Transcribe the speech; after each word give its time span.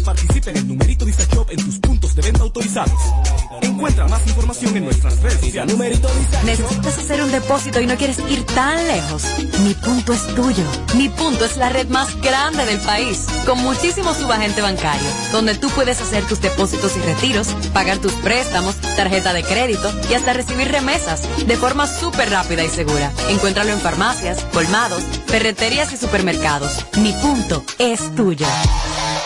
participen 0.00 0.56
en 0.56 0.68
Numerito 0.68 1.04
Dice 1.04 1.26
Shop 1.32 1.46
en 1.50 1.64
tus 1.64 1.78
puntos 1.78 2.14
de 2.14 2.22
venta 2.22 2.42
autorizados. 2.42 2.98
Encuentra 3.60 4.06
más 4.08 4.26
información 4.26 4.76
en 4.76 4.84
nuestras 4.84 5.20
redes 5.20 5.40
sociales. 5.40 5.72
Numerito 5.74 6.08
¿Necesitas 6.44 6.98
hacer 6.98 7.22
un 7.22 7.30
depósito 7.30 7.80
y 7.80 7.86
no 7.86 7.96
quieres 7.96 8.18
ir 8.28 8.44
tan 8.46 8.86
lejos? 8.86 9.24
Mi 9.64 9.74
punto 9.74 10.12
es 10.12 10.26
tuyo. 10.34 10.64
Mi 10.96 11.08
punto 11.08 11.44
es 11.44 11.56
la 11.56 11.68
red 11.68 11.88
más 11.88 12.20
grande 12.20 12.64
del 12.64 12.80
país, 12.80 13.26
con 13.46 13.58
muchísimo 13.62 14.14
subagente 14.14 14.62
bancario, 14.62 15.08
donde 15.32 15.54
tú 15.54 15.68
puedes 15.70 16.00
hacer 16.00 16.24
tus 16.26 16.40
depósitos 16.40 16.96
y 16.96 17.00
retiros, 17.00 17.48
pagar 17.72 17.98
tus 17.98 18.12
préstamos, 18.14 18.76
tarjeta 18.96 19.32
de 19.32 19.42
crédito 19.42 19.92
y 20.10 20.14
hasta 20.14 20.32
recibir 20.32 20.68
remesas 20.68 21.22
de 21.46 21.56
forma 21.56 21.86
súper 21.86 22.30
rápida 22.30 22.64
y 22.64 22.68
segura. 22.68 23.12
Encuéntralo 23.28 23.72
en 23.72 23.80
farmacias, 23.80 24.44
colmados, 24.52 25.02
ferreterías 25.26 25.92
y 25.92 25.96
supermercados. 25.96 26.86
Mi 26.98 27.12
punto 27.12 27.64
es 27.78 28.14
tuyo. 28.14 28.46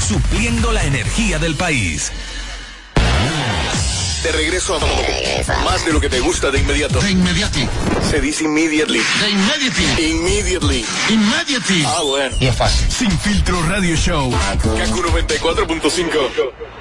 supliendo 0.00 0.72
la 0.72 0.84
energía 0.84 1.38
del 1.38 1.54
país. 1.54 2.12
De 4.22 4.32
regreso 4.32 4.76
a 4.76 4.80
más 5.64 5.84
de 5.84 5.92
lo 5.92 6.00
que 6.00 6.08
te 6.08 6.18
gusta 6.20 6.50
de 6.50 6.58
inmediato. 6.58 6.98
De 7.00 7.10
inmediati. 7.10 7.68
Se 8.10 8.22
dice 8.22 8.44
immediately. 8.44 9.02
De 9.20 9.30
immediately. 9.30 10.10
Immediately. 10.10 10.84
Immediately. 11.10 11.84
Ah, 11.86 12.00
bueno. 12.02 12.34
Y 12.40 12.46
es 12.46 12.56
fácil. 12.56 12.90
Sin 12.90 13.10
filtro 13.18 13.62
radio 13.64 13.94
show. 13.96 14.30
Kaku 14.30 15.02
94.5. 15.02 16.74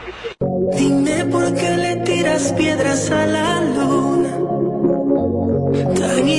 Dime 0.77 1.25
por 1.25 1.53
qué 1.53 1.69
le 1.71 1.95
tiras 1.97 2.53
piedras 2.53 3.11
a 3.11 3.25
la 3.25 3.61
luna. 3.61 4.37
Tan 5.99 6.29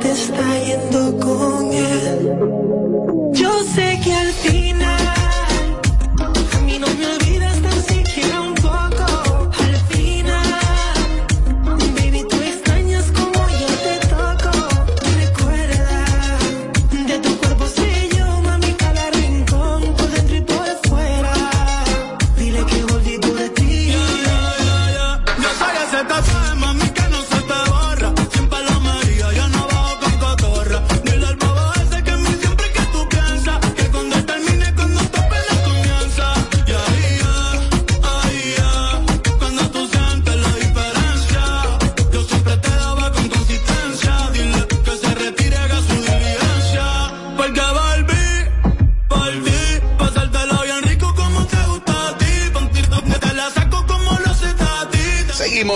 te 0.00 0.10
está 0.10 0.58
yendo 0.58 1.18
con 1.18 1.72
él? 1.72 2.30
Yo 3.32 3.52
sé 3.74 4.00
que 4.02 4.12
al 4.12 4.29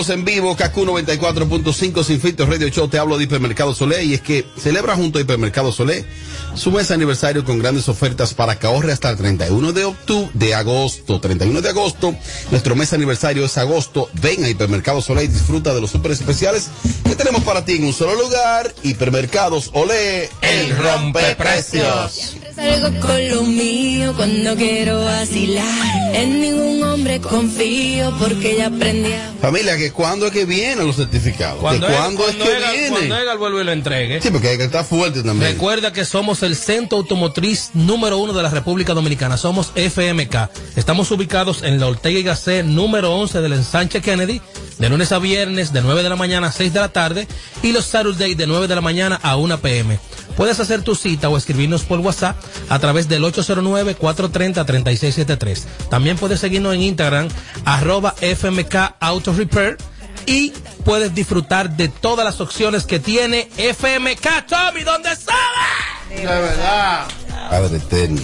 Seguimos 0.05 0.11
en 0.11 0.25
vivo, 0.25 0.57
KQ 0.57 0.77
94.5 0.77 2.05
Sin 2.05 2.21
Filtro 2.21 2.45
Radio 2.45 2.69
Show. 2.69 2.89
Te 2.89 2.99
hablo 2.99 3.17
de 3.17 3.25
Hipermercado 3.25 3.75
Solé 3.75 4.05
y 4.05 4.13
es 4.13 4.21
que 4.21 4.45
celebra 4.59 4.97
junto 4.97 5.19
a 5.19 5.23
Hipermercado 5.23 5.73
Solé 5.73 6.05
su 6.55 6.71
mes 6.71 6.91
aniversario 6.91 7.45
con 7.45 7.59
grandes 7.59 7.89
ofertas 7.89 8.35
para 8.35 8.59
que 8.59 8.67
ahorre 8.67 8.93
hasta 8.93 9.09
el 9.09 9.17
31 9.17 9.73
de 9.73 9.85
octubre, 9.85 10.31
de 10.35 10.55
agosto. 10.55 11.21
31 11.21 11.63
de 11.63 11.69
agosto. 11.71 12.15
Nuestro 12.51 12.77
mes 12.77 12.93
aniversario 12.93 13.47
es 13.47 13.57
agosto. 13.57 14.11
Ven 14.21 14.45
a 14.45 14.49
Hipermercado 14.51 15.01
Solé 15.01 15.25
y 15.25 15.29
disfruta 15.29 15.73
de 15.75 15.81
los 15.81 15.91
super 15.91 16.13
especiales 16.13 16.69
que 17.05 17.17
tenemos 17.17 17.43
para 17.43 17.65
ti 17.65 17.77
en 17.77 17.85
un 17.85 17.93
solo 17.93 18.15
lugar. 18.15 18.75
Hipermercados 18.83 19.71
Olé, 19.73 20.29
el 20.43 20.77
rompeprecios. 20.77 22.37
Salgo 22.55 23.01
con 23.01 23.29
lo 23.31 23.43
mío 23.43 24.15
cuando 24.17 24.55
quiero 24.55 25.05
vacilar. 25.05 26.15
En 26.15 26.41
ningún 26.41 26.83
hombre 26.85 27.21
confío 27.21 28.15
porque 28.21 28.57
ya 28.57 28.67
aprendí 28.69 29.13
a... 29.13 29.33
Familia, 29.41 29.77
que 29.77 29.91
cuándo 29.91 30.27
es 30.27 30.33
que 30.33 30.45
vienen 30.45 30.87
los 30.87 30.97
certificados. 30.97 31.59
Cuando, 31.61 31.87
cuándo 31.89 32.29
es 32.29 32.37
cuando 32.37 32.45
que 32.45 32.73
vienen. 32.73 32.91
cuando 32.91 33.19
Edgar 33.19 33.39
vuelve 33.39 33.63
y 33.63 33.65
lo 33.65 33.73
entregue. 33.73 34.23
Sí, 34.23 34.31
porque 34.31 34.49
hay 34.51 34.57
que 34.59 34.65
estar 34.65 34.85
fuerte 34.85 35.23
también. 35.23 35.53
Recuerda 35.53 35.93
que 35.93 36.05
somos 36.05 36.45
el 36.45 36.55
centro 36.55 36.99
automotriz 36.99 37.71
número 37.75 38.19
uno 38.19 38.33
de 38.33 38.43
la 38.43 38.51
República 38.51 38.95
Dominicana. 38.95 39.37
Somos 39.37 39.73
FMK. 39.75 40.51
Estamos 40.77 41.11
ubicados 41.11 41.65
en 41.65 41.81
la 41.81 41.89
Ortega 41.89 42.19
y 42.19 42.23
Gasset 42.23 42.65
número 42.65 43.13
11 43.17 43.41
del 43.41 43.55
ensanche 43.55 44.01
Kennedy, 44.01 44.41
de 44.79 44.89
lunes 44.89 45.11
a 45.11 45.19
viernes 45.19 45.73
de 45.73 45.83
9 45.83 46.05
de 46.05 46.09
la 46.09 46.17
mañana 46.17 46.47
a 46.47 46.53
6 46.53 46.73
de 46.73 46.81
la 46.81 46.93
tarde 46.93 47.27
y 47.63 47.73
los 47.73 47.85
Saturday 47.85 48.37
de 48.37 48.47
9 48.47 48.69
de 48.69 48.75
la 48.77 48.81
mañana 48.81 49.19
a 49.23 49.37
1 49.37 49.59
pm. 49.61 49.99
Puedes 50.37 50.61
hacer 50.61 50.83
tu 50.83 50.95
cita 50.95 51.29
o 51.29 51.37
escribirnos 51.37 51.83
por 51.85 51.99
WhatsApp 52.01 52.37
a 52.69 52.79
través 52.79 53.09
del 53.09 53.25
809-430-3673. 53.25 55.65
También 55.89 56.17
puedes 56.17 56.39
seguirnos 56.41 56.75
en 56.75 56.83
Instagram, 56.83 57.29
arroba 57.65 58.15
FMK 58.21 58.97
Auto 59.01 59.33
Repair 59.33 59.79
y 60.27 60.51
puedes 60.85 61.15
disfrutar 61.15 61.77
de 61.77 61.89
todas 61.89 62.25
las 62.25 62.41
opciones 62.41 62.85
que 62.85 62.99
tiene 62.99 63.49
FMK. 63.57 64.47
Tommy, 64.49 64.83
¿dónde 64.83 65.13
estaba? 65.13 65.39
De 66.09 66.25
verdad. 66.25 67.07
Padre 67.51 67.77
eterno. 67.77 68.23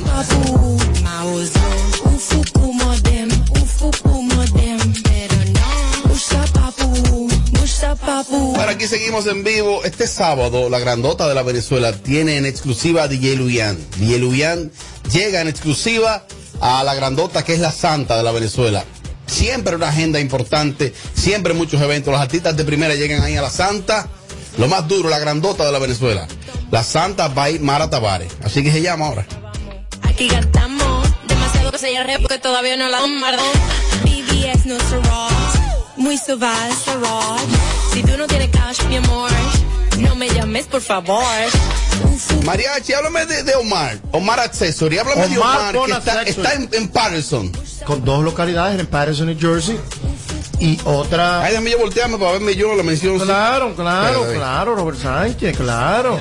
Bueno, 8.28 8.70
aquí 8.70 8.86
seguimos 8.86 9.26
en 9.26 9.42
vivo. 9.42 9.82
Este 9.84 10.06
sábado, 10.06 10.68
la 10.68 10.78
grandota 10.78 11.26
de 11.28 11.34
la 11.34 11.42
Venezuela 11.42 11.92
tiene 11.92 12.36
en 12.36 12.44
exclusiva 12.44 13.04
a 13.04 13.08
DJ 13.08 13.36
Luyan. 13.36 13.78
DJ 13.96 14.18
Luyan 14.18 14.70
llega 15.10 15.40
en 15.40 15.48
exclusiva 15.48 16.26
a 16.60 16.84
la 16.84 16.94
grandota 16.94 17.42
que 17.42 17.54
es 17.54 17.60
la 17.60 17.72
santa 17.72 18.18
de 18.18 18.22
la 18.22 18.32
Venezuela. 18.32 18.84
Siempre 19.26 19.76
una 19.76 19.88
agenda 19.88 20.20
importante, 20.20 20.92
siempre 21.14 21.54
muchos 21.54 21.80
eventos. 21.80 22.12
Los 22.12 22.20
artistas 22.20 22.54
de 22.54 22.64
primera 22.64 22.94
llegan 22.94 23.22
ahí 23.22 23.36
a 23.36 23.42
la 23.42 23.50
santa. 23.50 24.08
Lo 24.58 24.68
más 24.68 24.86
duro, 24.86 25.08
la 25.08 25.18
grandota 25.18 25.64
de 25.64 25.72
la 25.72 25.78
Venezuela. 25.78 26.28
La 26.70 26.84
santa 26.84 27.28
by 27.28 27.60
Mara 27.60 27.88
Tavares. 27.88 28.32
Así 28.44 28.62
que 28.62 28.72
se 28.72 28.82
llama 28.82 29.06
ahora. 29.06 29.26
Aquí 30.02 30.28
gastamos 30.28 31.08
demasiado 31.26 31.72
que 31.72 31.78
se 31.78 31.92
ya 31.94 32.04
porque 32.20 32.38
todavía 32.38 32.76
no 32.76 32.88
la. 32.88 33.00
BBS 34.04 34.66
no 34.66 34.76
muy. 35.96 36.16
Si 37.92 38.02
tú 38.02 38.16
no 38.16 38.26
tienes 38.26 38.48
cash, 38.50 38.82
mi 38.88 38.96
amor, 38.96 39.30
no 39.98 40.14
me 40.14 40.28
llames 40.28 40.66
por 40.66 40.80
favor. 40.80 41.24
Mariachi, 42.44 42.92
háblame 42.92 43.26
de, 43.26 43.42
de 43.42 43.54
Omar. 43.54 43.98
Omar 44.12 44.40
Accessory. 44.40 44.98
Háblame 44.98 45.28
de 45.28 45.38
Omar 45.38 45.58
Omar, 45.58 45.74
con 45.74 45.86
que 45.90 45.96
está, 45.98 46.22
está 46.22 46.54
en, 46.54 46.68
en 46.72 46.88
Patterson. 46.88 47.50
Con 47.84 48.04
dos 48.04 48.22
localidades, 48.22 48.78
en 48.78 48.86
Patterson, 48.86 49.26
New 49.26 49.38
Jersey. 49.38 49.78
Y 50.58 50.78
otra. 50.84 51.42
Ay, 51.42 51.52
déjame 51.52 51.70
yo 51.70 51.78
voltearme 51.78 52.18
para 52.18 52.32
verme 52.32 52.54
yo 52.54 52.74
la 52.74 52.82
mención. 52.82 53.18
Claro, 53.18 53.74
claro, 53.74 54.08
Espérate. 54.08 54.34
claro, 54.36 54.74
Robert 54.76 54.98
Sánchez, 55.00 55.56
claro. 55.56 56.18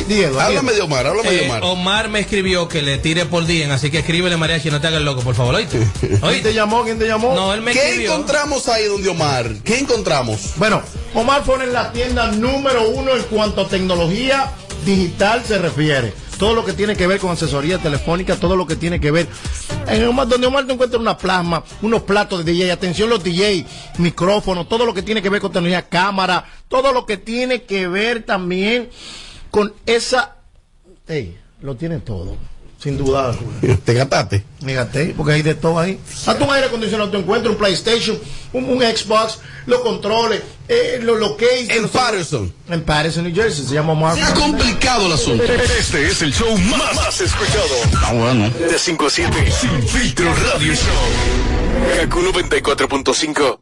Diego, 0.00 0.40
Háblame 0.40 0.72
de 0.72 0.80
Omar, 0.82 1.06
háblame 1.06 1.30
de 1.30 1.42
Eh, 1.44 1.46
Omar. 1.46 1.60
Omar 1.64 2.08
me 2.08 2.20
escribió 2.20 2.66
que 2.68 2.82
le 2.82 2.98
tire 2.98 3.26
por 3.26 3.44
día, 3.46 3.72
así 3.74 3.90
que 3.90 3.98
escríbele 3.98 4.36
Mariachi, 4.36 4.70
no 4.70 4.80
te 4.80 4.86
hagas 4.86 4.98
el 5.00 5.04
loco, 5.04 5.20
por 5.22 5.34
favor, 5.34 5.54
¿oíste? 5.56 5.86
¿Quién 6.00 6.42
te 6.42 6.54
llamó? 6.54 6.84
¿Quién 6.84 6.98
te 6.98 7.06
llamó? 7.06 7.34
No, 7.34 7.52
él 7.52 7.60
me 7.60 7.72
¿Qué 7.72 7.78
escribió. 7.88 8.12
encontramos 8.12 8.68
ahí 8.68 8.86
donde 8.86 9.08
Omar? 9.10 9.50
¿Qué 9.64 9.78
encontramos? 9.78 10.54
Bueno, 10.56 10.82
Omar 11.14 11.42
pone 11.44 11.64
en 11.64 11.72
la 11.72 11.92
tienda 11.92 12.30
número 12.32 12.88
uno 12.88 13.14
en 13.14 13.22
cuanto 13.24 13.60
a 13.62 13.68
tecnología 13.68 14.50
digital 14.84 15.42
se 15.46 15.58
refiere. 15.58 16.12
todo 16.38 16.54
lo 16.54 16.64
que 16.64 16.72
tiene 16.72 16.96
que 16.96 17.06
ver 17.06 17.20
con 17.20 17.30
asesoría 17.30 17.78
telefónica, 17.78 18.34
todo 18.34 18.56
lo 18.56 18.66
que 18.66 18.74
tiene 18.74 18.98
que 19.00 19.12
ver. 19.12 19.28
En 19.86 20.04
Omar, 20.08 20.26
donde 20.26 20.46
Omar 20.48 20.66
te 20.66 20.72
encuentra 20.72 20.98
una 20.98 21.16
plasma, 21.16 21.62
unos 21.82 22.02
platos 22.02 22.44
de 22.44 22.50
DJ, 22.52 22.72
atención 22.72 23.08
los 23.08 23.22
DJ, 23.22 23.64
micrófonos, 23.98 24.68
todo 24.68 24.84
lo 24.84 24.92
que 24.92 25.02
tiene 25.02 25.22
que 25.22 25.28
ver 25.28 25.40
con 25.40 25.52
tecnología, 25.52 25.88
cámara, 25.88 26.44
todo 26.66 26.92
lo 26.92 27.06
que 27.06 27.16
tiene 27.16 27.62
que 27.62 27.86
ver 27.86 28.24
también 28.24 28.90
con 29.52 29.72
esa. 29.86 30.36
Ey, 31.06 31.38
lo 31.60 31.76
tiene 31.76 32.00
todo. 32.00 32.36
Sin 32.82 32.98
duda. 32.98 33.32
¿Te 33.84 33.94
gastaste? 33.94 34.44
Me 34.62 34.74
gasté, 34.74 35.14
porque 35.16 35.34
hay 35.34 35.42
de 35.42 35.54
todo 35.54 35.78
ahí. 35.78 36.00
Hasta 36.26 36.44
un 36.44 36.52
aire 36.52 36.66
acondicionado, 36.66 37.10
te 37.10 37.18
encuentras 37.18 37.52
un 37.52 37.58
PlayStation, 37.58 38.18
un, 38.52 38.64
un 38.64 38.80
Xbox, 38.80 39.38
los 39.66 39.80
controles, 39.82 40.42
eh, 40.66 40.98
los, 41.00 41.36
cases. 41.36 41.70
En 41.70 41.88
Patterson. 41.88 42.52
En 42.68 42.82
Patterson, 42.82 43.22
New 43.22 43.32
Jersey, 43.32 43.64
se 43.64 43.74
llama 43.74 43.94
Mark. 43.94 44.16
Se 44.16 44.24
ha 44.24 44.34
complicado 44.34 45.06
el 45.06 45.12
asunto. 45.12 45.44
Este 45.44 46.08
es 46.08 46.22
el 46.22 46.32
show 46.32 46.58
más, 46.58 46.96
más 46.96 47.20
escuchado. 47.20 47.68
Ah, 48.04 48.12
bueno. 48.14 48.50
De 48.50 48.76
5 48.76 49.06
a 49.06 49.10
7. 49.10 49.52
Sin 49.52 49.82
filtro 49.88 50.34
radio 50.34 50.74
show. 50.74 52.00
Kaku 52.00 52.20
94.5. 52.20 53.61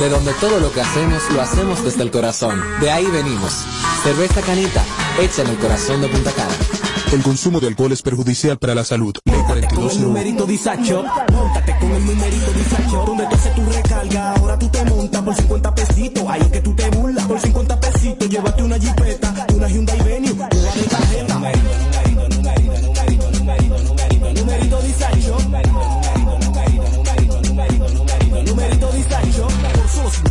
De 0.00 0.08
donde 0.08 0.32
todo 0.34 0.60
lo 0.60 0.72
que 0.72 0.80
hacemos 0.80 1.22
lo 1.32 1.40
hacemos 1.40 1.84
desde 1.84 2.02
el 2.02 2.10
corazón. 2.10 2.62
De 2.80 2.90
ahí 2.90 3.06
venimos. 3.06 3.52
Cerveza 4.02 4.40
Canita, 4.42 4.84
hecha 5.20 5.42
en 5.42 5.48
el 5.48 5.56
corazón 5.56 6.00
de 6.00 6.08
Punta 6.08 6.30
Cana. 6.32 6.54
El 7.12 7.22
consumo 7.22 7.58
de 7.58 7.68
alcohol 7.68 7.90
es 7.92 8.02
perjudicial 8.02 8.58
para 8.58 8.74
la 8.74 8.84
salud. 8.84 9.16
Ley 9.24 9.40
Con 9.46 9.56
el 9.58 9.64
4201. 9.64 10.06
numerito 10.06 10.44
disacho, 10.46 11.04
montate 11.32 11.76
con 11.80 11.90
el 11.92 12.04
numerito 12.06 12.52
disacho, 12.52 13.04
donde 13.06 13.26
tú 13.26 13.34
haces 13.34 13.54
tu 13.54 13.64
recarga, 13.64 14.34
ahora 14.34 14.58
tú 14.58 14.68
te 14.68 14.84
montas 14.84 15.22
por 15.22 15.34
50 15.34 15.74
pesitos, 15.74 16.24
ahí 16.28 16.42
es 16.42 16.48
que 16.48 16.60
tú 16.60 16.74
te 16.76 16.90
burlas, 16.90 17.26
por 17.26 17.40
50 17.40 17.80
pesitos, 17.80 18.28
llévate 18.28 18.62
una 18.62 18.78
jipeta, 18.78 19.46
una 19.54 19.68
Hyundai 19.68 20.02
Venue, 20.02 20.32
una 20.32 21.27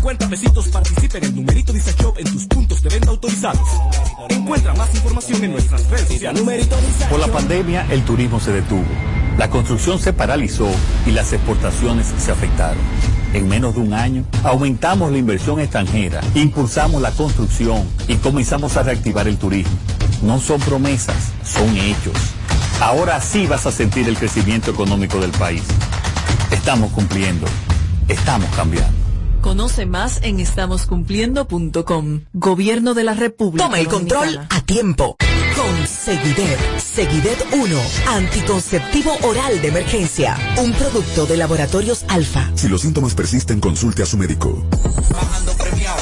50 0.07 0.30
pesitos 0.30 0.69
participa 0.69 1.18
en 1.18 1.25
el 1.25 1.36
numerito 1.36 1.74
disacho 1.74 2.13
en 2.15 2.31
tus 2.31 2.45
puntos 2.45 2.81
de 2.81 2.88
venta 2.88 3.09
autorizados. 3.09 3.68
Encuentra 4.30 4.74
más 4.74 4.95
información 4.95 5.44
en 5.44 5.51
nuestras 5.51 5.86
redes 5.89 6.07
sociales. 6.07 6.42
Por 7.09 7.19
la 7.19 7.27
pandemia, 7.27 7.86
el 7.92 8.06
turismo 8.06 8.39
se 8.39 8.54
detuvo. 8.54 8.86
La 9.38 9.50
construcción 9.50 10.00
se 10.00 10.13
paralizó 10.13 10.69
y 11.06 11.12
las 11.12 11.33
exportaciones 11.33 12.07
se 12.18 12.31
afectaron. 12.31 12.77
En 13.33 13.50
menos 13.50 13.75
de 13.75 13.81
un 13.81 13.94
año, 13.94 14.24
aumentamos 14.45 15.12
la 15.12 15.18
inversión 15.18 15.59
extranjera, 15.59 16.21
impulsamos 16.36 17.01
la 17.01 17.12
construcción 17.12 17.86
y 18.07 18.15
comenzamos 18.15 18.77
a 18.77 18.83
reactivar 18.83 19.27
el 19.27 19.38
turismo. 19.38 19.75
No 20.21 20.39
son 20.39 20.62
promesas, 20.62 21.33
son 21.44 21.75
hechos. 21.75 22.15
Ahora 22.80 23.19
sí 23.19 23.45
vas 23.45 23.65
a 23.65 23.74
sentir 23.74 24.07
el 24.07 24.18
crecimiento 24.18 24.71
económico 24.71 25.19
del 25.19 25.31
país. 25.31 25.63
Estamos 26.50 26.94
cumpliendo. 26.94 27.45
Estamos 28.07 28.50
cambiando. 28.56 28.96
Conoce 29.47 29.85
más 29.85 30.19
en 30.23 30.41
estamoscumpliendo.com. 30.41 32.23
Gobierno 32.33 32.94
de 32.94 33.03
la 33.05 33.13
República. 33.13 33.63
Toma 33.63 33.79
el 33.79 33.88
control 33.88 34.25
Dominicana. 34.25 34.47
a 34.51 34.61
tiempo. 34.65 35.15
Con 35.55 35.88
Seguidet. 35.88 36.59
Seguidet 36.77 37.47
1. 37.53 37.81
Anticonceptivo 38.09 39.13
oral 39.23 39.61
de 39.61 39.69
emergencia. 39.69 40.38
Un 40.61 40.73
producto 40.73 41.25
de 41.27 41.38
laboratorios 41.38 42.03
alfa. 42.09 42.51
Si 42.55 42.67
los 42.67 42.81
síntomas 42.81 43.15
persisten, 43.15 43.61
consulte 43.61 44.03
a 44.03 44.05
su 44.05 44.17
médico. 44.17 44.67
Bajando 45.13 45.53
premiado, 45.53 46.01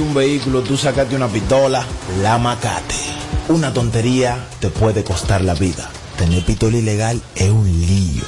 un 0.00 0.14
vehículo 0.14 0.62
tú 0.62 0.76
sacaste 0.76 1.16
una 1.16 1.28
pistola, 1.28 1.84
la 2.22 2.38
macate. 2.38 2.94
Una 3.48 3.72
tontería 3.72 4.46
te 4.60 4.70
puede 4.70 5.04
costar 5.04 5.42
la 5.42 5.54
vida. 5.54 5.90
Tener 6.18 6.44
pistola 6.44 6.76
ilegal 6.76 7.20
es 7.34 7.50
un 7.50 7.66
lío. 7.66 8.24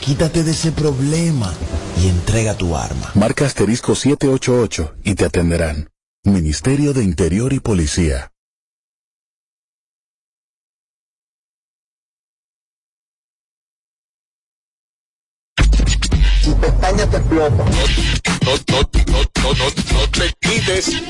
Quítate 0.00 0.42
de 0.42 0.52
ese 0.52 0.72
problema 0.72 1.52
y 2.02 2.08
entrega 2.08 2.54
tu 2.54 2.76
arma. 2.76 3.10
Marca 3.14 3.46
asterisco 3.46 3.94
788 3.94 4.94
y 5.04 5.14
te 5.14 5.24
atenderán. 5.24 5.90
Ministerio 6.24 6.92
de 6.92 7.04
Interior 7.04 7.52
y 7.52 7.60
Policía. 7.60 8.31
Tu 16.42 16.56
pestaña 16.58 17.06
te 17.08 17.16
explota. 17.16 17.64
No, 17.64 17.64
no, 18.46 18.54
no, 18.68 18.82
no, 19.42 19.54
no, 19.54 19.64
no 19.94 20.08
te 20.10 20.32
quites. 20.40 21.02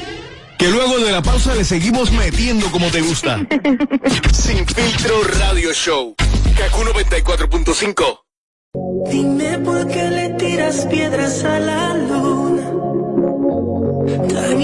Que 0.58 0.68
luego 0.68 0.98
de 0.98 1.10
la 1.10 1.22
pausa 1.22 1.54
le 1.54 1.64
seguimos 1.64 2.12
metiendo 2.12 2.70
como 2.70 2.86
te 2.90 3.00
gusta. 3.00 3.38
Sin 4.32 4.66
filtro 4.66 5.22
radio 5.40 5.72
show. 5.72 6.14
Kaku 6.56 6.82
94.5. 6.82 8.20
Dime 9.10 9.58
por 9.58 9.88
qué 9.88 10.04
le 10.04 10.28
tiras 10.30 10.86
piedras 10.86 11.44
a 11.44 11.58
la 11.58 11.94
luna. 11.94 12.62
Tan 14.28 14.62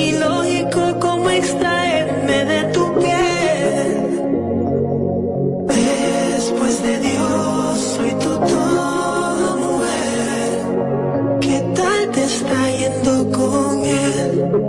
está 12.24 12.70
yendo 12.70 13.30
con 13.30 13.84
él? 13.84 14.67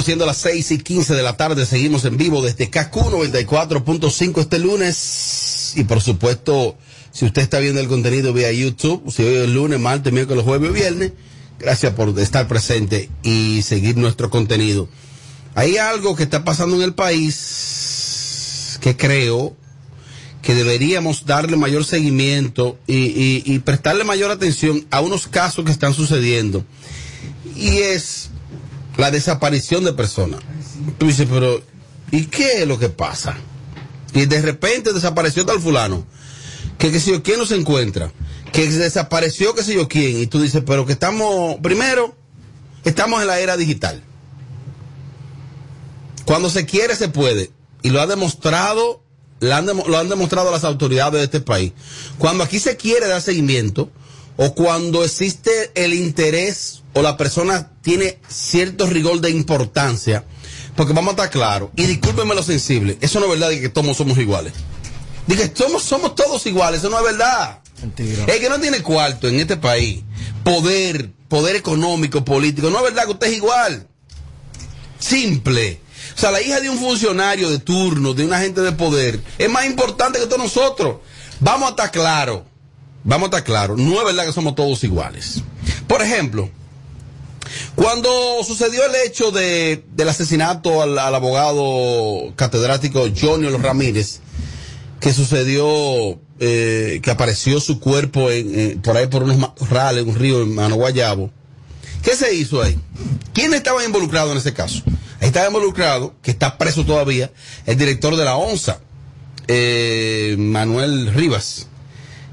Bueno, 0.00 0.06
siendo 0.06 0.24
las 0.24 0.38
6 0.38 0.70
y 0.70 0.78
15 0.78 1.14
de 1.14 1.22
la 1.22 1.36
tarde, 1.36 1.66
seguimos 1.66 2.06
en 2.06 2.16
vivo 2.16 2.40
desde 2.40 2.70
KQ 2.70 2.94
94.5 3.12 4.40
este 4.40 4.58
lunes. 4.58 5.74
Y 5.76 5.84
por 5.84 6.00
supuesto, 6.00 6.78
si 7.12 7.26
usted 7.26 7.42
está 7.42 7.58
viendo 7.58 7.82
el 7.82 7.88
contenido 7.88 8.32
vía 8.32 8.50
YouTube, 8.50 9.12
si 9.12 9.22
hoy 9.22 9.34
es 9.34 9.50
lunes, 9.50 9.78
martes, 9.78 10.10
miércoles, 10.10 10.42
jueves 10.42 10.70
o 10.70 10.72
viernes, 10.72 11.12
gracias 11.58 11.92
por 11.92 12.18
estar 12.18 12.48
presente 12.48 13.10
y 13.22 13.60
seguir 13.60 13.98
nuestro 13.98 14.30
contenido. 14.30 14.88
Hay 15.54 15.76
algo 15.76 16.16
que 16.16 16.22
está 16.22 16.44
pasando 16.46 16.76
en 16.76 16.82
el 16.82 16.94
país 16.94 18.78
que 18.80 18.96
creo 18.96 19.54
que 20.40 20.54
deberíamos 20.54 21.26
darle 21.26 21.58
mayor 21.58 21.84
seguimiento 21.84 22.78
y, 22.86 23.58
prestarle 23.58 24.04
mayor 24.04 24.30
atención 24.30 24.86
a 24.90 25.02
unos 25.02 25.26
casos 25.26 25.62
que 25.62 25.72
están 25.72 25.92
sucediendo. 25.92 26.64
Y 27.54 27.68
es 27.80 28.29
la 29.00 29.10
desaparición 29.10 29.82
de 29.82 29.94
personas. 29.94 30.40
Tú 30.98 31.06
dices, 31.06 31.26
pero 31.28 31.62
¿y 32.10 32.26
qué 32.26 32.62
es 32.62 32.68
lo 32.68 32.78
que 32.78 32.90
pasa? 32.90 33.36
Y 34.12 34.26
de 34.26 34.42
repente 34.42 34.92
desapareció 34.92 35.46
tal 35.46 35.58
fulano. 35.58 36.04
Que 36.78 36.92
qué 36.92 37.00
yo, 37.00 37.22
¿quién 37.22 37.38
no 37.38 37.46
se 37.46 37.56
encuentra? 37.56 38.12
Que 38.52 38.68
desapareció 38.68 39.54
qué 39.54 39.62
sé 39.62 39.74
yo 39.74 39.88
quién. 39.88 40.20
Y 40.20 40.26
tú 40.26 40.40
dices, 40.40 40.62
pero 40.66 40.84
que 40.84 40.92
estamos, 40.92 41.56
primero, 41.62 42.14
estamos 42.84 43.22
en 43.22 43.28
la 43.28 43.40
era 43.40 43.56
digital. 43.56 44.02
Cuando 46.26 46.50
se 46.50 46.66
quiere, 46.66 46.94
se 46.94 47.08
puede. 47.08 47.50
Y 47.82 47.90
lo 47.90 48.02
ha 48.02 48.06
demostrado, 48.06 49.02
lo 49.40 49.54
han 49.98 50.08
demostrado 50.08 50.50
las 50.50 50.64
autoridades 50.64 51.20
de 51.20 51.24
este 51.24 51.40
país. 51.40 51.72
Cuando 52.18 52.44
aquí 52.44 52.58
se 52.58 52.76
quiere 52.76 53.08
dar 53.08 53.22
seguimiento, 53.22 53.90
o 54.42 54.54
cuando 54.54 55.04
existe 55.04 55.70
el 55.74 55.92
interés, 55.92 56.82
o 56.94 57.02
la 57.02 57.18
persona 57.18 57.72
tiene 57.82 58.18
cierto 58.26 58.86
rigor 58.86 59.20
de 59.20 59.28
importancia, 59.28 60.24
porque 60.76 60.94
vamos 60.94 61.08
a 61.08 61.10
estar 61.10 61.30
claros, 61.30 61.68
y 61.76 61.84
discúlpenme 61.84 62.34
lo 62.34 62.42
sensible, 62.42 62.96
eso 63.02 63.20
no 63.20 63.26
es 63.26 63.32
verdad 63.32 63.50
de 63.50 63.60
que 63.60 63.68
todos 63.68 63.94
somos 63.94 64.16
iguales. 64.16 64.54
Dije, 65.26 65.52
somos, 65.54 65.82
somos 65.82 66.14
todos 66.14 66.46
iguales, 66.46 66.80
eso 66.80 66.88
no 66.88 66.96
es 66.96 67.04
verdad. 67.04 67.60
Mentira. 67.82 68.24
El 68.24 68.40
que 68.40 68.48
no 68.48 68.58
tiene 68.58 68.82
cuarto 68.82 69.28
en 69.28 69.40
este 69.40 69.58
país, 69.58 70.04
poder, 70.42 71.10
poder 71.28 71.56
económico, 71.56 72.24
político, 72.24 72.70
no 72.70 72.78
es 72.78 72.84
verdad 72.84 73.04
que 73.04 73.12
usted 73.12 73.26
es 73.26 73.36
igual. 73.36 73.88
Simple. 74.98 75.80
O 76.16 76.18
sea, 76.18 76.30
la 76.30 76.40
hija 76.40 76.60
de 76.60 76.70
un 76.70 76.78
funcionario 76.78 77.50
de 77.50 77.58
turno, 77.58 78.14
de 78.14 78.24
un 78.24 78.32
agente 78.32 78.62
de 78.62 78.72
poder, 78.72 79.20
es 79.36 79.50
más 79.50 79.66
importante 79.66 80.18
que 80.18 80.24
todos 80.24 80.38
nosotros. 80.38 80.96
Vamos 81.40 81.66
a 81.66 81.70
estar 81.72 81.90
claros. 81.90 82.49
Vamos 83.04 83.26
a 83.26 83.28
estar 83.28 83.44
claros. 83.44 83.78
No 83.78 83.98
es 83.98 84.04
verdad 84.04 84.26
que 84.26 84.32
somos 84.32 84.54
todos 84.54 84.84
iguales. 84.84 85.42
Por 85.86 86.02
ejemplo, 86.02 86.50
cuando 87.74 88.10
sucedió 88.44 88.84
el 88.86 88.94
hecho 89.06 89.30
de, 89.30 89.84
del 89.94 90.08
asesinato 90.08 90.82
al, 90.82 90.98
al 90.98 91.14
abogado 91.14 92.32
catedrático 92.36 93.06
Johnny 93.18 93.48
Ramírez, 93.48 94.20
que 95.00 95.12
sucedió, 95.14 96.18
eh, 96.38 97.00
que 97.02 97.10
apareció 97.10 97.58
su 97.60 97.80
cuerpo 97.80 98.30
en, 98.30 98.58
eh, 98.58 98.78
por 98.82 98.96
ahí 98.96 99.06
por 99.06 99.22
unos 99.22 99.38
matorrales, 99.38 100.04
un 100.04 100.14
río 100.14 100.42
en 100.42 100.54
Mano 100.54 100.76
Guayabo. 100.76 101.30
¿Qué 102.02 102.14
se 102.14 102.34
hizo 102.34 102.62
ahí? 102.62 102.78
¿Quién 103.32 103.52
estaba 103.54 103.84
involucrado 103.84 104.32
en 104.32 104.38
ese 104.38 104.52
caso? 104.52 104.82
Ahí 105.20 105.28
estaba 105.28 105.46
involucrado, 105.46 106.14
que 106.22 106.30
está 106.30 106.56
preso 106.56 106.84
todavía, 106.84 107.30
el 107.66 107.76
director 107.76 108.16
de 108.16 108.24
la 108.24 108.36
ONSA, 108.36 108.80
eh, 109.48 110.36
Manuel 110.38 111.12
Rivas. 111.12 111.66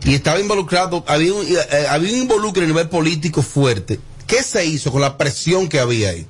Y 0.07 0.13
estaba 0.13 0.39
involucrado, 0.39 1.03
había 1.05 1.33
un, 1.33 1.45
eh, 1.45 1.85
había 1.89 2.13
un 2.13 2.19
involucro 2.21 2.63
a 2.63 2.65
nivel 2.65 2.87
político 2.87 3.41
fuerte. 3.41 3.99
¿Qué 4.25 4.41
se 4.41 4.65
hizo 4.65 4.89
con 4.89 5.01
la 5.01 5.17
presión 5.17 5.67
que 5.67 5.81
había 5.81 6.11
ahí? 6.11 6.25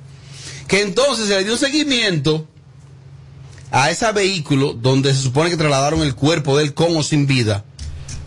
Que 0.66 0.82
entonces 0.82 1.28
se 1.28 1.36
le 1.36 1.44
dio 1.44 1.52
un 1.52 1.60
seguimiento 1.60 2.44
a 3.70 3.88
ese 3.88 4.10
vehículo 4.10 4.72
donde 4.72 5.14
se 5.14 5.22
supone 5.22 5.48
que 5.48 5.56
trasladaron 5.56 6.02
el 6.02 6.16
cuerpo 6.16 6.56
de 6.56 6.64
él 6.64 6.74
con 6.74 6.96
o 6.96 7.04
sin 7.04 7.28
vida, 7.28 7.64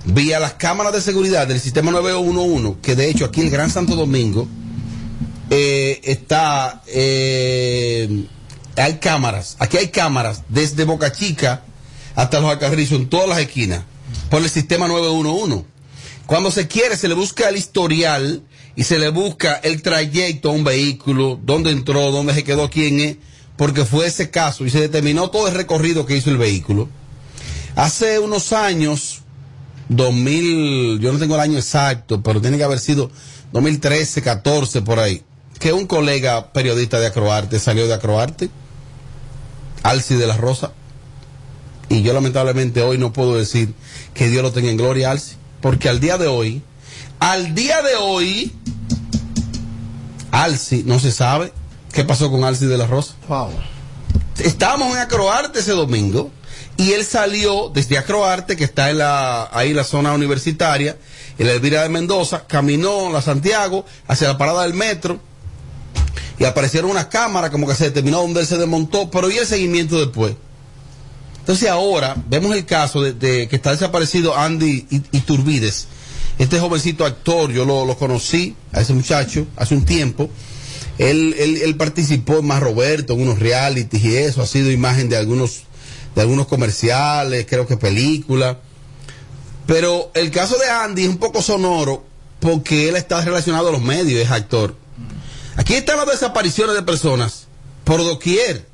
vía 0.05 0.39
las 0.39 0.53
cámaras 0.53 0.93
de 0.93 1.01
seguridad 1.01 1.45
del 1.47 1.59
sistema 1.59 1.91
911, 1.91 2.79
que 2.81 2.95
de 2.95 3.09
hecho 3.09 3.25
aquí 3.25 3.41
en 3.41 3.47
el 3.47 3.51
Gran 3.51 3.69
Santo 3.69 3.97
Domingo 3.97 4.47
eh, 5.49 5.99
está, 6.05 6.81
eh, 6.87 8.23
hay 8.77 8.99
cámaras, 8.99 9.57
aquí 9.59 9.75
hay 9.75 9.89
cámaras 9.89 10.43
desde 10.47 10.85
Boca 10.85 11.11
Chica 11.11 11.65
hasta 12.15 12.39
los 12.39 12.51
Acarrizos 12.51 12.99
en 12.99 13.09
todas 13.09 13.27
las 13.27 13.39
esquinas 13.39 13.83
por 14.31 14.41
el 14.41 14.49
sistema 14.49 14.87
911. 14.87 15.65
Cuando 16.25 16.51
se 16.51 16.69
quiere 16.69 16.95
se 16.95 17.09
le 17.09 17.13
busca 17.13 17.49
el 17.49 17.57
historial 17.57 18.41
y 18.77 18.85
se 18.85 18.97
le 18.97 19.09
busca 19.09 19.55
el 19.55 19.81
trayecto 19.81 20.49
a 20.49 20.53
un 20.53 20.63
vehículo, 20.63 21.37
dónde 21.43 21.71
entró, 21.71 22.11
dónde 22.11 22.33
se 22.33 22.45
quedó, 22.45 22.69
quién 22.69 23.01
es, 23.01 23.17
porque 23.57 23.83
fue 23.83 24.07
ese 24.07 24.29
caso 24.29 24.65
y 24.65 24.69
se 24.69 24.79
determinó 24.79 25.29
todo 25.29 25.49
el 25.49 25.53
recorrido 25.53 26.05
que 26.05 26.15
hizo 26.15 26.29
el 26.29 26.37
vehículo. 26.37 26.87
Hace 27.75 28.19
unos 28.19 28.53
años, 28.53 29.19
2000, 29.89 30.99
yo 31.01 31.11
no 31.11 31.19
tengo 31.19 31.35
el 31.35 31.41
año 31.41 31.57
exacto, 31.57 32.23
pero 32.23 32.39
tiene 32.39 32.57
que 32.57 32.63
haber 32.63 32.79
sido 32.79 33.11
2013, 33.51 34.21
14 34.21 34.81
por 34.81 34.99
ahí, 34.99 35.23
que 35.59 35.73
un 35.73 35.87
colega 35.87 36.53
periodista 36.53 37.01
de 37.01 37.07
Acroarte 37.07 37.59
salió 37.59 37.85
de 37.85 37.95
Acroarte, 37.95 38.49
Alci 39.83 40.15
de 40.15 40.27
la 40.27 40.37
Rosa, 40.37 40.71
y 41.89 42.01
yo 42.01 42.13
lamentablemente 42.13 42.81
hoy 42.81 42.97
no 42.97 43.11
puedo 43.11 43.37
decir 43.37 43.73
que 44.13 44.27
Dios 44.27 44.43
lo 44.43 44.51
tenga 44.51 44.69
en 44.69 44.77
gloria, 44.77 45.11
Alci, 45.11 45.35
porque 45.61 45.89
al 45.89 45.99
día 45.99 46.17
de 46.17 46.27
hoy, 46.27 46.61
al 47.19 47.53
día 47.55 47.81
de 47.81 47.95
hoy, 47.95 48.53
Alci 50.31 50.83
no 50.85 50.99
se 50.99 51.11
sabe 51.11 51.53
qué 51.93 52.03
pasó 52.03 52.31
con 52.31 52.43
Alci 52.43 52.65
de 52.65 52.77
la 52.77 52.87
Rosa. 52.87 53.15
Estábamos 54.39 54.95
en 54.95 54.97
Acroarte 54.97 55.59
ese 55.59 55.71
domingo 55.71 56.31
y 56.77 56.93
él 56.93 57.05
salió 57.05 57.69
desde 57.69 57.97
Acroarte, 57.97 58.55
que 58.55 58.63
está 58.63 58.89
en 58.89 58.97
la, 58.99 59.49
ahí 59.51 59.69
en 59.69 59.75
la 59.75 59.83
zona 59.83 60.13
universitaria, 60.13 60.97
en 61.37 61.47
la 61.47 61.53
Elvira 61.53 61.83
de 61.83 61.89
Mendoza, 61.89 62.45
caminó 62.47 63.07
a 63.07 63.11
la 63.11 63.21
Santiago 63.21 63.85
hacia 64.07 64.29
la 64.29 64.37
parada 64.37 64.63
del 64.63 64.73
metro 64.73 65.19
y 66.39 66.45
aparecieron 66.45 66.89
unas 66.89 67.05
cámaras 67.05 67.51
como 67.51 67.67
que 67.67 67.75
se 67.75 67.85
determinó 67.85 68.21
dónde 68.21 68.39
él 68.39 68.47
se 68.47 68.57
desmontó, 68.57 69.11
pero 69.11 69.29
y 69.29 69.37
el 69.37 69.45
seguimiento 69.45 69.99
después. 69.99 70.33
Entonces 71.41 71.69
ahora 71.69 72.15
vemos 72.29 72.55
el 72.55 72.65
caso 72.65 73.01
de, 73.01 73.47
que 73.47 73.55
está 73.55 73.71
desaparecido 73.71 74.37
Andy 74.37 74.85
It- 74.89 75.07
Iturbides, 75.11 75.87
este 76.39 76.59
jovencito 76.59 77.05
actor, 77.05 77.51
yo 77.51 77.65
lo, 77.65 77.85
lo 77.85 77.97
conocí 77.97 78.55
a 78.71 78.81
ese 78.81 78.93
muchacho 78.93 79.45
hace 79.57 79.75
un 79.75 79.83
tiempo. 79.85 80.29
Él, 80.97 81.35
él, 81.37 81.61
él 81.63 81.75
participó 81.77 82.41
Más 82.41 82.61
Roberto, 82.61 83.13
en 83.13 83.21
unos 83.21 83.39
realities 83.39 84.03
y 84.03 84.15
eso, 84.17 84.41
ha 84.41 84.47
sido 84.47 84.71
imagen 84.71 85.09
de 85.09 85.17
algunos, 85.17 85.63
de 86.15 86.21
algunos 86.21 86.47
comerciales, 86.47 87.45
creo 87.49 87.67
que 87.67 87.75
películas. 87.77 88.57
Pero 89.65 90.11
el 90.13 90.31
caso 90.31 90.57
de 90.57 90.69
Andy 90.69 91.03
es 91.03 91.09
un 91.09 91.17
poco 91.17 91.41
sonoro 91.41 92.05
porque 92.39 92.89
él 92.89 92.95
está 92.95 93.21
relacionado 93.23 93.69
a 93.69 93.71
los 93.71 93.81
medios, 93.81 94.21
es 94.21 94.31
actor. 94.31 94.75
Aquí 95.55 95.73
están 95.73 95.97
las 95.97 96.07
desapariciones 96.07 96.75
de 96.75 96.81
personas 96.83 97.47
por 97.83 98.03
doquier 98.03 98.67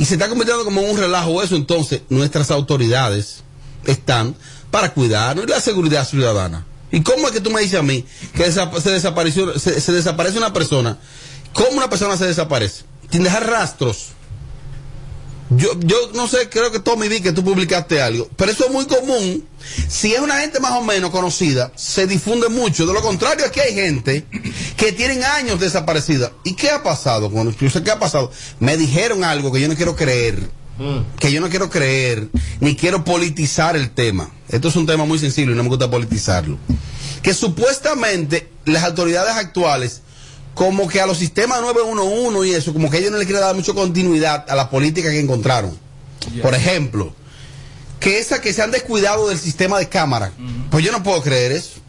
y 0.00 0.06
se 0.06 0.14
está 0.14 0.30
convirtiendo 0.30 0.64
como 0.64 0.80
un 0.80 0.96
relajo 0.96 1.42
eso. 1.42 1.56
Entonces, 1.56 2.00
nuestras 2.08 2.50
autoridades 2.50 3.42
están 3.84 4.34
para 4.70 4.94
cuidarnos 4.94 5.46
la 5.46 5.60
seguridad 5.60 6.08
ciudadana. 6.08 6.64
¿Y 6.90 7.02
cómo 7.02 7.26
es 7.26 7.32
que 7.34 7.42
tú 7.42 7.50
me 7.50 7.60
dices 7.60 7.78
a 7.78 7.82
mí 7.82 8.06
que 8.32 8.50
se, 8.50 8.90
desapareció, 8.90 9.58
se, 9.58 9.78
se 9.78 9.92
desaparece 9.92 10.38
una 10.38 10.54
persona? 10.54 10.96
¿Cómo 11.52 11.72
una 11.72 11.90
persona 11.90 12.16
se 12.16 12.26
desaparece? 12.26 12.84
Sin 13.12 13.24
dejar 13.24 13.46
rastros. 13.46 14.12
Yo, 15.50 15.78
yo 15.80 15.96
no 16.14 16.28
sé, 16.28 16.48
creo 16.48 16.70
que 16.70 16.78
todo 16.78 16.96
mi 16.96 17.08
vi 17.08 17.20
que 17.20 17.32
tú 17.32 17.42
publicaste 17.42 18.00
algo, 18.00 18.28
pero 18.36 18.52
eso 18.52 18.66
es 18.66 18.70
muy 18.70 18.86
común. 18.86 19.44
Si 19.88 20.14
es 20.14 20.20
una 20.20 20.38
gente 20.38 20.60
más 20.60 20.72
o 20.72 20.82
menos 20.82 21.10
conocida, 21.10 21.72
se 21.74 22.06
difunde 22.06 22.48
mucho. 22.48 22.86
De 22.86 22.92
lo 22.92 23.02
contrario, 23.02 23.44
aquí 23.44 23.58
hay 23.58 23.74
gente 23.74 24.24
que 24.76 24.92
tienen 24.92 25.24
años 25.24 25.58
desaparecida. 25.58 26.32
¿Y 26.44 26.54
qué 26.54 26.70
ha 26.70 26.84
pasado? 26.84 27.30
Bueno, 27.30 27.52
yo 27.60 27.68
sé 27.68 27.82
qué 27.82 27.90
ha 27.90 27.98
pasado. 27.98 28.30
Me 28.60 28.76
dijeron 28.76 29.24
algo 29.24 29.50
que 29.50 29.60
yo 29.60 29.66
no 29.66 29.74
quiero 29.74 29.96
creer, 29.96 30.38
que 31.18 31.32
yo 31.32 31.40
no 31.40 31.50
quiero 31.50 31.68
creer, 31.68 32.28
ni 32.60 32.76
quiero 32.76 33.04
politizar 33.04 33.74
el 33.74 33.90
tema. 33.90 34.30
Esto 34.48 34.68
es 34.68 34.76
un 34.76 34.86
tema 34.86 35.04
muy 35.04 35.18
sensible 35.18 35.52
y 35.52 35.56
no 35.56 35.64
me 35.64 35.68
gusta 35.68 35.90
politizarlo. 35.90 36.58
Que 37.22 37.34
supuestamente 37.34 38.48
las 38.66 38.84
autoridades 38.84 39.34
actuales 39.34 40.02
como 40.60 40.88
que 40.88 41.00
a 41.00 41.06
los 41.06 41.16
sistemas 41.16 41.62
911 41.62 42.46
y 42.46 42.52
eso, 42.52 42.74
como 42.74 42.90
que 42.90 42.98
ellos 42.98 43.10
no 43.10 43.16
les 43.16 43.26
quieren 43.26 43.42
dar 43.42 43.54
mucha 43.54 43.72
continuidad 43.72 44.44
a 44.46 44.54
la 44.54 44.68
política 44.68 45.08
que 45.08 45.18
encontraron. 45.18 45.74
Por 46.42 46.54
ejemplo, 46.54 47.14
que 47.98 48.18
esa 48.18 48.42
que 48.42 48.52
se 48.52 48.60
han 48.60 48.70
descuidado 48.70 49.30
del 49.30 49.38
sistema 49.38 49.78
de 49.78 49.88
cámara. 49.88 50.32
Pues 50.70 50.84
yo 50.84 50.92
no 50.92 51.02
puedo 51.02 51.22
creer 51.22 51.52
eso. 51.52 51.80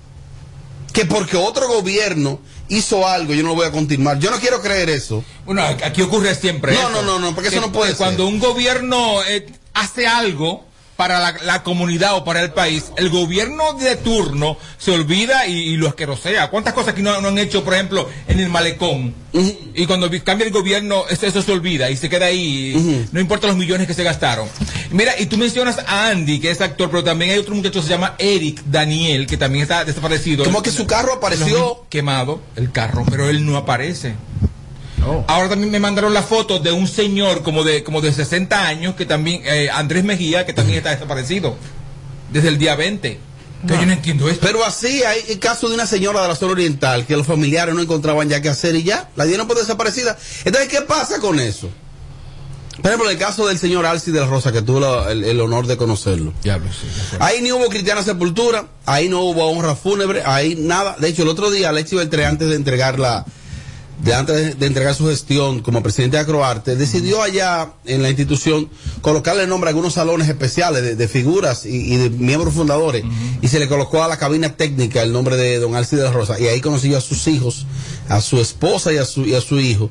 que 0.94 1.04
porque 1.04 1.36
otro 1.36 1.68
gobierno 1.68 2.40
hizo 2.70 3.06
algo, 3.06 3.34
yo 3.34 3.44
no 3.44 3.50
lo 3.50 3.56
voy 3.56 3.68
a 3.68 3.72
continuar. 3.74 4.20
Yo 4.20 4.32
no 4.32 4.40
quiero 4.40 4.62
creer 4.62 4.90
eso. 4.90 5.22
Bueno, 5.46 5.64
aquí 5.64 6.02
ocurre 6.02 6.34
siempre. 6.34 6.74
No, 6.74 6.80
eso. 6.80 6.92
no, 6.92 7.02
no, 7.02 7.20
no, 7.20 7.36
porque 7.36 7.50
eso 7.50 7.60
no 7.60 7.74
puede 7.74 7.92
que 7.92 7.98
Cuando 7.98 8.26
un 8.26 8.40
gobierno 8.40 9.22
eh, 9.28 9.48
hace 9.74 10.08
algo 10.08 10.66
para 11.02 11.20
la, 11.20 11.36
la 11.46 11.64
comunidad 11.64 12.16
o 12.16 12.24
para 12.24 12.44
el 12.44 12.52
país, 12.52 12.92
el 12.96 13.10
gobierno 13.10 13.74
de 13.74 13.96
turno 13.96 14.56
se 14.78 14.92
olvida 14.92 15.48
y, 15.48 15.54
y 15.54 15.76
lo 15.78 15.88
asquerosea. 15.88 16.52
¿Cuántas 16.52 16.76
cosas 16.76 16.94
que 16.94 17.02
no, 17.02 17.20
no 17.22 17.30
han 17.30 17.40
hecho, 17.40 17.64
por 17.64 17.74
ejemplo, 17.74 18.08
en 18.28 18.40
el 18.40 18.50
malecón? 18.50 19.16
Y 19.74 19.88
cuando 19.88 20.12
cambia 20.24 20.46
el 20.46 20.54
gobierno, 20.54 21.06
eso, 21.10 21.26
eso 21.26 21.42
se 21.42 21.52
olvida 21.52 21.90
y 21.90 21.98
se 21.98 22.08
queda 22.08 22.28
ahí, 22.28 23.08
no 23.12 23.20
importa 23.20 23.48
los 23.48 23.56
millones 23.58 23.88
que 23.88 23.96
se 23.96 24.04
gastaron. 24.04 24.48
Mira, 24.92 25.14
y 25.20 25.26
tú 25.26 25.38
mencionas 25.38 25.80
a 25.88 26.10
Andy, 26.10 26.40
que 26.40 26.52
es 26.52 26.62
actor, 26.62 26.92
pero 26.92 27.04
también 27.04 27.32
hay 27.32 27.40
otro 27.40 27.56
muchacho 27.56 27.80
que 27.82 27.88
se 27.88 27.94
llama 27.94 28.14
Eric 28.20 28.62
Daniel, 28.66 29.26
que 29.26 29.38
también 29.38 29.64
está 29.64 29.84
desaparecido. 29.84 30.44
Como 30.44 30.62
que 30.62 30.70
su 30.70 30.86
carro 30.86 31.14
apareció- 31.16 31.84
Quemado, 31.90 32.42
el 32.56 32.72
carro, 32.72 33.06
pero 33.10 33.28
él 33.28 33.44
no 33.44 33.58
aparece. 33.58 34.14
Ahora 35.28 35.50
también 35.50 35.72
me 35.72 35.80
mandaron 35.80 36.14
la 36.14 36.24
foto 36.24 36.60
de 36.60 36.72
un 36.72 36.88
señor 36.88 37.44
como 37.44 37.64
de 37.64 37.84
como 37.84 38.02
de 38.02 38.14
60 38.14 38.68
años 38.68 38.96
que 38.96 39.06
también 39.06 39.42
eh, 39.46 39.70
Andrés 39.72 40.04
Mejía 40.04 40.46
que 40.46 40.54
también 40.54 40.78
está 40.78 40.92
desaparecido 40.92 41.56
desde 42.32 42.50
el 42.50 42.58
día 42.58 42.76
20. 42.76 43.20
Que 43.68 43.74
yo 43.76 43.86
no 43.86 43.94
entiendo 43.94 44.28
esto. 44.28 44.46
Pero 44.46 44.66
así 44.66 45.04
hay 45.04 45.20
el 45.30 45.38
caso 45.38 45.70
de 45.70 45.76
una 45.76 45.86
señora 45.86 46.24
de 46.24 46.28
la 46.28 46.36
zona 46.36 46.54
oriental 46.54 47.06
que 47.06 47.16
los 47.16 47.28
familiares 47.28 47.76
no 47.76 47.82
encontraban 47.82 48.28
ya 48.28 48.42
qué 48.42 48.50
hacer 48.50 48.76
y 48.76 48.84
ya, 48.84 49.10
la 49.16 49.26
dieron 49.26 49.48
por 49.48 49.58
desaparecida. 49.58 50.18
Entonces, 50.46 50.68
¿qué 50.68 50.82
pasa 50.82 51.20
con 51.20 51.40
eso? 51.40 51.70
Por 52.82 52.88
ejemplo, 52.88 53.10
el 53.12 53.20
caso 53.20 53.48
del 53.48 53.60
señor 53.60 53.86
Alci 53.86 54.12
de 54.12 54.20
la 54.20 54.26
Rosa, 54.26 54.52
que 54.52 54.64
tuve 54.64 55.12
el, 55.12 55.24
el 55.24 55.40
honor 55.42 55.68
de 55.68 55.78
conocerlo. 55.78 56.34
Ahí 57.20 57.42
ni 57.42 57.52
hubo 57.52 57.68
cristiana 57.70 58.02
sepultura, 58.02 58.66
ahí 58.88 59.10
no 59.10 59.20
hubo 59.22 59.46
honra 59.52 59.76
fúnebre, 59.76 60.24
ahí 60.26 60.56
nada. 60.56 60.96
De 60.98 61.10
hecho, 61.10 61.22
el 61.22 61.28
otro 61.28 61.52
día, 61.52 61.70
Alexis 61.70 62.00
Beltré, 62.00 62.26
antes 62.26 62.50
de 62.50 62.56
entregar 62.56 62.98
la, 62.98 63.26
de 64.04 64.14
antes 64.16 64.60
de, 64.60 64.66
entregar 64.66 64.96
su 64.96 65.08
gestión 65.08 65.62
como 65.62 65.84
presidente 65.84 66.18
de 66.18 66.24
Acroarte, 66.24 66.76
decidió 66.76 67.22
allá 67.22 67.74
en 67.86 68.02
la 68.02 68.10
institución 68.10 68.70
colocarle 69.02 69.46
nombre 69.48 69.68
a 69.68 69.72
algunos 69.72 69.94
salones 69.94 70.28
especiales 70.28 70.82
de, 70.82 70.96
de 70.96 71.08
figuras 71.08 71.66
y, 71.66 71.94
y 71.94 71.98
de 71.98 72.10
miembros 72.10 72.54
fundadores 72.54 73.04
y 73.42 73.48
se 73.48 73.60
le 73.60 73.68
colocó 73.68 74.04
a 74.04 74.08
la 74.08 74.18
cabina 74.18 74.56
técnica 74.56 75.02
el 75.04 75.12
nombre 75.14 75.36
de 75.38 75.60
don 75.60 75.76
Alci 75.76 75.96
de 75.96 76.04
la 76.04 76.12
Rosa 76.12 76.40
y 76.40 76.48
ahí 76.48 76.62
conoció 76.62 76.98
a 76.98 77.02
sus 77.02 77.28
hijos, 77.28 77.66
a 78.10 78.22
su 78.22 78.40
esposa 78.42 78.92
y 78.92 78.98
a 78.98 79.06
su, 79.06 79.26
y 79.26 79.36
a 79.36 79.42
su 79.42 79.60
hijo. 79.60 79.90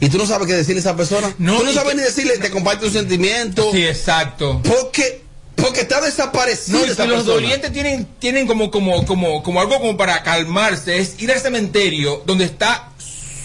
Y 0.00 0.10
tú 0.10 0.18
no 0.18 0.26
sabes 0.26 0.46
qué 0.46 0.54
decirle 0.54 0.78
a 0.78 0.80
esa 0.80 0.96
persona. 0.96 1.28
tú 1.36 1.42
no 1.42 1.72
sabes 1.72 1.90
que- 1.92 1.96
ni 1.96 2.02
decirle, 2.02 2.38
te 2.38 2.50
comparte 2.50 2.86
un 2.86 2.92
sentimiento. 2.92 3.68
Sí, 3.72 3.82
exacto. 3.84 4.60
Porque, 4.62 5.22
porque 5.56 5.80
está 5.80 6.00
desaparecido 6.00 6.78
No, 6.78 6.84
esa 6.84 7.04
los 7.04 7.14
persona. 7.24 7.34
dolientes 7.34 7.72
tienen, 7.72 8.06
tienen 8.20 8.46
como, 8.46 8.70
como, 8.70 9.04
como, 9.06 9.42
como 9.42 9.60
algo 9.60 9.78
como 9.80 9.96
para 9.96 10.22
calmarse, 10.22 10.98
es 10.98 11.20
ir 11.20 11.32
al 11.32 11.40
cementerio 11.40 12.22
donde 12.26 12.44
está 12.44 12.92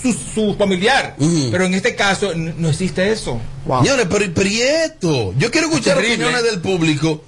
su, 0.04 0.14
su 0.14 0.56
familiar. 0.56 1.16
Pero 1.52 1.66
en 1.66 1.74
este 1.74 1.96
caso 1.96 2.34
no 2.36 2.70
existe 2.70 3.12
eso. 3.12 3.40
Señores, 3.82 4.06
pero, 4.10 4.26
pero 4.36 4.50
¿y 4.50 4.62
esto? 4.62 5.34
Yo 5.38 5.50
quiero 5.50 5.68
escuchar 5.70 5.96
Terrible. 5.96 6.26
opiniones 6.26 6.44
del 6.52 6.62
público. 6.62 7.24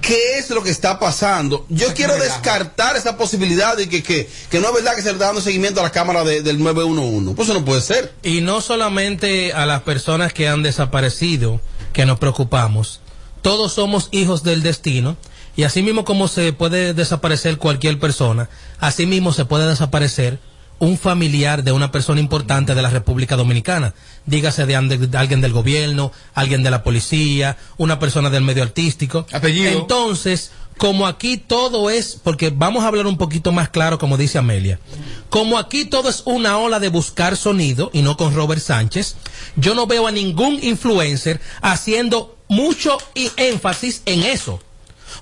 ¿Qué 0.00 0.38
es 0.38 0.50
lo 0.50 0.62
que 0.62 0.70
está 0.70 1.00
pasando? 1.00 1.66
Yo 1.68 1.92
quiero 1.94 2.14
descartar 2.16 2.94
esa 2.96 3.16
posibilidad 3.16 3.76
de 3.76 3.88
que, 3.88 4.02
que, 4.04 4.28
que 4.50 4.60
no 4.60 4.68
es 4.68 4.74
verdad 4.74 4.94
que 4.94 5.00
se 5.02 5.08
le 5.08 5.12
está 5.14 5.26
dando 5.26 5.40
seguimiento 5.40 5.80
a 5.80 5.84
la 5.84 5.90
cámara 5.90 6.22
de- 6.22 6.42
del 6.42 6.62
911. 6.62 7.34
Pues 7.34 7.48
eso 7.48 7.58
no 7.58 7.64
puede 7.64 7.80
ser. 7.80 8.12
Y 8.22 8.40
no 8.42 8.60
solamente 8.60 9.52
a 9.52 9.66
las 9.66 9.82
personas 9.82 10.32
que 10.32 10.46
han 10.46 10.62
desaparecido 10.62 11.60
que 11.92 12.06
nos 12.06 12.18
preocupamos. 12.18 13.00
Todos 13.42 13.72
somos 13.72 14.08
hijos 14.12 14.42
del 14.44 14.62
destino. 14.62 15.16
Y 15.56 15.62
así 15.62 15.82
mismo 15.82 16.04
como 16.04 16.28
se 16.28 16.52
puede 16.52 16.94
desaparecer 16.94 17.58
cualquier 17.58 17.98
persona, 18.00 18.48
así 18.80 19.06
mismo 19.06 19.32
se 19.32 19.44
puede 19.44 19.68
desaparecer 19.68 20.40
un 20.78 20.98
familiar 20.98 21.62
de 21.64 21.72
una 21.72 21.92
persona 21.92 22.20
importante 22.20 22.74
de 22.74 22.82
la 22.82 22.90
República 22.90 23.36
Dominicana. 23.36 23.94
Dígase 24.26 24.66
de, 24.66 24.76
alguien 24.76 25.40
del 25.40 25.52
gobierno, 25.52 26.12
alguien 26.34 26.62
de 26.62 26.70
la 26.70 26.82
policía, 26.82 27.56
una 27.76 27.98
persona 27.98 28.30
del 28.30 28.42
medio 28.42 28.62
artístico. 28.62 29.26
Apellido. 29.32 29.70
Entonces, 29.70 30.50
como 30.76 31.06
aquí 31.06 31.36
todo 31.36 31.90
es, 31.90 32.18
porque 32.22 32.50
vamos 32.50 32.84
a 32.84 32.88
hablar 32.88 33.06
un 33.06 33.16
poquito 33.16 33.52
más 33.52 33.68
claro, 33.68 33.98
como 33.98 34.16
dice 34.16 34.38
Amelia, 34.38 34.80
como 35.30 35.58
aquí 35.58 35.84
todo 35.84 36.08
es 36.08 36.22
una 36.24 36.58
ola 36.58 36.80
de 36.80 36.88
buscar 36.88 37.36
sonido 37.36 37.90
y 37.92 38.02
no 38.02 38.16
con 38.16 38.34
Robert 38.34 38.60
Sánchez, 38.60 39.16
yo 39.56 39.74
no 39.74 39.86
veo 39.86 40.06
a 40.06 40.12
ningún 40.12 40.58
influencer 40.62 41.40
haciendo 41.62 42.36
mucho 42.48 42.98
y 43.14 43.30
énfasis 43.36 44.02
en 44.06 44.24
eso. 44.24 44.60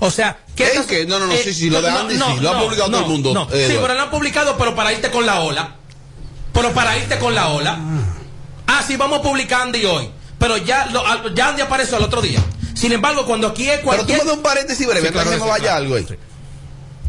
O 0.01 0.11
sea, 0.11 0.39
¿qué 0.57 0.65
¿En 0.65 0.71
estás- 0.71 0.87
qué? 0.87 1.07
No, 1.07 1.19
no, 1.19 1.27
no, 1.27 1.35
sí, 1.37 1.53
sí, 1.55 1.71
lo 1.71 1.81
de 1.83 1.89
Andy 1.91 2.15
sí, 2.15 2.21
lo 2.41 2.51
ha 2.51 2.59
publicado 2.61 2.91
todo 2.91 3.01
el 3.03 3.07
mundo, 3.07 3.35
no. 3.35 3.49
eh, 3.53 3.67
sí, 3.71 3.79
pero 3.81 3.95
lo 3.95 4.01
han 4.03 4.11
publicado, 4.11 4.57
pero 4.57 4.75
para 4.75 4.93
irte 4.93 5.11
con 5.11 5.25
la 5.27 5.41
ola. 5.41 5.77
Pero 6.53 6.73
para 6.73 6.97
irte 6.99 7.19
con 7.19 7.35
la 7.35 7.49
ola. 7.49 7.79
Ah, 8.67 8.83
sí, 8.87 8.97
vamos 8.97 9.21
a 9.21 9.23
publicar 9.23 9.63
Andy 9.63 9.85
hoy. 9.85 10.11
Pero 10.39 10.57
ya, 10.57 10.87
lo- 10.87 11.35
ya 11.35 11.49
Andy 11.49 11.63
apareció 11.63 11.97
al 11.97 12.03
otro 12.05 12.21
día. 12.21 12.41
Sin 12.75 12.93
embargo, 12.93 13.25
cuando 13.27 13.47
aquí 13.49 13.65
es 13.65 13.77
Pero 13.77 13.85
cualquier... 13.85 14.21
tú 14.21 14.27
me 14.27 14.33
un 14.33 14.43
paréntesis 14.43 14.87
breve, 14.87 15.07
Sí, 15.09 15.13
claro 15.13 15.31
que 15.31 15.37
que 15.37 15.41
me 15.41 15.45
sí, 15.45 15.51
vaya 15.51 15.63
claro. 15.65 15.77
algo 15.79 15.95
ahí. 15.97 16.07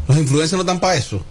Los 0.08 0.16
influencers 0.18 0.52
no 0.52 0.60
están 0.60 0.78
para 0.80 0.94
eso. 0.96 1.24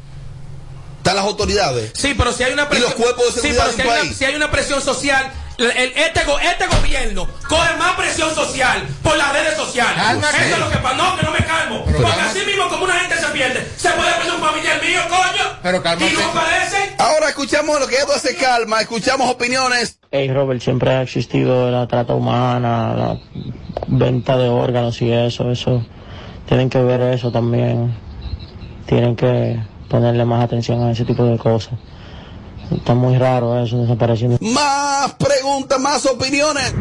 Están 0.97 1.15
las 1.15 1.25
autoridades. 1.25 1.91
Sí, 1.95 2.13
pero 2.17 2.31
si 2.33 2.43
hay 2.43 2.53
una 2.53 2.67
Y 2.71 2.79
los 2.79 2.93
cuerpos 2.93 3.35
de 3.35 3.41
sí, 3.41 3.47
seguridad 3.53 3.65
pero 3.65 3.75
si 3.75 3.81
hay, 3.81 3.87
una, 3.87 3.99
país. 4.01 4.17
si 4.17 4.25
hay 4.25 4.35
una 4.35 4.51
presión 4.51 4.81
social, 4.81 5.31
este, 5.71 6.23
go- 6.25 6.39
este 6.39 6.67
gobierno 6.67 7.27
coge 7.47 7.75
más 7.77 7.95
presión 7.95 8.33
social 8.33 8.87
por 9.01 9.15
las 9.17 9.31
redes 9.33 9.55
sociales. 9.55 9.95
Cálmate. 9.95 10.37
Eso 10.37 10.53
es 10.55 10.59
lo 10.59 10.69
que 10.69 10.77
pasa. 10.77 10.95
No, 10.95 11.15
que 11.17 11.23
no 11.23 11.31
me 11.31 11.39
calmo. 11.45 11.83
Pero 11.85 11.97
Porque 11.97 12.11
cálmate. 12.11 12.39
así 12.39 12.45
mismo 12.45 12.69
como 12.69 12.83
una 12.85 12.93
gente 12.99 13.15
se 13.17 13.27
pierde, 13.27 13.67
se 13.77 13.89
puede 13.91 14.11
perder 14.13 14.33
un 14.35 14.41
familiar 14.41 14.81
mío, 14.81 14.99
coño. 15.09 15.43
Pero 15.61 15.83
cálmate. 15.83 16.11
Y 16.13 16.17
no 16.17 16.25
aparece. 16.25 16.95
Ahora 16.99 17.29
escuchamos 17.29 17.79
lo 17.79 17.87
que 17.87 17.95
esto 17.95 18.13
hace 18.13 18.35
calma, 18.35 18.81
escuchamos 18.81 19.29
opiniones. 19.29 19.99
Hey 20.11 20.31
Robert, 20.31 20.61
siempre 20.61 20.91
ha 20.91 21.01
existido 21.01 21.69
la 21.71 21.87
trata 21.87 22.13
humana, 22.13 22.93
la 22.95 23.17
venta 23.87 24.37
de 24.37 24.47
órganos 24.49 25.01
y 25.01 25.11
eso, 25.11 25.51
eso. 25.51 25.85
Tienen 26.47 26.69
que 26.69 26.81
ver 26.81 27.01
eso 27.01 27.31
también. 27.31 27.95
Tienen 28.85 29.15
que 29.15 29.59
ponerle 29.89 30.25
más 30.25 30.43
atención 30.43 30.83
a 30.83 30.91
ese 30.91 31.05
tipo 31.05 31.23
de 31.25 31.37
cosas. 31.37 31.73
Está 32.75 32.93
muy 32.93 33.17
raro 33.17 33.61
eso 33.63 33.77
desapareciendo. 33.81 34.37
Más 34.41 35.13
preguntas, 35.13 35.79
más 35.79 36.05
opiniones. 36.05 36.73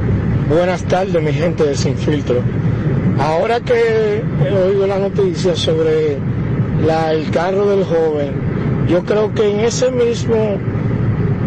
Buenas 0.49 0.83
tardes, 0.85 1.23
mi 1.23 1.33
gente 1.33 1.65
de 1.65 1.77
Sin 1.77 1.97
Filtro. 1.97 2.43
Ahora 3.19 3.61
que 3.61 4.23
he 4.45 4.53
oído 4.53 4.87
la 4.87 4.99
noticia 4.99 5.55
sobre 5.57 6.19
la- 6.85 7.13
el 7.13 7.31
carro 7.31 7.67
del 7.69 7.85
joven, 7.85 8.87
yo 8.89 9.05
creo 9.05 9.33
que 9.35 9.49
en 9.51 9.61
ese 9.61 9.91
mismo, 9.91 10.59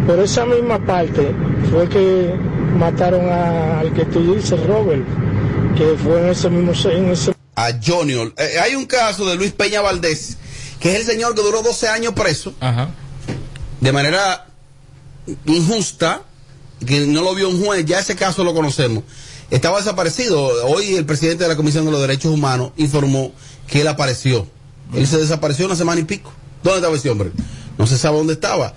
por 0.08 0.20
esa 0.20 0.46
misma 0.46 0.80
parte, 0.86 1.32
fue 1.72 1.90
que 1.90 2.34
mataron 2.78 3.30
a- 3.30 3.80
al 3.80 3.94
que 3.94 4.06
tú 4.06 4.36
dices, 4.36 4.60
Robert, 4.66 5.04
que 5.76 5.96
fue 6.02 6.22
en 6.22 6.30
ese 6.30 6.50
mismo, 6.50 6.72
en 6.92 7.10
ese 7.12 7.34
A 7.58 7.70
Junior. 7.86 8.34
Eh, 8.38 8.60
hay 8.62 8.76
un 8.76 8.86
caso 8.86 9.26
de 9.26 9.36
Luis 9.36 9.52
Peña 9.54 9.82
Valdés, 9.82 10.38
que 10.80 10.94
es 10.94 11.00
el 11.00 11.06
señor 11.06 11.36
que 11.36 11.42
duró 11.42 11.62
12 11.62 11.88
años 11.88 12.14
preso. 12.14 12.54
De 13.86 13.92
manera 13.92 14.48
injusta, 15.46 16.24
que 16.84 17.02
no 17.06 17.22
lo 17.22 17.36
vio 17.36 17.50
un 17.50 17.64
juez, 17.64 17.86
ya 17.86 18.00
ese 18.00 18.16
caso 18.16 18.44
lo 18.44 18.56
conocemos. 18.56 19.04
Estaba 19.52 19.78
desaparecido. 19.78 20.40
Hoy 20.68 20.96
el 20.96 21.06
presidente 21.06 21.44
de 21.44 21.50
la 21.50 21.56
Comisión 21.56 21.86
de 21.86 21.92
los 21.92 22.02
Derechos 22.02 22.34
Humanos 22.34 22.72
informó 22.78 23.32
que 23.68 23.82
él 23.82 23.88
apareció. 23.88 24.48
Él 24.94 25.06
se 25.06 25.20
desapareció 25.20 25.68
una 25.68 25.76
semana 25.76 26.02
y 26.02 26.04
pico. 26.04 26.32
¿Dónde 26.64 26.80
estaba 26.80 26.96
ese 26.96 27.12
hombre? 27.12 27.32
No 27.78 27.86
se 27.86 28.00
sabe 28.00 28.18
dónde 28.18 28.34
estaba. 28.34 28.74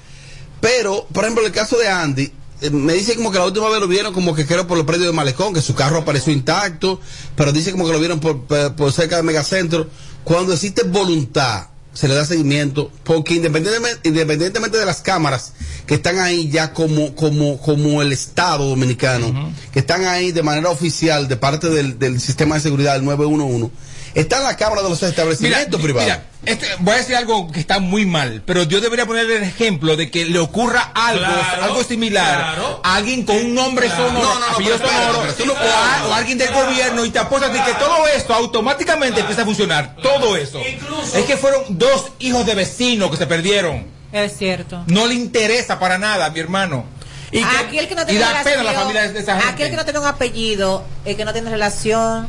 Pero, 0.61 1.07
por 1.11 1.25
ejemplo, 1.25 1.47
el 1.47 1.53
caso 1.53 1.79
de 1.79 1.89
Andy, 1.89 2.31
eh, 2.61 2.69
me 2.69 2.93
dice 2.93 3.15
como 3.17 3.31
que 3.33 3.39
la 3.39 3.47
última 3.47 3.71
vez 3.71 3.81
lo 3.81 3.89
vieron 3.89 4.13
como 4.13 4.35
que 4.35 4.45
creo 4.45 4.67
por 4.67 4.77
los 4.77 4.85
predios 4.87 5.07
de 5.07 5.13
Malecón, 5.15 5.55
que 5.55 5.63
su 5.63 5.75
carro 5.75 5.97
apareció 5.99 6.35
intacto, 6.35 7.01
pero 7.35 7.51
dice 7.53 7.73
como 7.73 7.87
que 7.87 7.93
lo 7.93 7.99
vieron 7.99 8.21
por, 8.21 8.43
por- 8.45 8.93
cerca 8.93 9.17
del 9.17 9.25
megacentro. 9.25 9.87
Cuando 10.25 10.53
existe 10.53 10.83
voluntad, 10.83 11.69
se 11.93 12.07
le 12.07 12.15
da 12.15 12.25
seguimiento, 12.25 12.91
porque 13.05 13.35
independientemente, 13.35 14.09
independientemente 14.09 14.79
de 14.79 14.87
las 14.87 15.01
cámaras 15.01 15.53
que 15.87 15.95
están 15.95 16.19
ahí 16.19 16.49
ya 16.49 16.73
como, 16.73 17.15
como, 17.15 17.59
como 17.59 18.03
el 18.03 18.13
Estado 18.13 18.69
dominicano, 18.69 19.53
que 19.73 19.81
están 19.81 20.05
ahí 20.05 20.33
de 20.33 20.43
manera 20.43 20.71
oficial 20.71 21.29
de 21.29 21.37
parte 21.37 21.69
del, 21.69 21.99
del 21.99 22.21
sistema 22.21 22.57
de 22.57 22.61
seguridad 22.61 22.95
del 22.95 23.05
911, 23.05 23.71
están 24.15 24.43
las 24.43 24.57
cámaras 24.57 24.85
de 24.85 24.91
los 24.91 25.03
establecimientos 25.03 25.81
privados. 25.81 26.05
Mira, 26.11 26.25
este, 26.47 26.67
voy 26.79 26.95
a 26.95 26.97
decir 26.99 27.17
algo 27.17 27.51
que 27.51 27.61
está 27.61 27.79
muy 27.79 28.07
mal, 28.07 28.43
pero 28.47 28.63
yo 28.63 28.81
debería 28.81 29.07
poner 29.07 29.31
el 29.31 29.43
ejemplo 29.43 29.97
de 29.97 30.11
que 30.11 30.25
le 30.25 30.39
ocurra 30.39 30.93
algo, 30.95 31.25
Claro, 31.25 31.65
algo 31.65 31.85
similar 31.85 32.37
claro. 32.55 32.81
a 32.85 32.95
alguien 32.97 33.25
con 33.25 33.37
un 33.37 33.55
nombre 33.55 33.87
Claro. 33.87 34.07
sonoro, 34.09 34.27
No, 34.29 34.35
no, 34.35 34.41
no, 34.41 34.53
apellido 34.55 34.77
pero 34.77 34.87
espérate, 34.89 35.07
sonoro, 35.13 35.21
pero 35.23 35.35
tú 35.35 35.47
no 35.47 35.53
o, 35.53 35.57
puedes- 35.57 35.75
a- 35.75 36.07
o 36.09 36.15
alguien 36.15 36.39
del 36.39 36.53
gobierno 36.55 37.05
y 37.05 37.11
te 37.11 37.19
apuestas 37.19 37.53
de 37.53 37.63
que 37.63 37.73
todo 37.75 38.07
esto 38.09 38.35
automáticamente 38.35 39.21
empieza 39.21 39.43
a 39.43 39.45
funcionar. 39.45 39.97
Todo 40.03 40.37
eso. 40.37 40.61
Es 41.15 41.25
que 41.25 41.37
fueron 41.37 41.63
dos 41.71 42.13
hijos 42.21 42.47
de 42.47 42.55
vecinos 42.55 43.11
que 43.11 43.17
se 43.17 43.27
perdieron. 43.27 43.87
Es 44.13 44.37
cierto. 44.39 44.85
No 44.87 45.07
le 45.07 45.15
interesa 45.15 45.79
para 45.79 45.99
nada, 45.99 46.31
mi 46.31 46.41
hermano. 46.41 46.85
Y, 47.31 47.41
que- 47.41 47.45
Aquel 47.45 47.89
que 47.89 47.95
no 47.95 48.03
y 48.03 48.07
tiene 48.07 48.21
da 48.21 48.43
pena 48.43 48.61
a 48.61 48.65
la 48.65 48.71
relación- 48.73 48.81
familia 48.83 49.13
de 49.13 49.21
esa 49.21 49.35
gente. 49.37 49.49
Aquel 49.53 49.71
que 49.71 49.77
no 49.77 49.85
tiene 49.85 49.99
un 49.99 50.07
apellido, 50.07 50.83
el 51.05 51.15
que 51.17 51.25
no 51.27 51.33
tiene 51.35 51.51
relación 51.51 52.27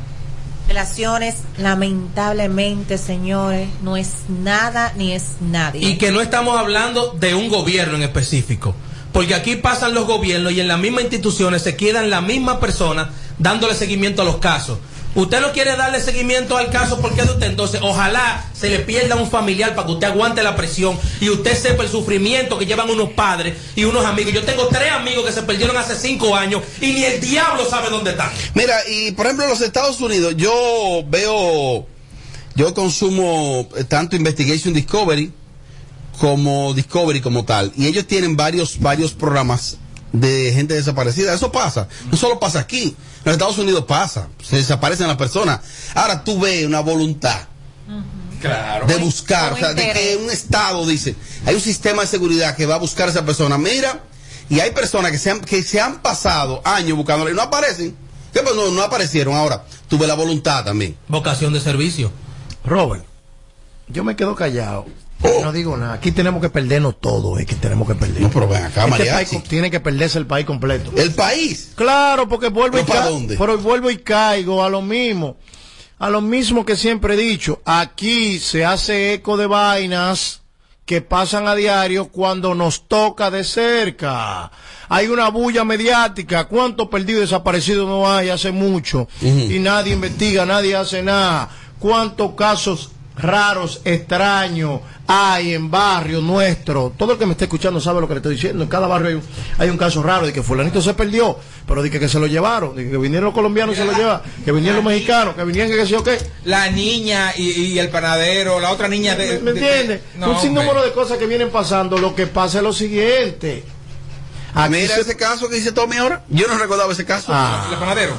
Relaciones, 0.69 1.37
lamentablemente, 1.57 2.99
señores, 2.99 3.67
no 3.81 3.97
es 3.97 4.09
nada 4.29 4.93
ni 4.95 5.13
es 5.13 5.37
nadie. 5.41 5.81
Y 5.81 5.97
que 5.97 6.11
no 6.11 6.21
estamos 6.21 6.59
hablando 6.59 7.17
de 7.19 7.33
un 7.33 7.49
gobierno 7.49 7.95
en 7.95 8.03
específico. 8.03 8.75
Porque 9.11 9.33
aquí 9.33 9.55
pasan 9.55 9.95
los 9.95 10.05
gobiernos 10.05 10.51
y 10.51 10.61
en 10.61 10.67
las 10.67 10.77
mismas 10.77 11.01
instituciones 11.05 11.63
se 11.63 11.75
quedan 11.75 12.11
las 12.11 12.21
mismas 12.21 12.57
personas 12.57 13.07
dándole 13.39 13.73
seguimiento 13.73 14.21
a 14.21 14.25
los 14.25 14.37
casos. 14.37 14.77
Usted 15.15 15.41
no 15.41 15.51
quiere 15.51 15.75
darle 15.75 15.99
seguimiento 15.99 16.55
al 16.55 16.69
caso 16.69 17.01
porque 17.01 17.23
de 17.23 17.31
usted, 17.31 17.47
entonces 17.47 17.81
ojalá 17.81 18.45
se 18.53 18.69
le 18.69 18.79
pierda 18.79 19.15
un 19.15 19.29
familiar 19.29 19.73
para 19.73 19.87
que 19.87 19.93
usted 19.93 20.07
aguante 20.07 20.43
la 20.43 20.55
presión 20.55 20.99
y 21.19 21.29
usted 21.29 21.57
sepa 21.57 21.83
el 21.83 21.89
sufrimiento 21.89 22.59
que 22.59 22.67
llevan 22.67 22.89
unos 22.89 23.09
padres 23.11 23.57
y 23.75 23.85
unos 23.85 24.05
amigos. 24.05 24.33
Yo 24.33 24.43
tengo 24.43 24.67
tres 24.67 24.91
amigos 24.91 25.25
que 25.25 25.31
se 25.31 25.41
perdieron 25.41 25.75
hace 25.77 25.95
cinco 25.95 26.35
años 26.35 26.61
y 26.79 26.93
ni 26.93 27.03
el 27.03 27.19
diablo 27.19 27.67
sabe 27.67 27.89
dónde 27.89 28.11
están. 28.11 28.29
Mira, 28.53 28.75
y 28.87 29.11
por 29.11 29.25
ejemplo 29.25 29.45
en 29.45 29.49
los 29.49 29.61
Estados 29.61 29.99
Unidos, 29.99 30.35
yo 30.37 31.03
veo, 31.07 31.87
yo 32.55 32.73
consumo 32.75 33.67
eh, 33.77 33.83
tanto 33.85 34.15
Investigation 34.15 34.73
Discovery 34.73 35.33
como 36.19 36.73
Discovery 36.73 37.21
como 37.21 37.45
tal, 37.45 37.71
y 37.77 37.87
ellos 37.87 38.05
tienen 38.05 38.35
varios, 38.35 38.79
varios 38.79 39.13
programas 39.13 39.77
de 40.11 40.51
gente 40.53 40.73
desaparecida. 40.73 41.33
Eso 41.33 41.51
pasa. 41.51 41.87
No 42.11 42.17
solo 42.17 42.39
pasa 42.39 42.59
aquí. 42.59 42.83
En 42.83 43.25
los 43.25 43.33
Estados 43.33 43.57
Unidos 43.57 43.85
pasa. 43.87 44.27
Se 44.43 44.55
desaparecen 44.57 45.07
las 45.07 45.17
personas. 45.17 45.59
Ahora 45.95 46.23
tú 46.23 46.39
ves 46.39 46.65
una 46.65 46.79
voluntad 46.79 47.41
Claro. 48.41 48.87
de 48.87 48.95
buscar, 48.97 49.47
o 49.47 49.55
Con 49.55 49.59
sea, 49.59 49.73
de 49.73 49.91
que 49.91 50.17
un 50.23 50.29
Estado 50.29 50.85
dice, 50.87 51.13
hay 51.45 51.55
un 51.55 51.61
sistema 51.61 52.03
de 52.03 52.07
seguridad 52.07 52.55
que 52.55 52.65
va 52.65 52.75
a 52.75 52.77
buscar 52.77 53.07
a 53.07 53.11
esa 53.11 53.25
persona. 53.25 53.57
Mira, 53.57 54.01
y 54.49 54.61
hay 54.61 54.71
personas 54.71 55.11
que 55.11 55.17
se 55.17 55.29
han, 55.31 55.41
que 55.41 55.61
se 55.61 55.81
han 55.81 56.01
pasado 56.01 56.61
años 56.63 56.95
buscándola 56.95 57.31
y 57.31 57.33
no 57.33 57.41
aparecen. 57.41 57.95
¿Qué 58.31 58.41
pues 58.41 58.55
no, 58.55 58.69
no 58.71 58.81
aparecieron 58.81 59.35
ahora? 59.35 59.65
Tuve 59.89 60.07
la 60.07 60.13
voluntad 60.13 60.63
también. 60.63 60.95
Vocación 61.07 61.51
de 61.51 61.59
servicio. 61.59 62.11
Robert, 62.63 63.03
yo 63.89 64.03
me 64.03 64.15
quedo 64.15 64.35
callado. 64.35 64.85
Oh. 65.21 65.41
No 65.43 65.51
digo 65.51 65.75
nada. 65.75 65.93
Aquí 65.93 66.11
tenemos 66.11 66.41
que 66.41 66.49
perdernos 66.49 66.99
todo, 67.01 67.37
es 67.39 67.45
que 67.45 67.55
tenemos 67.55 67.87
que 67.87 67.95
perder. 67.95 68.21
No, 68.21 68.29
pero 68.29 68.47
ven 68.47 68.63
acá, 68.63 68.85
este 68.87 69.05
país 69.11 69.43
tiene 69.49 69.69
que 69.69 69.79
perderse 69.79 70.17
el 70.17 70.25
país 70.25 70.45
completo. 70.45 70.91
¿El 70.95 71.13
país? 71.13 71.71
Claro, 71.75 72.27
porque 72.29 72.47
vuelvo 72.49 72.77
y 72.77 72.81
¿Pero 72.83 72.87
para 72.87 73.01
ca- 73.01 73.09
dónde? 73.09 73.37
Pero 73.37 73.57
vuelvo 73.57 73.89
y 73.91 73.97
caigo 73.97 74.63
a 74.63 74.69
lo 74.69 74.81
mismo. 74.81 75.37
A 75.97 76.09
lo 76.09 76.21
mismo 76.21 76.65
que 76.65 76.77
siempre 76.77 77.15
he 77.15 77.17
dicho. 77.17 77.61
Aquí 77.65 78.39
se 78.39 78.63
hace 78.63 79.13
eco 79.13 79.35
de 79.35 79.47
vainas 79.47 80.41
que 80.85 81.01
pasan 81.01 81.47
a 81.47 81.53
diario 81.55 82.07
cuando 82.07 82.55
nos 82.55 82.87
toca 82.87 83.29
de 83.29 83.43
cerca. 83.43 84.49
Hay 84.87 85.07
una 85.07 85.29
bulla 85.29 85.63
mediática. 85.65 86.45
¿Cuántos 86.45 86.87
perdidos 86.87 87.19
y 87.19 87.21
desaparecidos 87.25 87.87
no 87.87 88.09
hay 88.11 88.29
hace 88.29 88.51
mucho? 88.51 89.07
Y 89.21 89.59
nadie 89.59 89.93
investiga, 89.93 90.45
nadie 90.45 90.75
hace 90.77 91.03
nada. 91.03 91.49
¿Cuántos 91.79 92.33
casos 92.35 92.91
raros, 93.21 93.81
extraños 93.85 94.81
hay 95.07 95.53
en 95.53 95.69
barrio 95.71 96.21
nuestro? 96.21 96.93
Todo 96.97 97.13
el 97.13 97.17
que 97.17 97.25
me 97.25 97.31
está 97.33 97.45
escuchando 97.45 97.79
sabe 97.79 98.01
lo 98.01 98.07
que 98.07 98.13
le 98.15 98.19
estoy 98.19 98.35
diciendo. 98.35 98.63
En 98.63 98.69
cada 98.69 98.87
barrio 98.87 99.07
hay 99.09 99.13
un, 99.15 99.21
hay 99.57 99.69
un 99.69 99.77
caso 99.77 100.01
raro 100.03 100.25
de 100.25 100.33
que 100.33 100.43
fulanito 100.43 100.81
se 100.81 100.93
perdió, 100.93 101.37
pero 101.67 101.81
de 101.81 101.89
que, 101.89 101.99
que 101.99 102.07
se 102.09 102.19
lo 102.19 102.27
llevaron, 102.27 102.75
de 102.75 102.89
que 102.89 102.97
vinieron 102.97 103.25
los 103.25 103.33
colombianos 103.33 103.75
y 103.75 103.79
se 103.79 103.85
lo 103.85 103.91
llevaron, 103.93 104.21
que 104.45 104.51
vinieron 104.51 104.77
los 104.83 104.85
mexicanos, 104.91 105.35
que 105.35 105.43
vinieron 105.43 105.71
que 105.71 105.77
qué 105.77 105.85
sé 105.85 105.91
yo 105.91 106.03
qué. 106.03 106.17
La 106.45 106.69
niña 106.69 107.33
y, 107.35 107.49
y 107.49 107.79
el 107.79 107.89
panadero, 107.89 108.59
la 108.59 108.71
otra 108.71 108.87
niña 108.87 109.15
de. 109.15 109.39
¿Me 109.39 109.51
de- 109.53 109.59
entiendes? 109.59 110.01
No, 110.17 110.31
un 110.31 110.39
sinnúmero 110.39 110.81
de 110.83 110.91
cosas 110.91 111.17
que 111.17 111.25
vienen 111.25 111.49
pasando. 111.49 111.97
Lo 111.97 112.13
que 112.15 112.27
pasa 112.27 112.57
es 112.59 112.63
lo 112.63 112.73
siguiente. 112.73 113.63
Aquí 114.55 114.71
Mira 114.73 114.95
se- 114.95 115.01
ese 115.01 115.15
caso 115.15 115.47
que 115.49 115.55
dice 115.55 115.71
Tommy 115.71 115.97
ahora. 115.97 116.23
Yo 116.29 116.47
no 116.47 116.57
recordaba 116.57 116.91
ese 116.91 117.05
caso. 117.05 117.27
Ah. 117.29 117.67
El 117.71 117.77
panadero. 117.77 118.17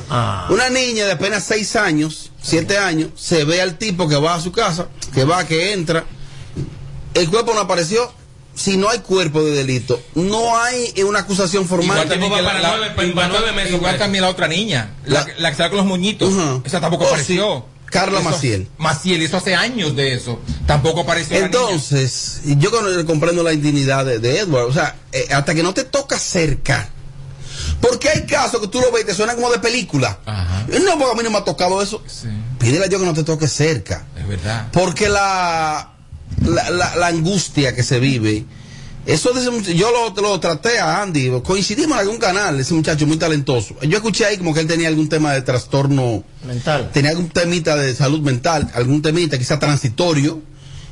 Una 0.51 0.69
niña 0.71 1.05
de 1.07 1.13
apenas 1.13 1.45
6 1.45 1.77
años, 1.77 2.31
7 2.43 2.79
años, 2.79 3.11
se 3.17 3.45
ve 3.45 3.61
al 3.61 3.79
tipo 3.79 4.09
que 4.09 4.17
va 4.17 4.35
a 4.35 4.41
su 4.41 4.53
casa, 4.53 4.89
que 5.13 5.25
va, 5.25 5.45
que 5.47 5.73
entra. 5.73 6.05
El 7.15 7.29
cuerpo 7.29 7.53
no 7.55 7.61
apareció. 7.61 8.13
Si 8.55 8.77
no 8.77 8.89
hay 8.91 8.99
cuerpo 8.99 9.43
de 9.43 9.53
delito, 9.53 10.01
no 10.17 10.59
hay 10.59 10.93
una 11.07 11.21
acusación 11.21 11.67
formal. 11.67 11.97
Igual 11.97 12.09
también, 12.09 12.33
que 12.35 12.43
la- 12.43 12.53
la- 12.61 13.05
igual 13.05 13.69
igual 13.71 13.99
también 13.99 14.23
la 14.23 14.29
otra 14.29 14.49
niña, 14.49 14.97
la, 15.07 15.27
la 15.39 15.51
que 15.51 15.57
sale 15.57 15.71
con 15.71 15.79
los 15.79 15.87
moñitos. 15.87 16.33
Esa 16.65 16.81
tampoco 16.81 17.05
Oh, 17.05 17.07
apareció. 17.09 17.65
sí. 17.67 17.80
Carla 17.91 18.21
Eso- 18.21 18.31
Maciel. 18.31 18.69
Maciel, 18.79 19.21
eso 19.23 19.37
hace 19.37 19.55
años 19.55 19.95
de 19.97 20.15
eso. 20.15 20.41
Tampoco 20.67 21.01
apareció 21.01 21.35
la 21.41 21.49
niña. 21.49 21.59
Entonces, 21.61 22.41
yo 22.45 22.71
comprendo 23.07 23.43
la 23.43 23.53
indignidad 23.53 24.05
de, 24.07 24.19
de 24.19 24.39
Edward. 24.39 24.67
O 24.67 24.73
sea, 24.73 24.97
eh, 25.13 25.27
hasta 25.33 25.55
que 25.55 25.63
no 25.63 25.75
te 25.75 25.85
toca 25.85 26.19
cerca. 26.19 26.89
Porque 27.81 28.09
hay 28.09 28.27
casos 28.27 28.61
que 28.61 28.69
tú 28.69 28.81
lo 28.81 28.91
ves 28.93 29.03
y 29.03 29.07
te 29.07 29.15
suenan 29.15 29.37
como 29.37 29.51
de 29.51 29.59
película. 29.59 30.19
No, 30.27 30.99
porque 30.99 31.13
a 31.13 31.15
mí 31.17 31.23
no 31.25 31.31
me 31.31 31.39
ha 31.39 31.45
tocado 31.45 31.83
eso. 31.83 32.03
Pídele 32.59 32.85
a 32.85 32.89
Dios 32.89 33.01
que 33.01 33.07
no 33.07 33.15
te 33.15 33.25
toque 33.25 33.49
cerca. 33.49 34.07
Es 34.19 34.27
verdad. 34.29 34.69
Porque 34.73 35.09
la, 35.09 35.93
la, 36.45 36.71
la- 36.71 36.97
la 36.97 37.07
angustia 37.09 37.75
que 37.75 37.83
se 37.83 37.99
vive, 37.99 38.45
eso 39.07 39.33
de 39.33 39.75
yo 39.75 39.91
lo, 39.91 40.23
lo 40.23 40.39
traté 40.41 40.79
a 40.79 41.03
Andy, 41.03 41.31
coincidimos 41.43 41.93
en 41.93 42.01
algún 42.01 42.19
canal, 42.19 42.59
ese 42.61 42.75
muchacho 42.75 43.07
muy 43.07 43.17
talentoso. 43.17 43.75
Yo 43.83 43.97
escuché 43.97 44.27
ahí 44.27 44.37
como 44.39 44.53
que 44.55 44.61
él 44.61 44.67
tenía 44.67 44.89
algún 44.89 45.09
tema 45.09 45.33
de 45.33 45.43
trastorno 45.43 46.23
mental. 46.47 46.91
tenía 46.93 47.11
algún 47.11 47.29
temita 47.31 47.77
de 47.77 47.95
salud 47.95 48.21
mental, 48.21 48.71
algún 48.75 49.03
temita 49.03 49.39
quizá 49.39 49.59
transitorio. 49.59 50.43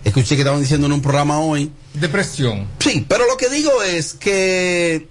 Escuché 0.05 0.37
que 0.37 0.43
estaban 0.43 0.61
diciendo 0.61 0.87
en 0.87 0.93
un 0.93 1.03
programa 1.03 1.41
hoy. 1.41 1.71
Depresión. 1.95 2.67
Sí, 2.79 3.05
pero 3.09 3.27
lo 3.27 3.37
que 3.37 3.49
digo 3.51 3.83
es 3.83 4.15
que 4.15 5.09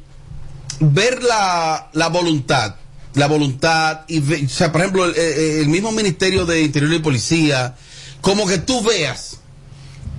ver 0.79 1.21
la, 1.23 1.89
la 1.93 2.07
voluntad, 2.07 2.75
la 3.13 3.27
voluntad, 3.27 4.01
y 4.07 4.19
ve- 4.21 4.43
o 4.45 4.49
sea, 4.49 4.71
por 4.71 4.81
ejemplo, 4.81 5.05
el 5.13 5.67
mismo 5.67 5.91
Ministerio 5.91 6.45
de 6.45 6.61
Interior 6.61 6.93
y 6.93 6.99
Policía, 6.99 7.75
como 8.21 8.47
que 8.47 8.57
tú 8.59 8.81
veas 8.81 9.36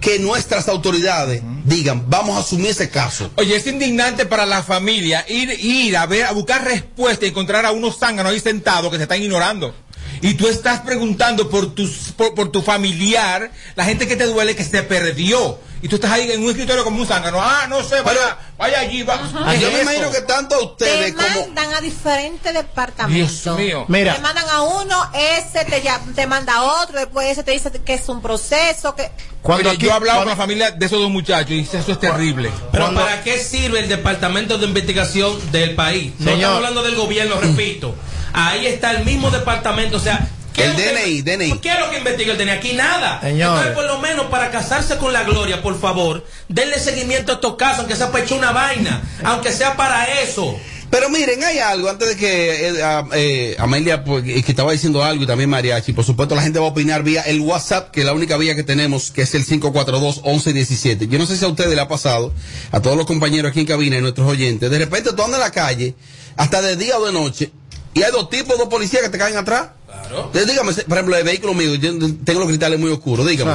que 0.00 0.18
nuestras 0.18 0.68
autoridades 0.68 1.42
digan, 1.64 2.08
vamos 2.08 2.36
a 2.36 2.40
asumir 2.40 2.70
ese 2.70 2.90
caso. 2.90 3.30
Oye, 3.36 3.56
es 3.56 3.66
indignante 3.66 4.26
para 4.26 4.46
la 4.46 4.62
familia 4.62 5.24
ir, 5.28 5.50
ir 5.60 5.96
a 5.96 6.06
ver, 6.06 6.24
a 6.24 6.32
buscar 6.32 6.64
respuesta 6.64 7.26
y 7.26 7.30
encontrar 7.30 7.66
a 7.66 7.72
unos 7.72 7.98
zánganos 7.98 8.32
ahí 8.32 8.40
sentados 8.40 8.90
que 8.90 8.96
se 8.96 9.04
están 9.04 9.22
ignorando. 9.22 9.74
Y 10.20 10.34
tú 10.34 10.48
estás 10.48 10.80
preguntando 10.80 11.48
por, 11.48 11.74
tus, 11.74 12.12
por, 12.16 12.34
por 12.34 12.50
tu 12.50 12.62
familiar, 12.62 13.50
la 13.76 13.84
gente 13.84 14.08
que 14.08 14.16
te 14.16 14.24
duele 14.24 14.56
que 14.56 14.64
se 14.64 14.82
perdió. 14.82 15.58
Y 15.80 15.88
tú 15.88 15.94
estás 15.96 16.10
ahí 16.10 16.30
en 16.32 16.42
un 16.42 16.50
escritorio 16.50 16.82
como 16.82 17.00
un 17.00 17.06
zángano. 17.06 17.38
Ah, 17.40 17.66
no 17.68 17.82
sé, 17.84 18.00
vaya, 18.00 18.36
vaya 18.56 18.80
allí. 18.80 19.02
Va. 19.04 19.16
¿Qué 19.52 19.60
Yo 19.60 19.70
me 19.70 19.82
imagino 19.82 20.10
que 20.10 20.22
tanto 20.22 20.56
a 20.56 20.58
Te 20.58 20.64
ustedes 20.64 21.14
como... 21.14 21.40
mandan 21.46 21.74
a 21.74 21.80
diferentes 21.80 22.52
departamentos. 22.52 23.44
Dios 23.44 23.56
mío. 23.56 23.84
Mira. 23.88 24.14
Te 24.16 24.20
mandan 24.20 24.48
a 24.48 24.62
uno, 24.62 25.10
ese 25.14 25.64
te, 25.64 25.80
ya- 25.80 26.00
te 26.16 26.26
manda 26.26 26.54
a 26.54 26.82
otro, 26.82 26.98
después 26.98 27.28
ese 27.28 27.42
te 27.44 27.52
dice 27.52 27.70
que 27.70 27.94
es 27.94 28.08
un 28.08 28.20
proceso, 28.20 28.94
que... 28.96 29.10
Cuando 29.42 29.72
yo 29.74 29.88
he 29.88 29.92
hablado 29.92 30.18
con 30.20 30.28
la 30.28 30.36
familia 30.36 30.72
de 30.72 30.84
esos 30.86 31.00
dos 31.00 31.10
muchachos 31.10 31.52
y 31.52 31.58
dice, 31.58 31.78
eso 31.78 31.92
es 31.92 32.00
terrible. 32.00 32.50
Pero 32.72 32.92
¿para 32.92 33.22
qué 33.22 33.38
sirve 33.38 33.78
el 33.78 33.88
departamento 33.88 34.58
de 34.58 34.66
investigación 34.66 35.38
del 35.52 35.76
país? 35.76 36.12
No 36.18 36.24
Señor. 36.24 36.34
estamos 36.38 36.56
hablando 36.56 36.82
del 36.82 36.96
gobierno, 36.96 37.36
repito. 37.40 37.94
Ahí 38.32 38.66
está 38.66 38.90
el 38.90 39.04
mismo 39.04 39.30
departamento, 39.30 39.96
o 39.98 40.00
sea... 40.00 40.28
¿qué 40.58 40.64
El 40.64 40.70
lo 40.72 40.76
que- 40.76 40.92
DNI, 40.92 41.22
DNI. 41.22 41.58
¿Qué 41.60 41.72
es 41.72 41.78
lo 41.80 41.90
que 41.90 41.98
investiga 41.98 42.32
el 42.32 42.38
DNI? 42.38 42.50
Aquí 42.50 42.72
nada. 42.74 43.20
Señores. 43.20 43.66
Entonces, 43.66 43.72
por 43.74 43.84
lo 43.86 43.98
menos, 44.00 44.26
para 44.26 44.50
casarse 44.50 44.98
con 44.98 45.12
la 45.12 45.22
gloria, 45.24 45.62
por 45.62 45.78
favor, 45.80 46.24
denle 46.48 46.78
seguimiento 46.78 47.32
a 47.32 47.34
estos 47.36 47.56
casos, 47.56 47.78
aunque 47.80 47.96
sea 47.96 48.10
para 48.12 48.24
echar 48.24 48.38
una 48.38 48.52
vaina, 48.52 49.02
aunque 49.24 49.52
sea 49.52 49.76
para 49.76 50.04
eso. 50.22 50.54
Pero 50.90 51.10
miren, 51.10 51.44
hay 51.44 51.58
algo, 51.58 51.90
antes 51.90 52.08
de 52.08 52.16
que 52.16 52.68
eh, 52.70 52.74
eh, 53.12 53.56
Amelia, 53.58 54.04
pues, 54.04 54.24
que 54.24 54.42
que 54.42 54.52
estaba 54.52 54.72
diciendo 54.72 55.04
algo 55.04 55.22
y 55.22 55.26
también 55.26 55.50
Mariachi, 55.50 55.92
por 55.92 56.02
supuesto 56.02 56.34
la 56.34 56.40
gente 56.40 56.58
va 56.60 56.64
a 56.64 56.68
opinar 56.70 57.02
vía 57.02 57.20
el 57.22 57.40
WhatsApp, 57.42 57.90
que 57.90 58.00
es 58.00 58.06
la 58.06 58.14
única 58.14 58.38
vía 58.38 58.54
que 58.54 58.62
tenemos, 58.62 59.10
que 59.10 59.20
es 59.20 59.34
el 59.34 59.44
542-1117. 59.44 61.06
Yo 61.08 61.18
no 61.18 61.26
sé 61.26 61.36
si 61.36 61.44
a 61.44 61.48
ustedes 61.48 61.74
le 61.74 61.80
ha 61.82 61.88
pasado, 61.88 62.32
a 62.72 62.80
todos 62.80 62.96
los 62.96 63.04
compañeros 63.06 63.50
aquí 63.50 63.60
en 63.60 63.66
cabina 63.66 63.98
y 63.98 64.00
nuestros 64.00 64.26
oyentes, 64.26 64.70
de 64.70 64.78
repente 64.78 65.12
tú 65.12 65.22
andas 65.22 65.38
en 65.40 65.44
la 65.44 65.50
calle, 65.52 65.94
hasta 66.36 66.62
de 66.62 66.76
día 66.76 66.98
o 66.98 67.04
de 67.04 67.12
noche, 67.12 67.50
y 67.92 68.02
hay 68.02 68.10
dos 68.10 68.30
tipos, 68.30 68.56
dos 68.56 68.68
policías 68.68 69.02
que 69.02 69.08
te 69.10 69.18
caen 69.18 69.36
atrás. 69.36 69.68
Claro. 69.88 70.26
Entonces, 70.26 70.46
dígame, 70.46 70.72
por 70.74 70.92
ejemplo, 70.98 71.16
el 71.16 71.24
vehículo 71.24 71.54
mío, 71.54 71.74
yo 71.74 71.90
tengo 72.24 72.40
los 72.40 72.48
cristales 72.48 72.78
muy 72.78 72.90
oscuros, 72.90 73.26
dígame. 73.26 73.52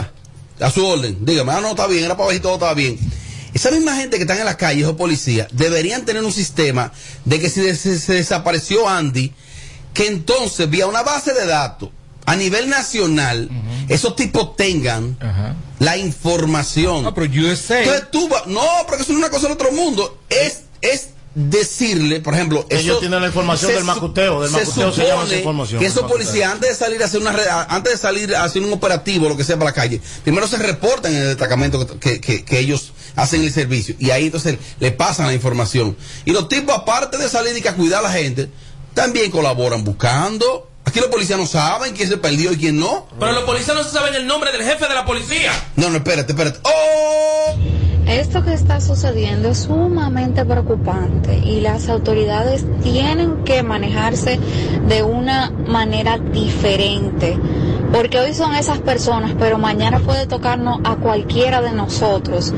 A 0.60 0.70
su 0.72 0.86
orden, 0.86 1.18
dígame, 1.26 1.52
ah, 1.52 1.62
no, 1.62 1.70
está 1.70 1.88
bien, 1.88 2.04
era 2.04 2.16
para 2.18 2.28
ver 2.28 2.38
si 2.38 2.42
todo 2.42 2.54
estaba 2.56 2.74
bien. 2.74 2.98
Esa 3.54 3.70
misma 3.72 3.96
gente 3.96 4.18
que 4.18 4.24
están 4.24 4.40
en 4.40 4.46
la 4.46 4.58
calle, 4.58 4.82
esos 4.82 4.96
policías, 4.96 5.48
deberían 5.52 6.06
tener 6.06 6.24
un 6.24 6.32
sistema 6.34 6.92
de 7.26 7.40
que 7.40 7.50
si 7.50 7.76
se, 7.76 8.14
desapareció 8.14 8.90
Andy, 8.90 9.32
que 9.94 10.08
entonces 10.08 10.68
vía 10.70 10.88
una 10.88 11.04
base 11.04 11.34
de 11.34 11.46
datos 11.46 11.90
a 12.26 12.36
nivel 12.36 12.70
nacional, 12.70 13.50
esos 13.90 14.16
tipos 14.16 14.56
tengan 14.56 15.18
la 15.80 15.98
información. 15.98 17.04
No, 17.04 17.14
pero 17.14 17.28
USA. 17.32 17.80
Entonces 17.84 18.12
tú 18.12 18.28
vas- 18.30 18.48
no, 18.48 18.62
porque 18.88 19.04
eso 19.04 19.12
no 19.14 19.20
es 19.20 19.26
una 19.26 19.30
cosa 19.30 19.44
del 19.48 19.54
otro 19.54 19.72
mundo, 19.72 20.18
es, 20.30 20.62
es 20.82 21.10
decirle, 21.36 22.20
por 22.22 22.34
ejemplo, 22.36 22.66
Ellos 22.70 22.84
eso- 22.86 23.00
tienen 23.00 23.22
la 23.22 23.28
información 23.28 23.70
se 23.72 23.76
del 23.78 23.84
macuteo, 23.86 24.42
del 24.42 24.52
macuteo 24.52 24.92
se 24.92 25.02
llama 25.02 25.14
esa 25.14 25.22
supone 25.24 25.38
información, 25.38 25.80
Que 25.80 25.86
esos 25.88 26.04
policías 26.12 26.52
antes 26.52 26.70
de 26.70 26.76
salir 26.76 27.02
a 27.02 27.06
hacer 27.06 27.22
una 27.22 27.66
antes 27.70 27.94
de 27.94 27.98
salir 27.98 28.36
a 28.36 28.44
hacer 28.44 28.62
un 28.62 28.72
operativo 28.74 29.28
lo 29.30 29.36
que 29.38 29.44
sea 29.44 29.58
para 29.58 29.72
la 29.72 29.74
calle 29.74 30.00
primero 30.24 30.48
se 30.48 30.58
reportan 30.58 31.12
en 31.14 31.22
el 31.22 31.28
destacamento 31.30 32.00
que, 32.00 32.22
que- 32.22 32.44
que 32.46 32.60
ellos 32.60 32.94
hacen 33.16 33.42
el 33.44 33.52
servicio 33.52 33.96
y 34.00 34.12
ahí 34.12 34.26
entonces 34.26 34.58
le 34.80 34.92
pasan 34.92 35.28
la 35.28 35.34
información 35.34 35.98
y 36.26 36.32
los 36.32 36.48
tipos 36.50 36.76
aparte 36.76 37.18
de 37.18 37.28
salir 37.30 37.58
y 37.58 37.62
que 37.62 37.70
a 37.70 37.76
cuidar 37.76 38.00
a 38.00 38.10
la 38.10 38.12
gente 38.14 38.50
también 38.94 39.32
colaboran 39.32 39.84
buscando 39.84 40.70
Aquí 40.86 41.00
los 41.00 41.08
policías 41.08 41.40
no 41.40 41.48
saben 41.48 41.94
quién 41.96 42.10
se 42.10 42.18
perdió 42.18 42.52
y 42.52 42.58
quién 42.58 42.78
no. 42.78 43.08
Pero 43.18 43.32
los 43.32 43.44
policías 43.46 43.74
no 43.74 43.86
saben 43.86 44.16
el 44.16 44.28
nombre 44.28 44.52
del 44.52 44.64
jefe 44.64 44.86
de 44.86 44.94
la 44.94 45.06
policía. 45.06 45.54
No, 45.78 45.90
no, 45.90 45.96
espérate, 45.96 46.34
espérate. 46.34 46.60
¡Oh! 46.64 47.56
Esto 48.08 48.44
que 48.44 48.54
está 48.54 48.82
sucediendo 48.82 49.50
es 49.50 49.60
sumamente 49.60 50.44
preocupante 50.44 51.38
y 51.38 51.62
las 51.62 51.88
autoridades 51.88 52.66
tienen 52.82 53.44
que 53.46 53.64
manejarse 53.64 54.40
de 54.88 55.04
una 55.04 55.50
manera 55.50 56.18
diferente. 56.18 57.38
Porque 57.94 58.20
hoy 58.20 58.34
son 58.34 58.56
esas 58.56 58.80
personas, 58.80 59.36
pero 59.38 59.60
mañana 59.60 60.00
puede 60.00 60.26
tocarnos 60.26 60.80
a 60.84 60.96
cualquiera 60.96 61.62
de 61.62 61.72
nosotros. 61.72 62.54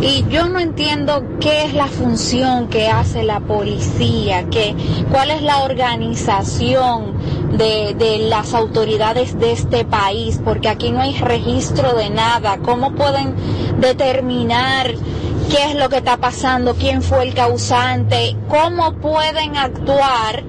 Y 0.00 0.24
yo 0.30 0.48
no 0.48 0.60
entiendo 0.60 1.24
qué 1.40 1.64
es 1.64 1.74
la 1.74 1.88
función 1.88 2.68
que 2.68 2.88
hace 2.88 3.24
la 3.24 3.40
policía, 3.40 4.46
qué, 4.48 4.76
cuál 5.10 5.30
es 5.30 5.42
la 5.42 5.64
organización 5.64 7.16
de, 7.58 7.94
de 7.98 8.28
las 8.28 8.54
autoridades 8.54 9.38
de 9.38 9.52
este 9.52 9.84
país, 9.84 10.40
porque 10.44 10.68
aquí 10.68 10.92
no 10.92 11.00
hay 11.00 11.14
registro 11.18 11.94
de 11.94 12.08
nada. 12.10 12.58
¿Cómo 12.58 12.94
pueden 12.94 13.34
determinar 13.80 14.85
qué 14.94 15.64
es 15.70 15.74
lo 15.74 15.88
que 15.88 15.98
está 15.98 16.16
pasando, 16.18 16.74
quién 16.74 17.02
fue 17.02 17.24
el 17.24 17.34
causante, 17.34 18.36
cómo 18.48 18.94
pueden 18.94 19.56
actuar 19.56 20.42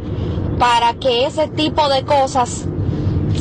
para 0.59 0.93
que 0.95 1.25
ese 1.25 1.47
tipo 1.47 1.87
de 1.89 2.03
cosas 2.03 2.65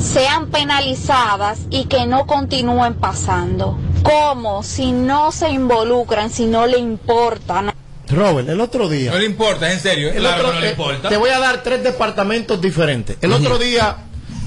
sean 0.00 0.48
penalizadas 0.50 1.61
y 1.70 1.85
que 1.87 2.06
no 2.06 2.26
continúen 2.26 2.94
pasando. 2.94 3.78
¿Cómo? 4.02 4.62
Si 4.62 4.92
no 4.92 5.32
se 5.32 5.50
involucran, 5.50 6.30
si 6.30 6.46
no 6.46 6.66
le 6.66 6.78
importan. 6.78 7.72
Robert, 8.09 8.48
el 8.48 8.61
otro 8.61 8.88
día. 8.88 9.11
No 9.11 9.18
le 9.18 9.26
importa, 9.26 9.72
en 9.72 9.80
serio. 9.80 10.11
El 10.11 10.18
Claro 10.20 10.42
otro- 10.42 10.52
no 10.54 10.61
le 10.61 10.70
importa. 10.70 11.09
Te 11.09 11.16
voy 11.16 11.30
a 11.30 11.38
dar 11.40 11.62
tres 11.62 11.82
departamentos 11.82 12.61
diferentes. 12.61 13.16
El 13.20 13.32
otro 13.32 13.59
día 13.59 13.96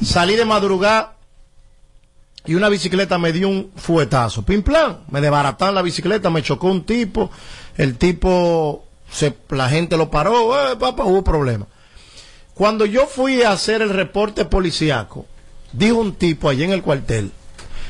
salí 0.04 0.36
de 0.36 0.46
madrugada 0.46 1.16
y 2.50 2.56
una 2.56 2.68
bicicleta 2.68 3.20
me 3.20 3.32
dio 3.32 3.48
un 3.48 3.70
fuetazo. 3.76 4.42
Pim 4.42 4.64
plan, 4.64 5.02
me 5.12 5.22
desbarataron 5.22 5.76
la 5.76 5.84
bicicleta, 5.84 6.32
me 6.32 6.42
chocó 6.42 6.66
un 6.66 6.84
tipo. 6.84 7.30
El 7.78 7.96
tipo, 7.96 8.86
se, 9.12 9.36
la 9.50 9.70
gente 9.70 9.98
lo 9.98 10.10
paró, 10.10 10.72
eh, 10.72 10.76
papá, 10.76 11.06
hubo 11.06 11.24
problema. 11.24 11.68
Cuando 12.56 12.88
yo 12.88 13.06
fui 13.06 13.44
a 13.44 13.52
hacer 13.52 13.84
el 13.84 13.92
reporte 13.92 14.46
policiaco, 14.46 15.28
dijo 15.74 15.98
un 15.98 16.16
tipo 16.16 16.50
allí 16.50 16.64
en 16.64 16.72
el 16.72 16.82
cuartel, 16.82 17.32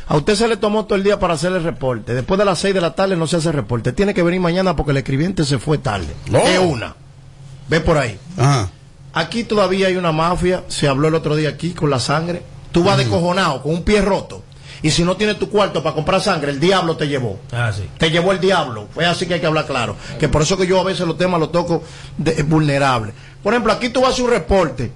a 0.09 0.17
usted 0.17 0.35
se 0.35 0.49
le 0.49 0.57
tomó 0.57 0.83
todo 0.83 0.97
el 0.97 1.05
día 1.05 1.19
para 1.19 1.35
hacer 1.35 1.53
el 1.53 1.63
reporte. 1.63 2.13
Después 2.13 2.37
de 2.37 2.43
las 2.43 2.59
seis 2.59 2.73
de 2.73 2.81
la 2.81 2.95
tarde 2.95 3.15
no 3.15 3.27
se 3.27 3.37
hace 3.37 3.53
reporte. 3.53 3.93
Tiene 3.93 4.13
que 4.13 4.23
venir 4.23 4.41
mañana 4.41 4.75
porque 4.75 4.91
el 4.91 4.97
escribiente 4.97 5.45
se 5.45 5.57
fue 5.57 5.77
tarde. 5.77 6.13
No. 6.29 6.39
Es 6.39 6.59
una. 6.59 6.97
Ve 7.69 7.79
por 7.79 7.97
ahí. 7.97 8.19
Aquí 9.13 9.45
todavía 9.45 9.87
hay 9.87 9.95
una 9.95 10.11
mafia. 10.11 10.65
Se 10.67 10.89
habló 10.89 11.07
el 11.07 11.15
otro 11.15 11.37
día 11.37 11.47
aquí 11.47 11.71
con 11.71 11.89
la 11.89 11.99
sangre. 11.99 12.43
Tú 12.73 12.83
vas 12.83 12.97
descojonado 12.97 13.63
con 13.63 13.73
un 13.73 13.83
pie 13.83 14.01
roto. 14.01 14.43
Y 14.81 14.91
si 14.91 15.03
no 15.03 15.17
tienes 15.17 15.37
tu 15.37 15.49
cuarto 15.49 15.83
para 15.83 15.95
comprar 15.95 16.21
sangre, 16.21 16.51
el 16.51 16.59
diablo 16.59 16.95
te 16.95 17.07
llevó. 17.07 17.39
Ah, 17.51 17.71
sí. 17.75 17.83
Te 17.97 18.09
llevó 18.09 18.31
el 18.31 18.39
diablo. 18.39 18.87
Fue 18.93 19.05
así 19.05 19.25
que 19.25 19.35
hay 19.35 19.39
que 19.39 19.47
hablar 19.47 19.65
claro. 19.65 19.95
Que 20.19 20.29
por 20.29 20.41
eso 20.41 20.57
que 20.57 20.65
yo 20.65 20.79
a 20.79 20.83
veces 20.83 21.05
los 21.05 21.17
temas 21.17 21.39
los 21.39 21.51
toco 21.51 21.83
de, 22.17 22.43
vulnerables. 22.43 23.13
Por 23.43 23.53
ejemplo, 23.53 23.73
aquí 23.73 23.89
tú 23.89 24.01
vas 24.01 24.11
a 24.11 24.13
hacer 24.13 24.25
un 24.25 24.31
reporte. 24.31 24.91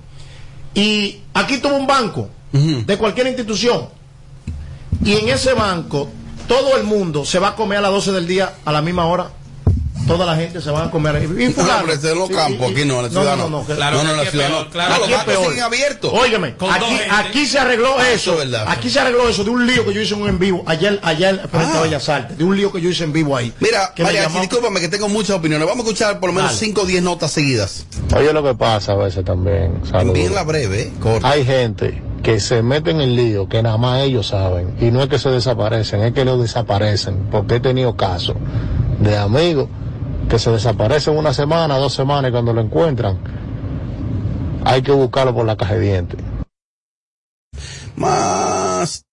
Y 0.73 1.21
aquí 1.33 1.57
tuvo 1.57 1.75
un 1.75 1.87
banco 1.87 2.29
de 2.51 2.97
cualquier 2.97 3.27
institución. 3.27 3.89
Y 5.03 5.13
en 5.13 5.29
ese 5.29 5.53
banco, 5.53 6.09
todo 6.47 6.77
el 6.77 6.83
mundo 6.83 7.25
se 7.25 7.39
va 7.39 7.49
a 7.49 7.55
comer 7.55 7.79
a 7.79 7.81
las 7.81 7.91
12 7.91 8.11
del 8.13 8.27
día 8.27 8.53
a 8.63 8.71
la 8.71 8.81
misma 8.81 9.05
hora. 9.05 9.31
Toda 10.07 10.25
la 10.25 10.35
gente 10.35 10.59
se 10.61 10.69
va 10.71 10.85
a 10.85 10.91
comer. 10.91 11.23
Y, 11.23 11.27
No, 11.27 11.79
en 11.81 12.17
los 12.19 12.27
Sí, 12.27 12.33
campos, 12.33 12.71
aquí 12.71 12.85
no, 12.85 12.97
en 12.97 13.03
la 13.03 13.09
ciudad 13.09 13.37
no. 13.37 13.49
no. 13.49 13.59
no, 13.61 13.63
Claro, 13.65 13.97
no, 13.97 14.03
no, 14.03 14.11
en 14.11 14.17
la 14.17 14.25
ciudad 14.25 14.47
peor, 14.47 14.65
no. 14.65 14.69
claro, 14.71 14.89
los 14.95 15.03
aquí 15.03 15.11
bancos 15.13 15.33
peor. 15.33 15.45
siguen 15.49 15.63
abiertos. 15.63 16.11
Óigame, 16.13 16.55
aquí, 16.71 16.99
aquí 17.09 17.45
se 17.45 17.59
arregló 17.59 17.95
Ah, 17.97 18.09
eso. 18.11 18.33
es 18.33 18.37
verdad. 18.39 18.65
Aquí 18.67 18.89
se 18.89 18.99
arregló 18.99 19.29
eso 19.29 19.43
de 19.43 19.49
un 19.49 19.65
lío 19.65 19.85
que 19.85 19.93
yo 19.93 20.01
hice 20.01 20.15
en 20.15 20.39
vivo. 20.39 20.63
Ayer, 20.65 20.99
ayer 21.03 21.47
frente 21.49 21.77
a 21.77 21.81
Bellas 21.81 22.09
Artes. 22.09 22.37
De 22.37 22.43
un 22.43 22.55
lío 22.57 22.71
que 22.71 22.81
yo 22.81 22.89
hice 22.89 23.03
en 23.05 23.13
vivo 23.13 23.35
ahí. 23.37 23.53
Mira, 23.59 23.93
que 23.95 24.03
me 24.03 24.07
María, 24.09 24.23
llamó- 24.23 24.41
discúlpame 24.41 24.79
que 24.81 24.89
tengo 24.89 25.07
muchas 25.09 25.37
opiniones. 25.37 25.67
Vamos 25.67 25.85
a 25.85 25.89
escuchar 25.89 26.19
por 26.19 26.29
lo 26.29 26.33
menos 26.33 26.51
Dale. 26.51 26.59
5 26.65 26.81
o 26.81 26.85
10 26.85 27.01
notas 27.03 27.31
seguidas. 27.31 27.85
Oye, 28.15 28.33
lo 28.33 28.43
que 28.43 28.55
pasa 28.55 28.91
a 28.93 28.95
veces 28.95 29.23
también. 29.23 29.81
saludos. 29.89 30.13
Bien 30.15 30.33
la 30.35 30.43
breve, 30.43 30.81
¿eh? 30.83 30.93
corta. 30.99 31.29
Hay 31.29 31.45
gente 31.45 32.01
que 32.23 32.39
se 32.39 32.61
mete 32.61 32.91
en 32.91 33.01
el 33.01 33.15
lío 33.15 33.47
que 33.47 33.63
nada 33.63 33.77
más 33.77 34.01
ellos 34.03 34.27
saben. 34.27 34.75
Y 34.81 34.91
no 34.91 35.01
es 35.01 35.09
que 35.09 35.17
se 35.19 35.29
desaparecen, 35.29 36.01
es 36.03 36.13
que 36.13 36.25
los 36.25 36.41
desaparecen. 36.41 37.27
Porque 37.31 37.55
he 37.55 37.59
tenido 37.59 37.95
casos 37.95 38.35
de 38.99 39.17
amigos 39.17 39.67
que 40.33 40.39
se 40.39 40.49
desaparecen 40.49 41.15
una 41.15 41.31
semana, 41.31 41.77
dos 41.77 41.93
semanas 41.93 42.29
y 42.29 42.31
cuando 42.31 42.53
lo 42.53 42.61
encuentran, 42.61 43.19
hay 44.65 44.81
que 44.81 44.91
buscarlo 44.91 45.31
por 45.31 45.45
la 45.45 45.55
caja 45.55 45.75
de 45.75 45.79
dientes. 45.79 46.19
Más. 47.95 49.05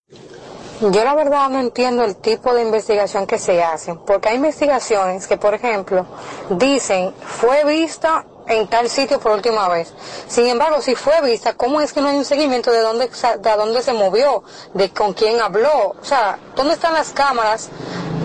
Yo 0.80 1.04
la 1.04 1.14
verdad 1.14 1.50
no 1.50 1.61
entiendo 1.61 2.04
el 2.04 2.16
tipo 2.16 2.54
de 2.54 2.62
investigación 2.62 3.26
que 3.26 3.38
se 3.38 3.62
hacen, 3.62 3.98
porque 3.98 4.30
hay 4.30 4.37
investigaciones 4.37 5.26
que, 5.26 5.37
por 5.37 5.52
ejemplo, 5.52 6.06
dicen 6.48 7.12
fue 7.20 7.66
vista 7.66 8.24
en 8.46 8.66
tal 8.68 8.88
sitio 8.88 9.20
por 9.20 9.33
última 9.33 9.68
vez. 9.68 9.92
Sin 10.26 10.46
embargo, 10.46 10.80
si 10.80 10.94
fue 10.94 11.20
vista, 11.20 11.52
¿cómo 11.52 11.83
es 11.83 11.92
que 11.92 12.00
no 12.00 12.09
hay 12.09 12.16
un 12.16 12.24
seguimiento 12.24 12.72
de 12.72 12.80
dónde, 12.80 13.11
de 13.40 13.56
dónde 13.59 13.83
se 13.83 13.92
movió, 13.92 14.42
de 14.72 14.88
con 14.88 15.12
quién 15.12 15.38
habló? 15.38 15.96
O 16.00 16.04
sea, 16.04 16.38
¿dónde 16.56 16.72
están 16.72 16.94
las 16.94 17.11
cámaras 17.11 17.68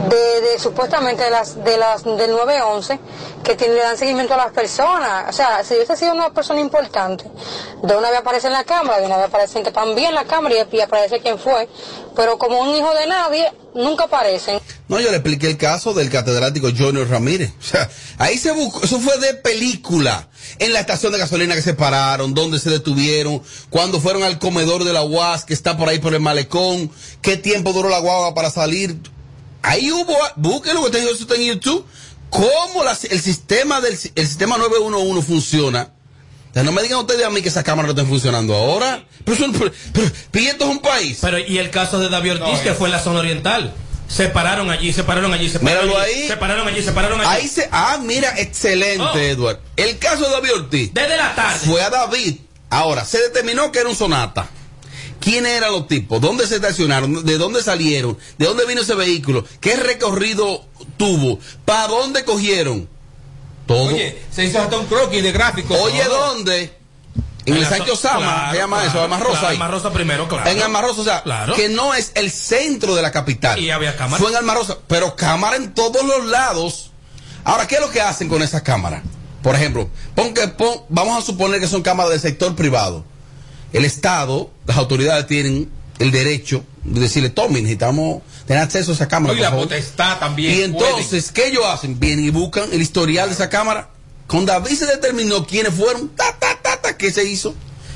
de, 0.09 0.41
de 0.41 0.59
supuestamente 0.59 1.23
de 1.23 1.29
las, 1.31 1.63
de 1.63 1.77
las 1.77 2.03
del 2.03 2.31
911 2.31 2.99
que 3.43 3.55
tienen- 3.55 3.75
le 3.77 3.81
dan 3.83 3.97
seguimiento 3.97 4.33
a 4.33 4.37
las 4.37 4.51
personas? 4.53 5.25
O 5.29 5.33
sea, 5.33 5.63
si 5.63 5.73
hubiese 5.75 5.95
sido 5.95 6.13
una 6.13 6.31
persona 6.31 6.59
importante, 6.61 7.25
de 7.83 7.95
una 7.95 8.09
vez 8.09 8.19
aparece 8.19 8.47
en 8.47 8.53
la 8.53 8.63
cámara, 8.63 8.99
de 8.99 9.05
una 9.07 9.17
vez 9.17 9.25
aparece 9.27 9.61
también 9.71 10.09
en 10.09 10.15
la 10.15 10.25
cámara 10.25 10.55
y, 10.71 10.75
y 10.75 10.81
aparece 10.81 11.19
quién 11.19 11.37
fue, 11.39 11.67
pero 12.15 12.37
como 12.37 12.59
un 12.59 12.75
hijo 12.75 12.93
de 12.93 13.07
nadie, 13.07 13.51
nunca 13.73 14.05
aparecen. 14.05 14.59
No, 14.87 14.99
yo 14.99 15.09
le 15.09 15.17
expliqué 15.17 15.47
el 15.47 15.57
caso 15.57 15.93
del 15.95 16.11
catedrático 16.11 16.67
Junior 16.67 17.07
Ramírez. 17.09 17.51
O 17.59 17.63
sea, 17.63 17.89
ahí 18.19 18.37
se 18.37 18.51
buscó, 18.51 18.83
eso 18.83 18.99
fue 18.99 19.17
de 19.17 19.33
película. 19.33 20.29
En 20.59 20.73
la 20.73 20.79
estación 20.79 21.11
de 21.11 21.17
gasolina 21.17 21.55
que 21.55 21.63
se 21.63 21.73
pararon, 21.73 22.35
donde 22.35 22.59
se 22.59 22.69
detuvieron, 22.69 23.41
cuando 23.71 23.99
fueron 23.99 24.21
al 24.23 24.37
comedor 24.37 24.83
de 24.83 24.93
la 24.93 25.01
UAS 25.01 25.43
que 25.43 25.55
está 25.55 25.75
por 25.75 25.89
ahí 25.89 25.97
por 25.97 26.13
el 26.13 26.19
malecón, 26.19 26.91
qué 27.21 27.35
tiempo 27.35 27.73
duró 27.73 27.89
la 27.89 27.97
guagua 27.99 28.35
para 28.35 28.51
salir. 28.51 28.95
Ahí 29.65 29.91
hubo, 29.91 30.15
búsquelo, 30.35 30.89
que 30.91 30.97
eso 30.99 31.11
está 31.13 31.35
en 31.35 31.43
YouTube, 31.45 31.85
cómo 32.29 32.83
la- 32.83 32.97
el 33.09 33.21
sistema 33.21 33.81
del 33.81 33.93
el 34.15 34.27
sistema 34.27 34.57
911 34.57 35.21
funciona. 35.25 35.89
O 36.51 36.53
sea, 36.53 36.63
no 36.63 36.71
me 36.71 36.81
digan 36.83 36.99
ustedes 36.99 37.25
a 37.25 37.29
mí 37.29 37.41
que 37.41 37.49
esas 37.49 37.63
cámaras 37.63 37.87
no 37.87 37.91
están 37.93 38.07
funcionando 38.07 38.55
ahora. 38.55 39.03
Pero, 39.25 39.37
eso 39.37 39.47
no- 39.47 39.53
pero, 39.59 39.71
pero, 40.31 40.45
esto 40.49 40.63
es 40.65 40.69
un 40.71 40.79
país. 40.79 41.17
Pero 41.21 41.39
y 41.39 41.57
el 41.57 41.69
caso 41.69 41.99
de 41.99 42.09
David 42.09 42.33
Ortiz, 42.33 42.57
No, 42.57 42.63
que 42.63 42.73
fue 42.73 42.87
en 42.87 42.91
la 42.93 42.99
zona 43.03 43.19
oriental. 43.19 43.73
Se 44.07 44.29
pararon 44.29 44.69
allí, 44.69 44.93
se 44.93 45.03
pararon 45.03 45.33
allí, 45.33 45.49
se 45.49 45.59
pararon 45.59 45.85
Míralo 45.87 45.99
allí, 46.03 46.13
ahí. 46.21 46.27
se 46.27 46.37
pararon 46.37 46.67
allí, 46.67 46.83
se 46.83 46.91
pararon 46.91 47.19
allí. 47.21 47.29
Ahí 47.29 47.47
se. 47.47 47.67
Ah, 47.71 47.97
mira, 48.01 48.39
excelente, 48.39 49.03
Oh. 49.03 49.17
Edward. 49.17 49.59
El 49.75 49.97
caso 49.97 50.25
de 50.25 50.29
David 50.29 50.53
Ortiz. 50.53 50.93
Desde 50.93 51.17
la 51.17 51.33
tarde. 51.33 51.59
Fue 51.65 51.81
a 51.81 51.89
David. 51.89 52.37
Ahora, 52.69 53.03
se 53.03 53.17
determinó 53.19 53.71
que 53.71 53.79
era 53.79 53.89
un 53.89 53.95
sonata. 53.95 54.47
¿Quiénes 55.19 55.51
eran 55.53 55.71
los 55.71 55.87
tipos? 55.87 56.21
¿Dónde 56.21 56.45
se 56.47 56.55
estacionaron? 56.55 57.25
¿De 57.25 57.37
dónde 57.37 57.63
salieron? 57.63 58.17
¿De 58.37 58.45
dónde 58.45 58.65
vino 58.65 58.81
ese 58.81 58.95
vehículo? 58.95 59.43
¿Qué 59.59 59.75
recorrido 59.75 60.65
tuvo? 60.97 61.39
¿Para 61.65 61.87
dónde 61.87 62.23
cogieron? 62.25 62.87
Todo. 63.65 63.85
Oye, 63.87 64.21
se 64.31 64.45
hizo 64.45 64.59
hasta 64.59 64.77
un 64.77 64.85
croquis 64.85 65.23
de 65.23 65.31
gráficos. 65.31 65.77
Oye, 65.79 66.03
todo. 66.03 66.33
¿dónde? 66.33 66.77
En 67.47 67.55
el 67.55 67.61
la 67.61 67.69
Sancho 67.69 67.95
Sama, 67.95 68.19
claro, 68.19 68.51
se 68.51 68.57
llama 68.57 68.77
claro, 68.77 68.89
eso, 68.91 69.01
Alma 69.03 69.19
Rosa 69.19 69.31
claro, 69.31 69.47
ahí. 69.47 69.53
Alma 69.55 69.67
Rosa 69.67 69.93
primero, 69.93 70.27
claro. 70.27 70.49
En 70.49 70.61
Alma 70.63 70.81
Rosa, 70.81 71.01
o 71.01 71.03
sea, 71.03 71.23
Claro. 71.23 71.53
que 71.53 71.69
no 71.69 71.93
es 71.93 72.11
el 72.15 72.31
centro 72.31 72.95
de 72.95 73.01
la 73.03 73.11
capital. 73.11 73.59
Y 73.59 73.69
había 73.69 73.95
cámara. 73.95 74.19
Fue 74.21 74.31
en 74.31 74.37
Alma 74.37 74.55
Rosa, 74.55 74.77
pero 74.87 75.15
cámara 75.15 75.55
en 75.55 75.73
todos 75.75 76.03
los 76.03 76.25
lados. 76.25 76.91
Ahora, 77.43 77.67
¿qué 77.67 77.75
es 77.75 77.81
lo 77.81 77.91
que 77.91 78.01
hacen 78.01 78.29
con 78.29 78.41
esas 78.41 78.63
cámaras? 78.63 79.03
Por 79.43 79.53
ejemplo, 79.53 79.87
pon 80.15 80.33
que, 80.33 80.47
pon- 80.47 80.81
vamos 80.89 81.21
a 81.21 81.25
suponer 81.25 81.59
que 81.59 81.67
son 81.67 81.83
cámaras 81.83 82.11
del 82.11 82.19
sector 82.19 82.55
privado. 82.55 83.05
El 83.75 83.85
Estado, 83.85 84.49
las 84.65 84.77
autoridades 84.77 85.27
tienen 85.27 85.69
el 85.99 86.11
derecho 86.11 86.63
de 86.83 87.01
decirle, 87.01 87.29
Tommy, 87.29 87.61
necesitamos 87.61 88.21
tener 88.45 88.63
acceso 88.63 88.91
a 88.91 88.95
esa 88.95 89.07
cámara. 89.07 89.33
Por 89.33 89.41
la 89.41 89.49
favor". 89.49 89.65
potestad 89.65 90.19
también. 90.19 90.53
Y 90.53 90.61
entonces, 90.63 91.31
¿qué 91.31 91.47
ellos 91.47 91.65
hacen? 91.65 91.99
Vienen 91.99 92.25
y 92.25 92.29
buscan 92.29 92.71
el 92.71 92.81
historial 92.81 93.29
de 93.29 93.35
esa 93.35 93.49
cámara. 93.49 93.89
Con 94.27 94.45
David 94.45 94.75
se 94.75 94.85
determinó 94.85 95.45
quiénes 95.45 95.73
fueron, 95.73 96.09
ta, 96.09 96.35
ta, 96.39 96.59
ta, 96.61 96.81
ta, 96.81 96.97
qué 96.97 97.11
se 97.11 97.25
hizo. 97.25 97.53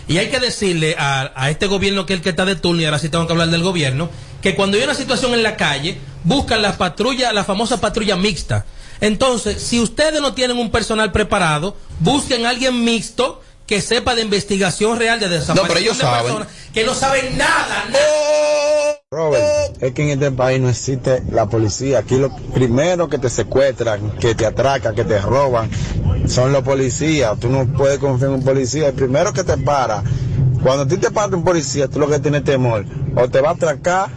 Y 0.07 0.17
hay 0.17 0.29
que 0.29 0.39
decirle 0.39 0.95
a, 0.97 1.31
a 1.35 1.49
este 1.49 1.67
gobierno 1.67 2.05
que 2.05 2.13
es 2.13 2.17
el 2.19 2.23
que 2.23 2.29
está 2.29 2.45
de 2.45 2.55
turno, 2.55 2.81
y 2.81 2.85
ahora 2.85 2.99
sí 2.99 3.09
tengo 3.09 3.25
que 3.27 3.33
hablar 3.33 3.49
del 3.49 3.63
gobierno, 3.63 4.09
que 4.41 4.55
cuando 4.55 4.77
hay 4.77 4.83
una 4.83 4.95
situación 4.95 5.33
en 5.33 5.43
la 5.43 5.55
calle, 5.55 5.97
buscan 6.23 6.61
la 6.61 6.77
patrulla, 6.77 7.31
la 7.31 7.43
famosa 7.43 7.79
patrulla 7.79 8.15
mixta. 8.15 8.65
Entonces, 9.01 9.61
si 9.61 9.79
ustedes 9.79 10.21
no 10.21 10.33
tienen 10.33 10.57
un 10.57 10.71
personal 10.71 11.11
preparado, 11.11 11.77
busquen 11.99 12.45
a 12.45 12.49
alguien 12.49 12.83
mixto 12.83 13.41
que 13.69 13.81
sepa 13.81 14.15
de 14.15 14.23
investigación 14.23 14.97
real 14.97 15.19
de 15.19 15.29
desaparición 15.29 15.67
No, 15.67 15.67
pero 15.67 15.79
ellos 15.79 15.97
de 15.99 16.03
saben. 16.03 16.23
personas 16.23 16.47
que 16.73 16.83
no 16.83 16.95
saben 16.95 17.37
nada, 17.37 17.85
nada. 17.91 18.99
Robert, 19.11 19.43
es 19.79 19.93
que 19.93 20.01
en 20.01 20.09
este 20.09 20.31
país 20.31 20.59
no 20.59 20.69
existe 20.69 21.21
la 21.31 21.45
policía. 21.45 21.99
Aquí 21.99 22.17
lo 22.17 22.35
primero 22.35 23.09
que 23.09 23.19
te 23.19 23.29
secuestran, 23.29 24.17
que 24.17 24.33
te 24.33 24.47
atracan, 24.47 24.95
que 24.95 25.03
te 25.03 25.21
roban, 25.21 25.69
son 26.27 26.51
los 26.51 26.63
policías. 26.63 27.39
Tú 27.39 27.49
no 27.49 27.67
puedes 27.67 27.99
confiar 27.99 28.31
en 28.31 28.37
un 28.37 28.43
policía. 28.43 28.87
El 28.87 28.95
primero 28.95 29.33
que 29.33 29.43
te 29.43 29.55
para, 29.57 30.01
Cuando 30.63 30.85
a 30.85 30.87
ti 30.87 30.97
te 30.97 31.11
parte 31.11 31.35
un 31.35 31.43
policía, 31.43 31.87
tú 31.87 31.99
lo 31.99 32.09
que 32.09 32.17
tienes 32.17 32.43
temor, 32.43 32.85
o 33.15 33.29
te 33.29 33.39
va 33.39 33.49
a 33.49 33.53
atracar 33.53 34.09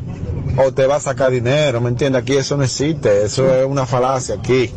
o 0.57 0.73
te 0.73 0.87
va 0.87 0.97
a 0.97 1.01
sacar 1.01 1.31
dinero, 1.31 1.79
¿me 1.83 1.91
entiendes? 1.91 2.23
Aquí 2.23 2.39
eso 2.39 2.57
no 2.57 2.65
existe, 2.65 3.25
eso 3.25 3.55
es 3.55 3.67
una 3.67 3.85
falacia 3.85 4.35
aquí. 4.37 4.71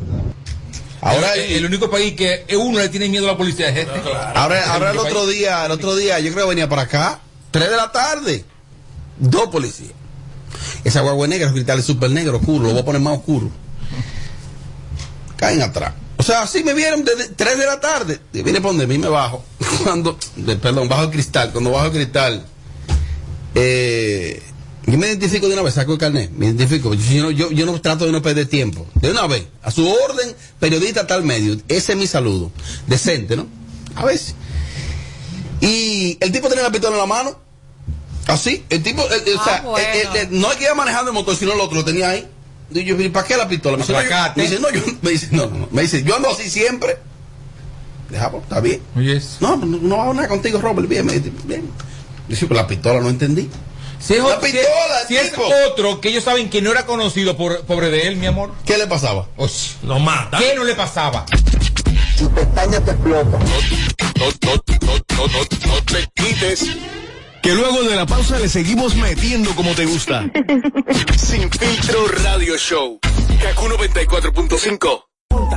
Ahora 1.06 1.36
el, 1.36 1.52
el 1.54 1.66
único 1.66 1.88
país 1.88 2.16
que 2.16 2.46
uno 2.58 2.80
le 2.80 2.90
tiene 2.90 3.08
miedo 3.08 3.26
a 3.30 3.34
la 3.34 3.38
policía 3.38 3.70
es 3.70 3.78
este. 3.78 4.02
Ahora, 4.34 4.74
ahora 4.74 4.90
el 4.90 4.98
otro 4.98 5.28
día, 5.28 5.66
el 5.66 5.72
otro 5.72 5.96
día, 5.96 6.20
yo 6.20 6.32
creo 6.34 6.46
que 6.46 6.50
venía 6.50 6.68
para 6.68 6.82
acá, 6.82 7.20
3 7.52 7.70
de 7.70 7.78
la 7.78 7.92
tarde, 7.92 8.44
dos 9.18 9.50
policías. 9.50 9.92
Esa 10.84 11.02
guagua 11.02 11.28
negra, 11.28 11.46
los 11.46 11.54
cristales 11.54 11.86
súper 11.86 12.10
negro, 12.10 12.38
oscuro, 12.38 12.66
lo 12.66 12.72
voy 12.72 12.82
a 12.82 12.86
poner 12.86 13.02
más 13.02 13.20
oscuro. 13.20 13.52
Caen 15.38 15.62
atrás. 15.62 15.94
O 16.18 16.24
sea, 16.24 16.42
así 16.42 16.64
me 16.64 16.74
vieron 16.74 17.06
desde 17.06 17.28
3 17.30 17.58
de 17.58 17.66
la 17.68 17.80
tarde. 17.80 18.20
Y 18.34 18.42
viene 18.42 18.60
por 18.60 18.72
donde 18.72 18.88
mí 18.88 18.98
me 18.98 19.08
bajo. 19.08 19.44
Cuando, 19.84 20.18
perdón, 20.60 20.90
bajo 20.90 21.04
el 21.04 21.12
cristal. 21.12 21.52
Cuando 21.52 21.70
bajo 21.70 21.86
el 21.86 21.92
cristal, 21.92 22.46
eh, 23.54 24.42
yo 24.88 24.98
me 24.98 25.08
identifico 25.08 25.48
de 25.48 25.54
una 25.54 25.64
vez, 25.64 25.74
saco 25.74 25.94
el 25.94 25.98
carnet, 26.00 26.32
me 26.32 26.46
identifico. 26.48 26.94
Yo, 26.94 27.24
no- 27.24 27.32
yo, 27.32 27.52
yo 27.52 27.66
no 27.66 27.80
trato 27.82 28.06
de 28.06 28.12
no 28.12 28.22
perder 28.22 28.48
tiempo. 28.48 28.86
De 28.96 29.12
una 29.12 29.26
vez, 29.28 29.46
a 29.64 29.72
su 29.72 29.88
orden, 29.88 30.36
periodista 30.60 31.08
tal 31.08 31.24
medio. 31.24 31.58
Ese 31.68 31.94
es 31.94 31.98
mi 31.98 32.08
saludo. 32.08 32.52
Decente, 32.88 33.36
¿no? 33.36 33.48
A 33.96 34.06
veces. 34.06 34.36
Y 35.62 36.18
el 36.20 36.32
tipo 36.32 36.48
tenía 36.50 36.64
la 36.64 36.72
pistola 36.72 36.96
en 36.96 37.02
la 37.02 37.08
mano. 37.08 37.40
Así, 38.28 38.64
el 38.70 38.82
tipo, 38.84 39.04
el- 39.08 39.28
el- 39.28 39.38
o 39.38 39.44
sea, 39.44 39.62
bueno. 39.62 39.78
el- 39.78 40.08
el- 40.08 40.16
el- 40.34 40.40
no 40.40 40.52
es 40.52 40.58
que 40.58 40.64
iba 40.66 40.74
manejando 40.76 41.12
el 41.12 41.14
motor, 41.16 41.36
sino 41.36 41.54
el 41.54 41.60
otro 41.60 41.78
lo 41.78 41.86
tenía 41.86 42.10
ahí. 42.10 42.28
Y 42.72 42.84
yo, 42.84 43.00
¿y 43.00 43.10
¿para 43.10 43.28
qué 43.28 43.38
la 43.38 43.48
pistola? 43.48 43.78
Me 43.78 43.84
dice, 43.84 43.94
no, 43.94 44.00
yo, 44.02 44.06
Aplacate. 44.06 44.42
me 44.42 44.48
dice, 44.48 44.60
no, 44.60 44.70
yo, 44.72 44.82
me 45.02 45.12
dice, 45.12 45.28
no, 45.32 45.46
no, 45.48 45.68
me 45.72 45.82
dice, 45.84 46.04
yo 46.04 46.16
ando 46.16 46.30
así 46.30 46.50
siempre. 46.50 46.98
Dejamos, 48.10 48.44
está 48.44 48.60
bien. 48.60 48.82
No, 49.42 49.56
no, 49.58 49.66
no 49.66 50.02
hago 50.02 50.14
nada 50.14 50.28
contigo, 50.28 50.60
Robert, 50.60 50.88
bien, 50.88 51.06
me 51.06 51.14
dice, 51.14 51.32
bien. 51.46 51.70
Dice, 52.28 52.48
pero 52.48 52.62
la 52.62 52.68
pistola 52.68 53.00
no 53.00 53.10
entendí. 53.10 53.50
Si 54.00 54.14
es, 54.14 54.20
La 54.20 54.26
otro- 54.26 54.48
si 54.48 54.58
es- 54.58 54.66
pistola, 54.66 55.08
si 55.08 55.18
es 55.18 55.32
tipo. 55.32 55.44
otro 55.72 56.02
que 56.02 56.10
ellos 56.10 56.24
saben 56.24 56.50
que 56.50 56.62
no 56.62 56.72
era 56.72 56.86
conocido 56.86 57.36
por 57.38 57.66
pobre 57.66 57.90
de 57.90 58.08
él, 58.08 58.18
mi 58.18 58.26
amor. 58.28 58.52
¿Qué 58.66 58.78
le 58.78 58.88
pasaba? 58.88 59.28
Lo 59.84 60.00
mata. 60.00 60.38
¿Qué 60.38 60.54
no 60.56 60.64
le 60.64 60.76
pasaba? 60.76 61.26
Tu 62.18 62.30
pestaña 62.32 62.80
te 62.84 62.92
explota. 62.92 63.38
No, 63.38 64.26
no, 64.42 64.56
no, 64.56 64.94
no, 65.18 65.28
no, 65.28 65.74
no 65.74 65.84
te 65.84 66.08
quites. 66.16 66.66
Que 67.42 67.54
luego 67.54 67.84
de 67.84 67.96
la 67.96 68.06
pausa 68.06 68.40
le 68.40 68.50
seguimos 68.50 68.96
metiendo 68.96 69.54
como 69.56 69.74
te 69.76 69.86
gusta. 69.86 70.26
Sin 71.18 71.50
filtro 71.52 72.08
radio 72.24 72.58
show. 72.58 73.00
Kaku 73.42 73.68
94.5. 73.68 75.04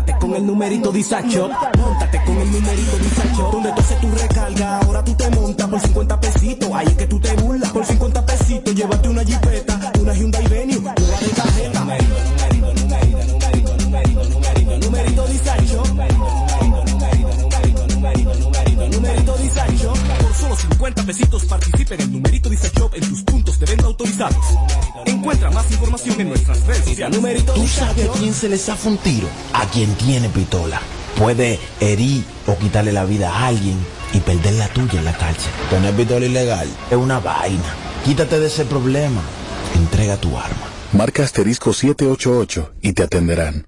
Móntate 0.09 0.27
con 0.27 0.37
el 0.37 0.47
numerito 0.47 0.91
Disacho. 0.91 1.51
Móntate 1.77 2.25
con 2.25 2.39
el 2.39 2.51
numerito 2.51 2.97
Disacho. 2.97 3.51
Donde 3.53 3.73
tú 3.73 3.81
haces 3.81 4.01
tu 4.01 4.11
recarga, 4.11 4.79
ahora 4.79 5.05
tú 5.05 5.15
te 5.15 5.29
montas 5.31 5.69
por 5.69 5.81
50 5.81 6.21
pesitos. 6.21 6.71
Ahí 6.73 6.87
es 6.87 6.95
que 6.95 7.07
tú 7.07 7.21
te 7.21 7.35
burlas. 7.35 7.71
Por 7.71 7.85
50 7.85 8.25
pesitos, 8.25 8.75
llévate 8.75 9.09
una 9.11 9.23
jipeta, 9.23 9.93
una 10.01 10.15
Hyundai 10.15 10.48
50 20.59 21.03
pesitos 21.05 21.45
participa 21.45 21.95
en 21.95 22.01
el 22.03 22.13
numerito 22.13 22.49
Disacho 22.49 22.91
en 22.95 23.09
tus 23.09 23.23
puntos 23.23 23.59
de 23.59 23.67
venta 23.67 23.87
autorizados. 23.87 24.45
Encuentra 25.07 25.51
más 25.51 25.71
información 25.71 26.21
en 26.21 26.29
nuestras 26.29 26.67
redes 26.67 26.85
sociales. 26.85 27.17
Numerito 27.17 27.53
¿Tú 27.55 27.67
sabes 27.67 28.09
a 28.09 28.13
quién 28.13 28.35
se 28.35 28.49
les 28.49 28.65
zafa 28.65 28.89
un 28.89 28.99
tiro? 28.99 29.29
A 29.53 29.67
quien 29.67 29.95
tiene 29.95 30.29
pistola. 30.29 30.81
Puede 31.17 31.59
herir 31.81 32.25
o 32.47 32.57
quitarle 32.57 32.93
la 32.93 33.05
vida 33.05 33.31
a 33.33 33.47
alguien 33.49 33.79
y 34.13 34.21
perder 34.21 34.55
la 34.55 34.69
tuya 34.69 34.99
en 34.99 35.05
la 35.05 35.17
cárcel. 35.17 35.51
Tener 35.71 35.95
pistola 35.95 36.27
ilegal 36.27 36.69
es 36.91 36.97
una 36.97 37.21
vaina. 37.21 37.75
Quítate 38.05 38.39
de 38.41 38.47
ese 38.47 38.65
problema. 38.65 39.21
Entrega 39.75 40.17
tu 40.17 40.37
arma. 40.37 40.69
Marca 40.93 41.23
asterisco 41.23 41.73
788 41.73 42.73
y 42.81 42.93
te 42.95 43.03
atenderán. 43.03 43.68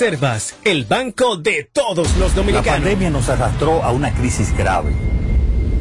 el 0.00 0.84
banco 0.84 1.36
de 1.38 1.68
todos 1.72 2.16
los 2.18 2.30
La 2.30 2.36
dominicanos. 2.36 2.66
pandemia 2.68 3.10
nos 3.10 3.28
arrastró 3.28 3.82
a 3.82 3.90
una 3.90 4.14
crisis 4.14 4.56
grave, 4.56 4.94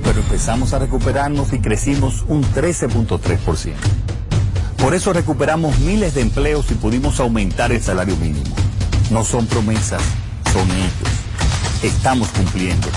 pero 0.04 0.22
empezamos 0.22 0.74
a 0.74 0.80
recuperarnos 0.80 1.54
y 1.54 1.60
crecimos 1.60 2.26
un 2.28 2.44
13.3%. 2.44 3.74
Por 4.78 4.96
eso 4.96 5.14
recuperamos 5.14 5.78
miles 5.80 6.16
de 6.16 6.22
empleos 6.22 6.72
y 6.72 6.74
pudimos 6.76 7.20
aumentar 7.20 7.72
el 7.72 7.80
salario 7.84 8.16
mínimo. 8.18 8.56
No 9.12 9.24
son 9.24 9.46
promesas, 9.46 10.02
son 10.52 10.68
hechos. 10.72 11.14
Estamos 11.84 12.30
cumpliendo, 12.30 12.88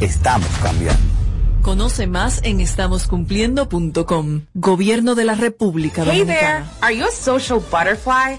estamos 0.00 0.48
cambiando. 0.62 1.02
Conoce 1.62 2.06
más 2.06 2.40
en 2.44 2.60
estamoscumpliendo.com. 2.60 4.42
Gobierno 4.54 5.14
de 5.16 5.24
la 5.24 5.34
República 5.34 6.04
Hey 6.04 6.20
Dominicana. 6.20 6.40
there! 6.40 6.64
Are 6.80 6.96
you 6.96 7.06
a 7.06 7.10
social 7.10 7.60
butterfly? 7.72 8.38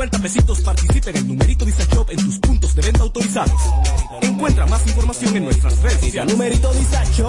50 0.00 0.18
pesitos 0.20 0.60
participa 0.60 1.10
en 1.10 1.16
el 1.18 1.28
numerito 1.28 1.66
Disacho 1.66 2.06
en 2.08 2.16
tus 2.24 2.38
puntos 2.38 2.74
de 2.74 2.80
venta 2.80 3.02
autorizados. 3.02 3.60
Encuentra 4.22 4.64
más 4.64 4.86
información 4.86 5.36
en 5.36 5.44
nuestras 5.44 5.78
redes 5.82 6.00
sociales. 6.00 6.32
Numerito 6.32 6.72
Disacho. 6.72 7.28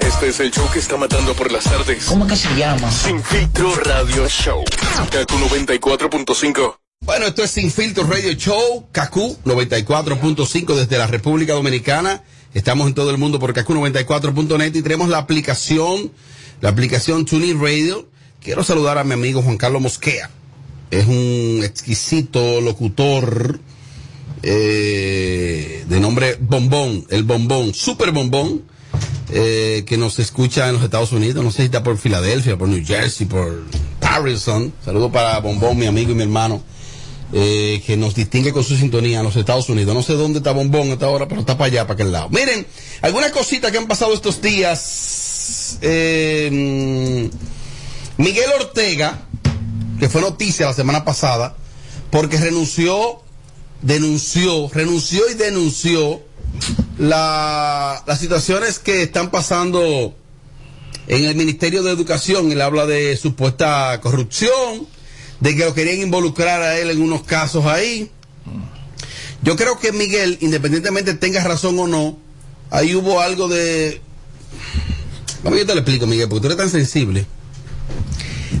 Este 0.00 0.28
es 0.28 0.40
el 0.40 0.50
show 0.52 0.64
que 0.72 0.78
está 0.78 0.96
matando 0.96 1.34
por 1.34 1.52
las 1.52 1.64
tardes. 1.64 2.06
¿Cómo 2.06 2.26
que 2.26 2.34
se 2.34 2.48
llama? 2.56 2.90
Sin 2.90 3.22
filtro 3.22 3.74
radio 3.74 4.26
show. 4.26 4.64
Kaku 5.10 5.34
94.5. 5.34 6.76
Bueno, 7.02 7.26
esto 7.26 7.44
es 7.44 7.50
Sin 7.50 7.70
Filtro 7.70 8.04
Radio 8.04 8.32
Show, 8.32 8.88
KQ 8.90 9.44
94.5 9.44 10.74
desde 10.76 10.96
la 10.96 11.06
República 11.06 11.52
Dominicana. 11.52 12.24
Estamos 12.54 12.86
en 12.86 12.94
todo 12.94 13.10
el 13.10 13.18
mundo 13.18 13.38
por 13.38 13.52
KQ94.net 13.52 14.74
y 14.74 14.82
tenemos 14.82 15.10
la 15.10 15.18
aplicación, 15.18 16.10
la 16.62 16.70
aplicación 16.70 17.26
TuneIn 17.26 17.60
Radio. 17.60 18.08
Quiero 18.48 18.64
saludar 18.64 18.96
a 18.96 19.04
mi 19.04 19.12
amigo 19.12 19.42
Juan 19.42 19.58
Carlos 19.58 19.82
Mosquea. 19.82 20.30
Es 20.90 21.06
un 21.06 21.60
exquisito 21.62 22.62
locutor 22.62 23.60
eh, 24.42 25.84
de 25.86 26.00
nombre 26.00 26.38
Bombón, 26.40 27.04
el 27.10 27.24
Bombón, 27.24 27.74
Super 27.74 28.10
Bombón, 28.10 28.62
eh, 29.28 29.84
que 29.86 29.98
nos 29.98 30.18
escucha 30.18 30.66
en 30.66 30.76
los 30.76 30.82
Estados 30.82 31.12
Unidos. 31.12 31.44
No 31.44 31.50
sé 31.50 31.58
si 31.58 31.62
está 31.64 31.82
por 31.82 31.98
Filadelfia, 31.98 32.56
por 32.56 32.70
New 32.70 32.82
Jersey, 32.82 33.26
por 33.26 33.64
Harrison. 34.00 34.72
Saludo 34.82 35.12
para 35.12 35.40
Bombón, 35.40 35.76
mi 35.76 35.84
amigo 35.84 36.12
y 36.12 36.14
mi 36.14 36.22
hermano 36.22 36.62
eh, 37.34 37.82
que 37.84 37.98
nos 37.98 38.14
distingue 38.14 38.54
con 38.54 38.64
su 38.64 38.78
sintonía 38.78 39.18
en 39.18 39.24
los 39.24 39.36
Estados 39.36 39.68
Unidos. 39.68 39.94
No 39.94 40.02
sé 40.02 40.14
dónde 40.14 40.38
está 40.38 40.52
Bombón 40.52 40.90
hasta 40.90 41.04
ahora, 41.04 41.28
pero 41.28 41.42
está 41.42 41.58
para 41.58 41.66
allá, 41.66 41.82
para 41.82 41.96
aquel 41.96 42.12
lado. 42.12 42.30
Miren, 42.30 42.66
algunas 43.02 43.30
cositas 43.30 43.70
que 43.70 43.76
han 43.76 43.88
pasado 43.88 44.14
estos 44.14 44.40
días. 44.40 45.76
Eh, 45.82 47.28
Miguel 48.18 48.50
Ortega, 48.60 49.22
que 49.98 50.08
fue 50.08 50.20
noticia 50.20 50.66
la 50.66 50.74
semana 50.74 51.04
pasada, 51.04 51.56
porque 52.10 52.36
renunció, 52.38 53.22
denunció, 53.82 54.68
renunció 54.72 55.28
y 55.30 55.34
denunció 55.34 56.20
la- 56.98 58.02
las 58.06 58.18
situaciones 58.18 58.78
que 58.78 59.02
están 59.02 59.30
pasando 59.30 60.14
en 61.06 61.24
el 61.24 61.34
Ministerio 61.36 61.82
de 61.82 61.92
Educación. 61.92 62.50
Él 62.50 62.60
habla 62.60 62.86
de 62.86 63.16
supuesta 63.16 64.00
corrupción, 64.02 64.86
de 65.40 65.56
que 65.56 65.64
lo 65.64 65.74
querían 65.74 66.00
involucrar 66.00 66.60
a 66.62 66.76
él 66.78 66.90
en 66.90 67.00
unos 67.00 67.22
casos 67.22 67.66
ahí. 67.66 68.10
Yo 69.42 69.54
creo 69.54 69.78
que 69.78 69.92
Miguel, 69.92 70.38
independientemente 70.40 71.14
tenga 71.14 71.44
razón 71.44 71.78
o 71.78 71.86
no, 71.86 72.18
ahí 72.70 72.96
hubo 72.96 73.20
algo 73.20 73.46
de... 73.46 74.00
Vamos, 75.44 75.60
yo 75.60 75.66
te 75.66 75.74
lo 75.74 75.80
explico, 75.80 76.06
Miguel, 76.08 76.28
porque 76.28 76.40
tú 76.40 76.46
eres 76.48 76.58
tan 76.58 76.70
sensible. 76.70 77.24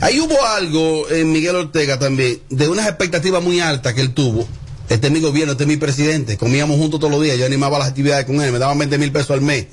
Ahí 0.00 0.20
hubo 0.20 0.44
algo 0.46 1.08
en 1.10 1.32
Miguel 1.32 1.56
Ortega 1.56 1.98
también, 1.98 2.40
de 2.50 2.68
unas 2.68 2.86
expectativas 2.86 3.42
muy 3.42 3.60
altas 3.60 3.94
que 3.94 4.00
él 4.00 4.12
tuvo. 4.14 4.46
Este 4.88 5.08
es 5.08 5.12
mi 5.12 5.20
gobierno, 5.20 5.52
este 5.52 5.64
es 5.64 5.68
mi 5.68 5.76
presidente. 5.76 6.36
Comíamos 6.38 6.76
juntos 6.78 6.98
todos 7.00 7.12
los 7.12 7.22
días, 7.22 7.36
yo 7.38 7.44
animaba 7.46 7.78
las 7.78 7.88
actividades 7.88 8.24
con 8.24 8.40
él, 8.42 8.52
me 8.52 8.58
daban 8.58 8.78
20 8.78 8.96
mil 8.98 9.12
pesos 9.12 9.30
al 9.32 9.40
mes. 9.42 9.66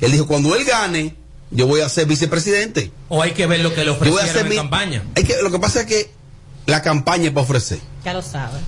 Él 0.00 0.12
dijo, 0.12 0.26
cuando 0.26 0.54
él 0.54 0.64
gane, 0.64 1.14
yo 1.50 1.66
voy 1.66 1.80
a 1.80 1.88
ser 1.88 2.06
vicepresidente. 2.06 2.90
O 3.08 3.22
hay 3.22 3.32
que 3.32 3.46
ver 3.46 3.60
lo 3.60 3.70
que 3.74 3.80
le 3.80 3.86
Yo 3.86 3.94
voy 3.98 4.04
a 4.06 4.10
ofrecieron 4.10 4.30
hacer 4.30 4.42
en 4.42 4.48
mi- 4.50 4.56
campaña. 4.56 5.02
Hay 5.16 5.24
que, 5.24 5.36
lo 5.42 5.50
que 5.50 5.58
pasa 5.58 5.80
es 5.80 5.86
que 5.86 6.10
la 6.66 6.82
campaña 6.82 7.24
es 7.26 7.30
para 7.30 7.44
ofrecer. 7.44 7.78
Ya 8.04 8.12
lo 8.12 8.22
sabe. 8.22 8.58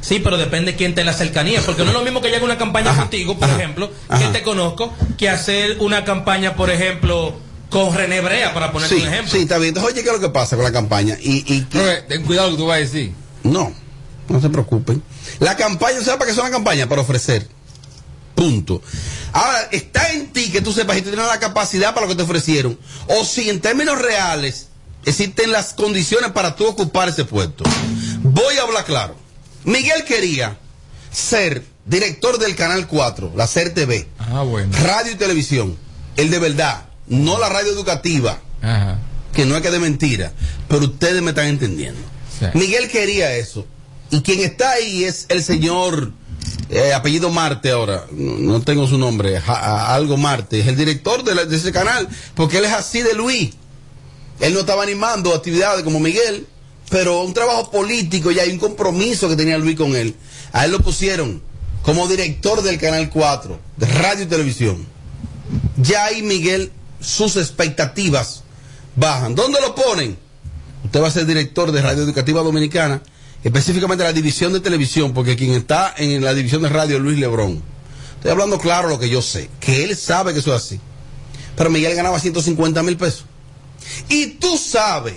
Sí, 0.00 0.20
pero 0.22 0.36
depende 0.36 0.76
quién 0.76 0.94
te 0.94 1.02
la 1.02 1.12
cercanía, 1.12 1.60
porque 1.66 1.82
no 1.82 1.88
es 1.88 1.94
lo 1.94 2.02
mismo 2.04 2.20
que 2.20 2.28
llegue 2.30 2.44
una 2.44 2.58
campaña 2.58 2.94
contigo, 2.96 3.36
por 3.36 3.48
ejemplo, 3.50 3.90
que 4.16 4.26
te 4.28 4.42
conozco, 4.42 4.92
que 5.18 5.28
hacer 5.28 5.78
una 5.80 6.04
campaña, 6.04 6.54
por 6.54 6.70
ejemplo, 6.70 7.34
con 7.70 7.94
René 7.94 8.20
Brea, 8.20 8.54
para 8.54 8.72
poner 8.72 8.88
Sí, 8.88 8.96
un 8.96 9.08
ejemplo. 9.08 9.32
sí, 9.32 9.38
está 9.42 9.58
bien. 9.58 9.68
Entonces, 9.68 9.92
oye, 9.92 10.02
¿qué 10.02 10.08
es 10.08 10.14
lo 10.14 10.20
que 10.20 10.28
pasa 10.30 10.56
con 10.56 10.64
la 10.64 10.72
campaña? 10.72 11.16
Y, 11.20 11.44
y 11.52 11.62
que- 11.64 12.04
ten 12.08 12.22
cuidado 12.24 12.48
lo 12.50 12.56
que 12.56 12.62
tú 12.62 12.66
vas 12.66 12.76
a 12.76 12.80
decir. 12.80 13.12
No, 13.42 13.72
no 14.28 14.40
se 14.40 14.48
preocupen. 14.50 15.02
La 15.40 15.56
campaña, 15.56 15.96
¿sabes 16.00 16.14
para 16.18 16.26
qué 16.26 16.32
es 16.32 16.38
una 16.38 16.50
campaña? 16.50 16.88
Para 16.88 17.02
ofrecer. 17.02 17.46
Punto. 18.34 18.82
Ahora, 19.32 19.68
está 19.72 20.12
en 20.12 20.32
ti 20.32 20.50
que 20.52 20.60
tú 20.60 20.72
sepas 20.72 20.96
si 20.96 21.02
tú 21.02 21.08
tienes 21.10 21.26
la 21.26 21.38
capacidad 21.40 21.94
para 21.94 22.06
lo 22.06 22.10
que 22.12 22.16
te 22.16 22.22
ofrecieron. 22.22 22.78
O 23.08 23.24
si 23.24 23.48
en 23.48 23.60
términos 23.60 23.98
reales 24.00 24.68
existen 25.06 25.52
las 25.52 25.72
condiciones 25.72 26.32
para 26.32 26.54
tú 26.54 26.66
ocupar 26.66 27.08
ese 27.08 27.24
puesto. 27.24 27.64
Voy 28.22 28.56
a 28.58 28.62
hablar 28.62 28.84
claro. 28.84 29.16
Miguel 29.64 30.04
quería 30.04 30.58
ser 31.10 31.64
director 31.86 32.38
del 32.38 32.54
Canal 32.56 32.86
4, 32.86 33.32
la 33.36 33.46
CER 33.46 33.72
TV, 33.72 34.06
Ah, 34.18 34.42
bueno. 34.42 34.70
radio 34.82 35.12
y 35.12 35.16
televisión. 35.16 35.76
El 36.16 36.30
de 36.30 36.38
verdad, 36.38 36.84
no 37.08 37.38
la 37.38 37.48
radio 37.48 37.72
educativa 37.72 38.38
Ajá. 38.62 38.98
que 39.32 39.44
no 39.44 39.56
es 39.56 39.62
que 39.62 39.70
de 39.70 39.78
mentira, 39.78 40.32
pero 40.68 40.84
ustedes 40.86 41.22
me 41.22 41.30
están 41.30 41.46
entendiendo. 41.46 42.00
Miguel 42.54 42.88
quería 42.90 43.34
eso. 43.36 43.66
Y 44.10 44.20
quien 44.20 44.40
está 44.40 44.72
ahí 44.72 45.04
es 45.04 45.26
el 45.30 45.42
señor, 45.42 46.12
eh, 46.70 46.92
apellido 46.92 47.30
Marte 47.30 47.70
ahora, 47.70 48.04
no, 48.12 48.60
tengo 48.62 48.86
su 48.86 48.98
nombre, 48.98 49.40
ja- 49.40 49.94
algo 49.94 50.16
Marte, 50.16 50.60
es 50.60 50.66
el 50.68 50.76
director 50.76 51.24
de, 51.24 51.34
la- 51.34 51.44
de 51.44 51.56
ese 51.56 51.72
canal, 51.72 52.08
porque 52.34 52.58
él 52.58 52.64
es 52.66 52.72
así 52.72 53.02
de 53.02 53.14
Luis. 53.14 53.50
Él 54.40 54.52
no 54.54 54.60
estaba 54.60 54.82
animando 54.82 55.34
actividades 55.34 55.82
como 55.82 55.98
Miguel, 55.98 56.46
pero 56.90 57.22
un 57.22 57.32
trabajo 57.34 57.70
político 57.70 58.30
y 58.30 58.38
hay 58.38 58.50
un 58.50 58.58
compromiso 58.58 59.28
que 59.28 59.36
tenía 59.36 59.56
Luis 59.58 59.76
con 59.76 59.96
él. 59.96 60.14
A 60.52 60.66
él 60.66 60.72
lo 60.72 60.80
pusieron 60.80 61.42
como 61.82 62.06
director 62.06 62.62
del 62.62 62.78
Canal 62.78 63.08
4, 63.10 63.58
de 63.76 63.86
radio 63.86 64.24
y 64.24 64.26
televisión. 64.28 64.86
Ya 65.78 66.04
ahí 66.04 66.22
Miguel, 66.22 66.70
sus 67.00 67.36
expectativas 67.36 68.42
bajan. 68.94 69.34
¿Dónde 69.34 69.60
lo 69.60 69.74
ponen? 69.74 70.18
Usted 70.84 71.02
va 71.02 71.08
a 71.08 71.10
ser 71.10 71.26
director 71.26 71.72
de 71.72 71.82
Radio 71.82 72.02
Educativa 72.02 72.42
Dominicana, 72.42 73.02
específicamente 73.42 74.04
la 74.04 74.12
división 74.12 74.52
de 74.52 74.60
televisión, 74.60 75.12
porque 75.12 75.36
quien 75.36 75.52
está 75.52 75.94
en 75.96 76.22
la 76.22 76.34
división 76.34 76.62
de 76.62 76.68
radio 76.68 76.96
es 76.96 77.02
Luis 77.02 77.18
Lebrón. 77.18 77.62
Estoy 78.16 78.30
hablando 78.30 78.58
claro 78.58 78.88
lo 78.88 78.98
que 78.98 79.08
yo 79.08 79.22
sé, 79.22 79.50
que 79.60 79.84
él 79.84 79.96
sabe 79.96 80.32
que 80.32 80.40
eso 80.40 80.54
es 80.54 80.62
así. 80.62 80.80
Pero 81.56 81.70
Miguel 81.70 81.94
ganaba 81.94 82.20
150 82.20 82.82
mil 82.82 82.96
pesos. 82.96 83.24
Y 84.08 84.26
tú 84.34 84.58
sabes 84.58 85.14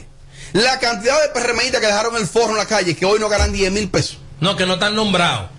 la 0.54 0.80
cantidad 0.80 1.22
de 1.22 1.30
PRMistas 1.30 1.80
que 1.80 1.88
dejaron 1.88 2.16
el 2.16 2.28
forro 2.28 2.52
en 2.52 2.58
la 2.58 2.66
calle, 2.66 2.96
que 2.96 3.06
hoy 3.06 3.20
no 3.20 3.30
ganan 3.30 3.52
10 3.52 3.72
mil 3.72 3.90
pesos. 3.90 4.18
No, 4.40 4.56
que 4.56 4.66
no 4.66 4.76
están 4.76 4.96
nombrados. 4.96 5.50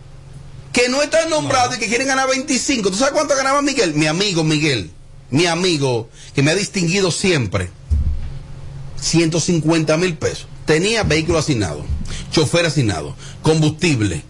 Que 0.72 0.88
no 0.88 1.02
están 1.02 1.28
nombrados 1.30 1.76
y 1.76 1.78
que 1.78 1.88
quieren 1.88 2.06
ganar 2.06 2.28
25. 2.28 2.90
¿Tú 2.90 2.96
sabes 2.96 3.12
cuánto 3.12 3.36
ganaba 3.36 3.62
Miguel? 3.62 3.94
Mi 3.94 4.06
amigo 4.06 4.44
Miguel, 4.44 4.90
mi 5.30 5.46
amigo 5.46 6.08
que 6.34 6.42
me 6.42 6.50
ha 6.50 6.54
distinguido 6.54 7.10
siempre. 7.10 7.70
150 9.00 9.96
mil 9.96 10.16
pesos. 10.16 10.46
Tenía 10.66 11.02
vehículo 11.02 11.38
asignado, 11.38 11.84
chofer 12.30 12.66
asignado, 12.66 13.16
combustible. 13.42 14.22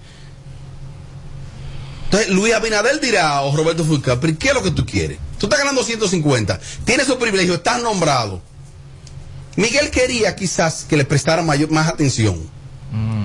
Entonces, 2.04 2.30
Luis 2.30 2.54
Abinader 2.54 3.00
dirá, 3.00 3.42
o 3.42 3.54
Roberto 3.54 3.84
Fulcar, 3.84 4.18
pero 4.20 4.36
¿qué 4.38 4.48
es 4.48 4.54
lo 4.54 4.62
que 4.62 4.70
tú 4.70 4.84
quieres? 4.84 5.18
Tú 5.38 5.46
estás 5.46 5.60
ganando 5.60 5.84
150, 5.84 6.60
tienes 6.84 7.06
esos 7.06 7.18
privilegios, 7.18 7.58
estás 7.58 7.80
nombrado. 7.82 8.42
Miguel 9.56 9.90
quería 9.90 10.34
quizás 10.34 10.86
que 10.88 10.96
le 10.96 11.04
prestara 11.04 11.42
mayor, 11.42 11.70
más 11.70 11.88
atención. 11.88 12.40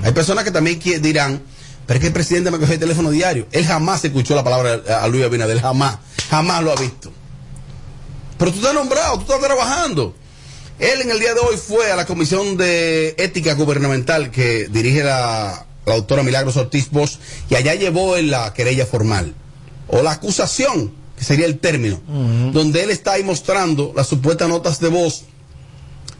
Hay 0.03 0.11
personas 0.11 0.43
que 0.43 0.51
también 0.51 0.79
dirán, 1.01 1.41
pero 1.87 1.97
es 1.97 2.01
que 2.01 2.07
el 2.07 2.13
presidente 2.13 2.51
me 2.51 2.59
coge 2.59 2.73
el 2.73 2.79
teléfono 2.79 3.09
diario. 3.09 3.47
Él 3.51 3.65
jamás 3.65 4.03
escuchó 4.05 4.35
la 4.35 4.43
palabra 4.43 4.81
a 4.89 5.03
a 5.03 5.07
Luis 5.07 5.23
Abinader, 5.23 5.59
jamás, 5.61 5.97
jamás 6.29 6.63
lo 6.63 6.71
ha 6.71 6.75
visto. 6.75 7.11
Pero 8.37 8.51
tú 8.51 8.57
estás 8.57 8.73
nombrado, 8.73 9.15
tú 9.15 9.21
estás 9.21 9.39
trabajando. 9.39 10.15
Él 10.79 11.01
en 11.01 11.11
el 11.11 11.19
día 11.19 11.33
de 11.33 11.39
hoy 11.39 11.55
fue 11.57 11.91
a 11.91 11.95
la 11.95 12.05
Comisión 12.05 12.57
de 12.57 13.15
Ética 13.17 13.53
Gubernamental 13.53 14.29
que 14.29 14.67
dirige 14.69 15.03
la, 15.03 15.65
la 15.85 15.95
doctora 15.95 16.21
Milagros 16.21 16.57
Ortiz 16.57 16.89
Bosch 16.91 17.17
y 17.49 17.55
allá 17.55 17.75
llevó 17.75 18.17
en 18.17 18.29
la 18.29 18.53
querella 18.53 18.85
formal 18.85 19.33
o 19.87 20.01
la 20.01 20.11
acusación, 20.11 20.91
que 21.17 21.23
sería 21.23 21.45
el 21.45 21.59
término, 21.59 22.01
donde 22.51 22.83
él 22.83 22.89
está 22.89 23.13
ahí 23.13 23.23
mostrando 23.23 23.93
las 23.95 24.07
supuestas 24.07 24.49
notas 24.49 24.79
de 24.81 24.89
voz 24.89 25.23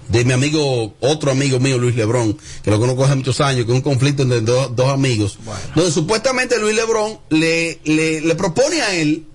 de 0.08 0.24
mi 0.24 0.34
amigo, 0.34 0.94
otro 1.00 1.32
amigo 1.32 1.60
mío, 1.60 1.78
Luis 1.80 1.96
Lebrón, 1.96 2.38
que 2.64 2.70
lo 2.70 2.80
conozco 2.80 3.04
hace 3.06 3.16
muchos 3.16 3.42
años, 3.42 3.66
que 3.66 3.72
es 3.72 3.76
un 3.76 3.82
conflicto 3.82 4.22
entre 4.22 4.40
dos, 4.42 4.74
dos 4.76 4.88
amigos, 4.90 5.40
donde 5.76 5.92
supuestamente 5.92 6.60
Luis 6.60 6.76
Lebrón 6.76 7.18
le, 7.30 7.80
le, 7.84 8.22
le 8.22 8.36
propone 8.36 8.82
a 8.84 8.94
él 8.96 9.26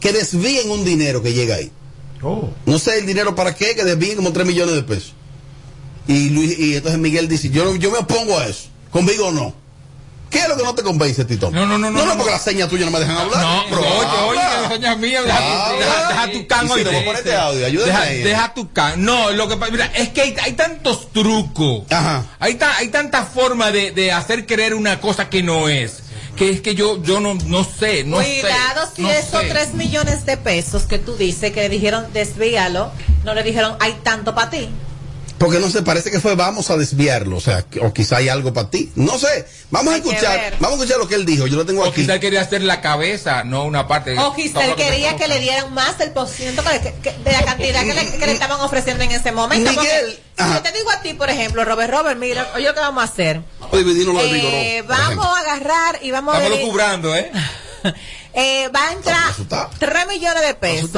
que 0.00 0.12
desvíen 0.12 0.70
un 0.70 0.82
dinero 0.84 1.22
que 1.22 1.32
llega 1.34 1.56
ahí. 1.56 1.70
No 2.66 2.78
sé 2.78 2.98
el 2.98 3.06
dinero 3.06 3.34
para 3.34 3.54
qué, 3.54 3.74
que 3.74 3.84
desvíen 3.84 4.16
como 4.16 4.32
3 4.32 4.46
millones 4.46 4.74
de 4.74 4.82
pesos. 4.82 5.12
Y, 6.06 6.30
Luis, 6.30 6.58
y 6.58 6.76
entonces 6.76 7.00
Miguel 7.00 7.28
dice, 7.28 7.48
yo, 7.50 7.74
yo 7.76 7.90
me 7.90 7.98
opongo 7.98 8.38
a 8.38 8.46
eso, 8.46 8.68
conmigo 8.90 9.30
no. 9.30 9.54
¿Qué 10.30 10.40
es 10.40 10.48
lo 10.48 10.56
que 10.56 10.64
no 10.64 10.74
te 10.74 10.82
convence, 10.82 11.24
Tito? 11.24 11.48
No, 11.52 11.64
no, 11.64 11.78
no, 11.78 11.92
no, 11.92 11.98
No, 12.00 12.06
no. 12.06 12.16
porque 12.16 12.32
las 12.32 12.42
señas 12.42 12.68
tuyas 12.68 12.86
no 12.86 12.90
me 12.90 12.98
dejan 12.98 13.16
hablar. 13.16 13.40
No, 13.40 13.62
pero 13.70 13.80
oye, 13.82 14.08
oye, 14.30 14.40
las 14.62 14.72
señas 14.72 14.98
mías, 14.98 15.24
deja, 15.24 16.32
tu 16.32 16.46
can, 16.48 16.68
oye. 16.72 16.82
este 17.14 17.30
Deja, 17.30 18.00
ahí. 18.02 18.22
deja 18.24 18.52
tu 18.54 18.72
can. 18.72 19.04
No, 19.04 19.30
lo 19.30 19.46
que 19.46 19.56
pasa, 19.56 19.70
mira, 19.70 19.86
es 19.94 20.08
que 20.08 20.22
hay, 20.22 20.34
hay 20.42 20.52
tantos 20.54 21.12
trucos. 21.12 21.84
Hay, 22.40 22.54
ta- 22.54 22.76
hay 22.78 22.88
tanta 22.88 23.24
forma 23.24 23.70
de, 23.70 23.92
de 23.92 24.10
hacer 24.10 24.44
creer 24.44 24.74
una 24.74 25.00
cosa 25.00 25.30
que 25.30 25.44
no 25.44 25.68
es. 25.68 26.02
Que 26.36 26.50
es 26.50 26.60
que 26.60 26.74
yo, 26.74 27.00
yo 27.02 27.20
no, 27.20 27.34
no 27.34 27.62
sé, 27.64 28.02
no 28.04 28.16
Cuidado 28.16 28.86
sé. 28.86 28.96
si 28.96 29.02
no 29.02 29.10
esos 29.10 29.40
sé. 29.40 29.48
3 29.48 29.74
millones 29.74 30.26
de 30.26 30.36
pesos 30.36 30.82
que 30.84 30.98
tú 30.98 31.16
dices 31.16 31.52
que 31.52 31.60
le 31.60 31.68
dijeron 31.68 32.06
desvíalo, 32.12 32.90
no 33.24 33.34
le 33.34 33.42
dijeron 33.42 33.76
hay 33.80 33.92
tanto 34.02 34.34
para 34.34 34.50
ti. 34.50 34.68
Porque 35.38 35.58
no 35.58 35.68
sé, 35.68 35.82
parece 35.82 36.10
que 36.10 36.20
fue 36.20 36.36
vamos 36.36 36.70
a 36.70 36.76
desviarlo, 36.76 37.36
o 37.36 37.40
sea, 37.40 37.62
que- 37.62 37.80
o 37.80 37.92
quizá 37.92 38.16
hay 38.18 38.28
algo 38.28 38.52
para 38.52 38.70
ti. 38.70 38.90
No 38.94 39.18
sé, 39.18 39.44
vamos 39.70 39.92
a 39.92 39.96
Hay 39.96 40.00
escuchar, 40.02 40.54
vamos 40.60 40.78
a 40.78 40.82
escuchar 40.82 40.98
lo 41.00 41.08
que 41.08 41.16
él 41.16 41.26
dijo, 41.26 41.46
yo 41.46 41.56
lo 41.56 41.66
tengo 41.66 41.82
O 41.82 41.86
aquí. 41.86 42.02
quizá 42.02 42.14
él 42.14 42.20
quería 42.20 42.40
hacer 42.40 42.62
la 42.62 42.80
cabeza, 42.80 43.42
no 43.44 43.64
una 43.64 43.86
parte. 43.86 44.18
O 44.18 44.34
quizá 44.34 44.64
él 44.64 44.74
quería 44.76 45.16
que 45.16 45.26
le 45.28 45.40
dieran 45.40 45.74
más 45.74 45.98
del 45.98 46.10
por 46.12 46.28
ciento 46.28 46.62
de 46.62 47.32
la 47.32 47.42
cantidad 47.44 47.82
que 47.84 47.94
le, 47.94 48.10
que 48.12 48.26
le 48.26 48.32
estaban 48.38 48.60
ofreciendo 48.60 49.02
en 49.04 49.10
ese 49.10 49.32
momento. 49.32 49.70
Miguel, 49.70 50.18
Porque 50.36 50.50
si 50.50 50.56
yo 50.56 50.62
te 50.62 50.72
digo 50.72 50.90
a 50.90 51.00
ti, 51.00 51.14
por 51.14 51.30
ejemplo, 51.30 51.64
Robert, 51.64 51.90
Robert, 51.92 52.18
mira, 52.18 52.50
oye 52.54 52.64
lo 52.66 52.74
que 52.74 52.80
vamos 52.80 53.02
a 53.02 53.04
hacer. 53.04 53.40
Lo 53.60 53.68
de 53.78 54.78
Eh, 54.78 54.82
vamos 54.82 55.26
a 55.26 55.38
agarrar 55.40 55.98
y 56.02 56.10
vamos 56.10 56.34
a 56.34 56.38
Estamos 56.38 56.56
ver. 56.58 56.64
lucubrando, 56.66 57.14
¿eh? 57.16 57.30
Eh, 58.36 58.68
va 58.74 58.88
a 58.88 58.92
entrar 58.92 59.32
3 59.78 60.08
millones 60.08 60.42
de 60.44 60.54
pesos. 60.54 60.90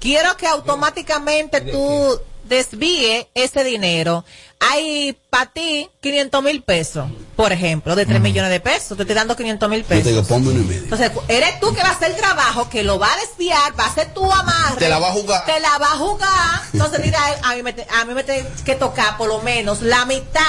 Quiero 0.00 0.36
que 0.36 0.48
automáticamente 0.48 1.60
tú 1.60 2.20
desvíe 2.44 3.28
ese 3.34 3.64
dinero. 3.64 4.24
Hay 4.60 5.16
para 5.28 5.46
ti 5.52 5.88
500 6.00 6.42
mil 6.42 6.62
pesos, 6.62 7.06
por 7.36 7.52
ejemplo, 7.52 7.94
de 7.96 8.06
3 8.06 8.20
millones 8.20 8.50
de 8.50 8.60
pesos. 8.60 8.96
Te 8.96 9.02
estoy 9.02 9.14
dando 9.14 9.36
500 9.36 9.68
mil 9.68 9.80
Yo 9.82 9.86
te 9.88 9.94
pesos. 9.96 10.06
digo, 10.10 10.22
ponme 10.24 10.50
uno 10.50 10.60
y 10.60 10.64
medio. 10.64 10.82
Entonces, 10.84 11.10
eres 11.28 11.60
tú 11.60 11.74
que 11.74 11.82
va 11.82 11.88
a 11.88 11.92
hacer 11.92 12.12
el 12.12 12.16
trabajo, 12.16 12.70
que 12.70 12.82
lo 12.82 12.98
va 12.98 13.12
a 13.12 13.16
desviar, 13.16 13.78
va 13.78 13.84
a 13.84 13.88
hacer 13.88 14.14
tu 14.14 14.24
amarre. 14.32 14.76
Te 14.78 14.88
la 14.88 14.98
va 14.98 15.08
a 15.08 15.12
jugar. 15.12 15.44
Te 15.44 15.60
la 15.60 15.76
va 15.78 15.86
a 15.92 15.96
jugar. 15.98 16.60
Entonces, 16.72 17.00
mira, 17.04 17.18
a 17.42 17.54
mí 17.56 17.62
me, 17.62 17.72
te- 17.74 17.86
a 17.90 18.04
mí 18.06 18.14
me 18.14 18.24
tiene 18.24 18.46
que 18.64 18.74
tocar 18.76 19.18
por 19.18 19.28
lo 19.28 19.42
menos 19.42 19.82
la 19.82 20.06
mitad 20.06 20.42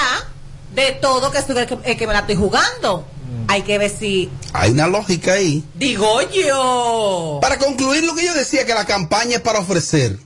de 0.74 0.92
todo 0.92 1.30
que, 1.30 1.38
estoy- 1.38 1.66
que, 1.66 1.96
que 1.96 2.06
me 2.06 2.12
la 2.14 2.20
estoy 2.20 2.36
jugando. 2.36 3.06
Hay 3.48 3.62
que 3.62 3.76
ver 3.78 3.90
si... 3.90 4.30
Hay 4.54 4.70
una 4.70 4.86
lógica 4.86 5.34
ahí. 5.34 5.62
Digo 5.74 6.20
yo. 6.30 7.38
Para 7.42 7.58
concluir 7.58 8.02
lo 8.04 8.14
que 8.14 8.24
yo 8.24 8.32
decía, 8.34 8.64
que 8.64 8.72
la 8.74 8.86
campaña 8.86 9.36
es 9.36 9.40
para 9.42 9.58
ofrecer. 9.58 10.18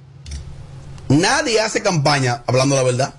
Nadie 1.11 1.61
hace 1.61 1.83
campaña 1.83 2.43
hablando 2.47 2.77
la 2.77 2.83
verdad. 2.83 3.15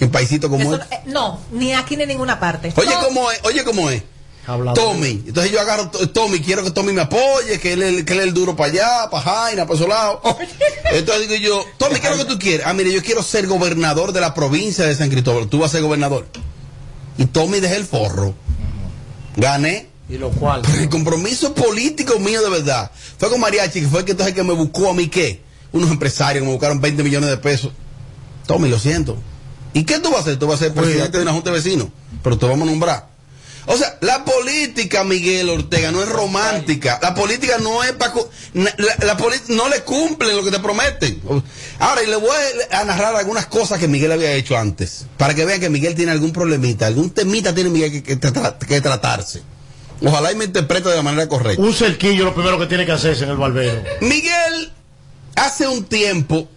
En 0.00 0.10
paisito 0.10 0.48
como 0.48 0.62
Eso- 0.62 0.82
este. 0.82 0.94
eh, 0.96 1.00
no, 1.06 1.38
ni 1.52 1.74
aquí 1.74 1.94
ni 1.96 2.02
en 2.04 2.08
ninguna 2.08 2.40
parte. 2.40 2.72
Oye, 2.76 2.90
No. 2.94 3.00
¿cómo 3.02 3.30
es? 3.30 3.38
Oye, 3.44 3.62
¿cómo 3.64 3.90
es? 3.90 4.02
Tommy. 4.74 5.22
Entonces 5.28 5.52
yo 5.52 5.60
agarro 5.60 5.90
Tommy, 5.90 6.40
quiero 6.40 6.64
que 6.64 6.70
Tommy 6.72 6.92
me 6.92 7.02
apoye, 7.02 7.60
que 7.60 7.74
él, 7.74 7.82
es 7.82 7.88
el- 7.94 8.04
que 8.04 8.14
él 8.14 8.20
es 8.20 8.24
el 8.26 8.34
duro 8.34 8.56
para 8.56 8.72
allá, 8.72 9.10
para 9.10 9.22
Jaina, 9.22 9.64
para 9.66 9.76
esos 9.76 9.88
lados. 9.88 10.20
Entonces 10.92 11.28
digo 11.28 11.40
yo, 11.40 11.64
Tommy, 11.76 12.00
¿qué 12.00 12.08
es 12.08 12.16
lo 12.16 12.24
que 12.26 12.32
tú 12.32 12.38
quieres? 12.38 12.66
Ah, 12.66 12.72
mire, 12.72 12.90
yo 12.92 13.02
quiero 13.02 13.22
ser 13.22 13.46
gobernador 13.46 14.12
de 14.12 14.20
la 14.20 14.34
provincia 14.34 14.84
de 14.86 14.96
San 14.96 15.08
Cristóbal. 15.10 15.48
Tú 15.48 15.58
vas 15.60 15.70
a 15.70 15.72
ser 15.72 15.82
gobernador. 15.82 16.26
Y 17.18 17.26
Tommy 17.26 17.60
dejé 17.60 17.76
el 17.76 17.84
forro. 17.84 18.34
Gané. 19.36 19.88
Y 20.08 20.18
lo 20.18 20.30
cual. 20.30 20.62
El 20.80 20.88
compromiso 20.88 21.54
político 21.54 22.18
mío 22.18 22.42
de 22.42 22.50
verdad 22.50 22.90
fue 23.18 23.28
con 23.30 23.38
Mariachi, 23.38 23.82
que 23.82 23.88
fue 23.88 24.00
el 24.00 24.04
que 24.06 24.12
entonces 24.12 24.34
que 24.34 24.42
me 24.42 24.54
buscó 24.54 24.90
a 24.90 24.94
mí, 24.94 25.06
¿qué? 25.08 25.42
Unos 25.72 25.90
empresarios 25.90 26.42
que 26.42 26.46
me 26.46 26.52
buscaron 26.52 26.80
20 26.80 27.02
millones 27.02 27.30
de 27.30 27.36
pesos. 27.36 27.72
Tommy, 28.46 28.68
lo 28.68 28.78
siento. 28.78 29.16
¿Y 29.72 29.84
qué 29.84 29.98
tú 30.00 30.08
vas 30.10 30.18
a 30.18 30.22
hacer? 30.22 30.38
Tú 30.38 30.46
vas 30.48 30.60
a 30.60 30.64
ser 30.64 30.74
presidente 30.74 31.16
de 31.18 31.22
una 31.22 31.32
junta 31.32 31.50
de 31.50 31.56
vecinos, 31.56 31.88
pero 32.22 32.36
te 32.38 32.46
vamos 32.46 32.66
a 32.66 32.70
nombrar. 32.70 33.10
O 33.66 33.76
sea, 33.76 33.98
la 34.00 34.24
política, 34.24 35.04
Miguel 35.04 35.48
Ortega, 35.48 35.92
no 35.92 36.02
es 36.02 36.08
romántica. 36.08 36.98
La 37.02 37.14
política 37.14 37.58
no 37.58 37.84
es 37.84 37.92
para... 37.92 38.14
La, 38.54 38.72
la 39.04 39.16
no 39.48 39.68
le 39.68 39.82
cumplen 39.82 40.36
lo 40.36 40.42
que 40.42 40.50
te 40.50 40.58
prometen. 40.58 41.20
Ahora, 41.78 42.02
y 42.02 42.06
le 42.08 42.16
voy 42.16 42.30
a, 42.72 42.84
narrar 42.84 43.14
algunas 43.14 43.46
cosas 43.46 43.78
que 43.78 43.86
Miguel 43.86 44.10
había 44.10 44.32
hecho 44.32 44.56
antes, 44.56 45.06
para 45.16 45.34
que 45.34 45.44
vean 45.44 45.60
que 45.60 45.70
Miguel 45.70 45.94
tiene 45.94 46.10
algún 46.10 46.32
problemita, 46.32 46.86
algún 46.86 47.10
temita 47.10 47.54
tiene 47.54 47.70
Miguel 47.70 47.92
que, 47.92 48.02
que 48.02 48.18
tra- 48.18 48.58
que 48.58 48.80
tratarse. 48.80 49.42
Ojalá 50.02 50.32
y 50.32 50.36
me 50.36 50.46
interprete 50.46 50.88
de 50.88 50.96
la 50.96 51.02
manera 51.02 51.28
correcta. 51.28 51.62
Un 51.62 51.74
cerquillo 51.74 52.24
lo 52.24 52.34
primero 52.34 52.58
que 52.58 52.66
tiene 52.66 52.86
que 52.86 52.92
hacerse 52.92 53.24
en 53.24 53.30
el 53.30 53.36
barbero. 53.36 53.82
Miguel, 54.00 54.72
hace 55.36 55.68
un 55.68 55.84
tiempo 55.84 56.48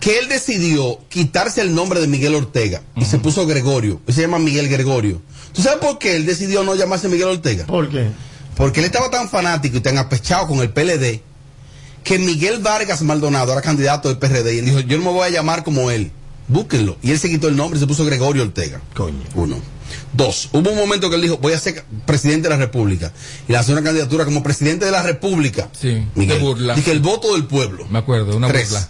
que 0.00 0.18
él 0.18 0.28
decidió 0.28 1.00
quitarse 1.08 1.60
el 1.60 1.74
nombre 1.74 2.00
de 2.00 2.06
Miguel 2.06 2.34
Ortega 2.34 2.82
y 2.96 3.04
se 3.04 3.18
puso 3.18 3.46
Gregorio. 3.46 4.00
Él 4.06 4.14
se 4.14 4.20
llama 4.22 4.38
Miguel 4.38 4.68
Gregorio. 4.68 5.20
¿Tú 5.52 5.62
sabes 5.62 5.80
por 5.80 5.98
qué 5.98 6.16
él 6.16 6.26
decidió 6.26 6.62
no 6.62 6.74
llamarse 6.74 7.08
Miguel 7.08 7.28
Ortega? 7.28 7.66
¿Por 7.66 7.88
qué? 7.88 8.08
Porque 8.56 8.80
él 8.80 8.86
estaba 8.86 9.10
tan 9.10 9.28
fanático 9.28 9.76
y 9.76 9.80
tan 9.80 9.98
apechado 9.98 10.46
con 10.46 10.60
el 10.60 10.70
PLD 10.70 11.20
que 12.04 12.18
Miguel 12.18 12.60
Vargas 12.60 13.02
Maldonado 13.02 13.52
era 13.52 13.60
candidato 13.60 14.08
del 14.08 14.18
PRD 14.18 14.54
y 14.54 14.58
él 14.60 14.64
dijo, 14.64 14.80
yo 14.80 14.98
no 14.98 15.04
me 15.04 15.10
voy 15.10 15.26
a 15.26 15.30
llamar 15.30 15.64
como 15.64 15.90
él. 15.90 16.10
Búsquenlo. 16.48 16.96
Y 17.02 17.10
él 17.12 17.18
se 17.18 17.28
quitó 17.28 17.48
el 17.48 17.56
nombre 17.56 17.76
y 17.78 17.80
se 17.80 17.86
puso 17.86 18.04
Gregorio 18.04 18.42
Ortega. 18.42 18.80
Coño. 18.94 19.22
Uno. 19.34 19.56
Dos. 20.12 20.48
Hubo 20.52 20.70
un 20.70 20.76
momento 20.76 21.08
que 21.10 21.16
él 21.16 21.22
dijo, 21.22 21.36
voy 21.38 21.52
a 21.52 21.60
ser 21.60 21.84
presidente 22.06 22.44
de 22.48 22.54
la 22.54 22.56
República. 22.58 23.12
Y 23.48 23.52
lanzó 23.52 23.72
una 23.72 23.82
candidatura 23.82 24.24
como 24.24 24.42
presidente 24.42 24.84
de 24.84 24.90
la 24.90 25.02
República. 25.02 25.68
Sí, 25.78 26.02
Miguel. 26.14 26.38
burla. 26.40 26.74
Dije, 26.74 26.90
el 26.92 27.00
voto 27.00 27.34
del 27.34 27.44
pueblo. 27.44 27.86
Me 27.90 27.98
acuerdo, 27.98 28.36
una 28.36 28.48
Tres. 28.48 28.68
burla. 28.70 28.88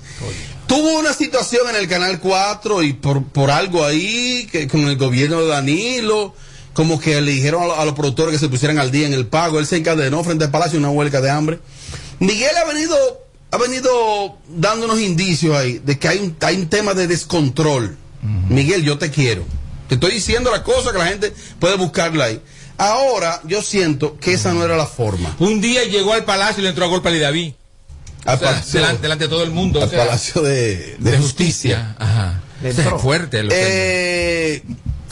Tuvo 0.67 0.99
una 0.99 1.13
situación 1.15 1.63
en 1.71 1.77
el 1.77 1.89
Canal 1.89 2.21
4 2.21 2.83
y 2.83 2.93
por, 2.93 3.25
por 3.25 3.51
algo 3.51 3.85
ahí, 3.85 4.47
que 4.53 4.69
con 4.69 4.83
el 4.83 4.97
gobierno 4.97 5.41
de 5.41 5.47
Danilo, 5.49 6.35
como 6.75 7.01
que 7.01 7.21
le 7.21 7.33
dijeron 7.33 7.63
a, 7.63 7.67
lo- 7.67 7.81
a 7.81 7.85
los 7.85 7.95
productores 7.95 8.33
que 8.33 8.39
se 8.39 8.49
pusieran 8.49 8.79
al 8.79 8.91
día 8.91 9.07
en 9.07 9.15
el 9.15 9.27
pago. 9.27 9.59
Él 9.59 9.67
se 9.67 9.77
encadenó 9.79 10.23
frente 10.25 10.45
al 10.45 10.51
palacio 10.51 10.79
una 10.79 10.91
huelga 10.91 11.21
de 11.21 11.31
hambre. 11.31 11.59
Miguel 12.21 12.51
ha 12.63 12.67
venido, 12.73 12.97
ha 13.51 13.57
venido 13.57 14.37
dando 14.49 14.87
unos 14.87 15.01
indicios 15.01 15.57
ahí 15.57 15.79
de 15.79 15.99
que 15.99 16.09
hay 16.09 16.19
un, 16.19 16.37
hay 16.41 16.57
un 16.57 16.69
tema 16.69 16.95
de 16.95 17.07
descontrol. 17.07 17.97
Miguel, 18.49 18.83
yo 18.83 18.99
te 18.99 19.11
quiero. 19.11 19.45
Te 19.89 19.95
estoy 19.95 20.13
diciendo 20.13 20.51
la 20.51 20.63
cosa 20.65 20.93
que 20.93 20.99
la 20.99 21.07
gente 21.07 21.33
puede 21.61 21.77
buscarla 21.77 22.25
ahí. 22.27 22.41
Ahora 22.77 23.41
yo 23.45 23.63
siento 23.63 24.19
que 24.21 24.35
esa 24.35 24.53
no 24.53 24.65
era 24.65 24.77
la 24.77 24.87
forma. 24.87 25.35
Un 25.39 25.61
día 25.61 25.85
llegó 25.85 26.13
al 26.13 26.25
palacio 26.25 26.61
y 26.61 26.63
le 26.65 26.69
entró 26.71 26.85
a 26.85 26.89
golpe 26.89 27.09
a 27.09 27.19
David. 27.19 27.53
Al 28.25 28.37
O 28.37 28.39
sea, 28.39 28.49
palacio- 28.51 28.81
delante, 28.81 29.03
delante 29.03 29.25
de 29.25 29.31
todo 29.31 29.43
el 29.45 29.51
mundo. 29.51 29.81
o 29.81 29.83
al 29.85 29.91
sea, 29.91 30.05
Palacio 30.05 30.43
de, 30.43 30.97
de 30.99 31.19
Justicia. 31.19 31.97
Ajá. 31.99 32.43
Es 32.63 32.77
fuerte. 33.01 33.43
Lo 33.45 33.51
que- 33.51 33.57
Eh, 34.57 34.63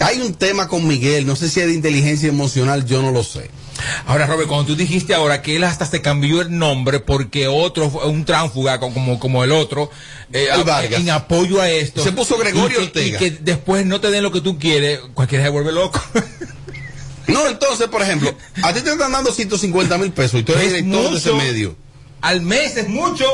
hay 0.00 0.20
un 0.20 0.34
tema 0.34 0.68
con 0.68 0.86
Miguel, 0.86 1.26
no 1.26 1.36
sé 1.36 1.48
si 1.48 1.60
es 1.60 1.66
de 1.66 1.72
inteligencia 1.74 2.28
emocional, 2.28 2.84
yo 2.84 3.00
no 3.02 3.12
lo 3.12 3.22
sé. 3.22 3.50
Ahora, 4.06 4.26
Robert, 4.26 4.48
cuando 4.48 4.66
tú 4.66 4.76
dijiste 4.76 5.14
ahora 5.14 5.42
que 5.42 5.56
él 5.56 5.64
hasta 5.64 5.86
se 5.86 6.00
cambió 6.02 6.40
el 6.40 6.56
nombre 6.58 7.00
porque 7.00 7.48
otro, 7.48 7.90
fue 7.90 8.06
un 8.06 8.24
tránfuga 8.24 8.78
co- 8.80 8.92
como, 8.92 9.18
como 9.18 9.44
el 9.44 9.52
otro, 9.52 9.90
eh, 10.32 10.48
en 10.96 11.10
apoyo 11.10 11.60
a 11.60 11.68
esto. 11.70 12.02
Se 12.02 12.12
puso 12.12 12.36
Gregorio 12.38 12.78
y 12.82 12.88
que, 12.88 12.98
Ortega. 13.00 13.16
Y 13.16 13.18
que 13.18 13.30
después 13.42 13.84
no 13.86 14.00
te 14.00 14.10
den 14.10 14.22
lo 14.22 14.32
que 14.32 14.40
tú 14.40 14.58
quieres, 14.58 15.00
cualquiera 15.14 15.44
se 15.44 15.50
vuelve 15.50 15.72
loco. 15.72 16.00
No, 17.28 17.48
entonces, 17.48 17.88
por 17.88 18.02
ejemplo, 18.02 18.32
a 18.62 18.72
ti 18.72 18.82
te 18.82 18.90
están 18.92 19.10
dando 19.10 19.32
150 19.32 19.98
mil 19.98 20.12
pesos 20.12 20.38
y 20.40 20.42
tú 20.44 20.52
eres 20.52 20.66
Es 20.66 20.72
director 20.84 21.10
de 21.10 21.18
ese 21.18 21.32
medio. 21.32 21.76
Al 22.20 22.40
mes 22.40 22.76
es 22.76 22.88
mucho. 22.88 23.24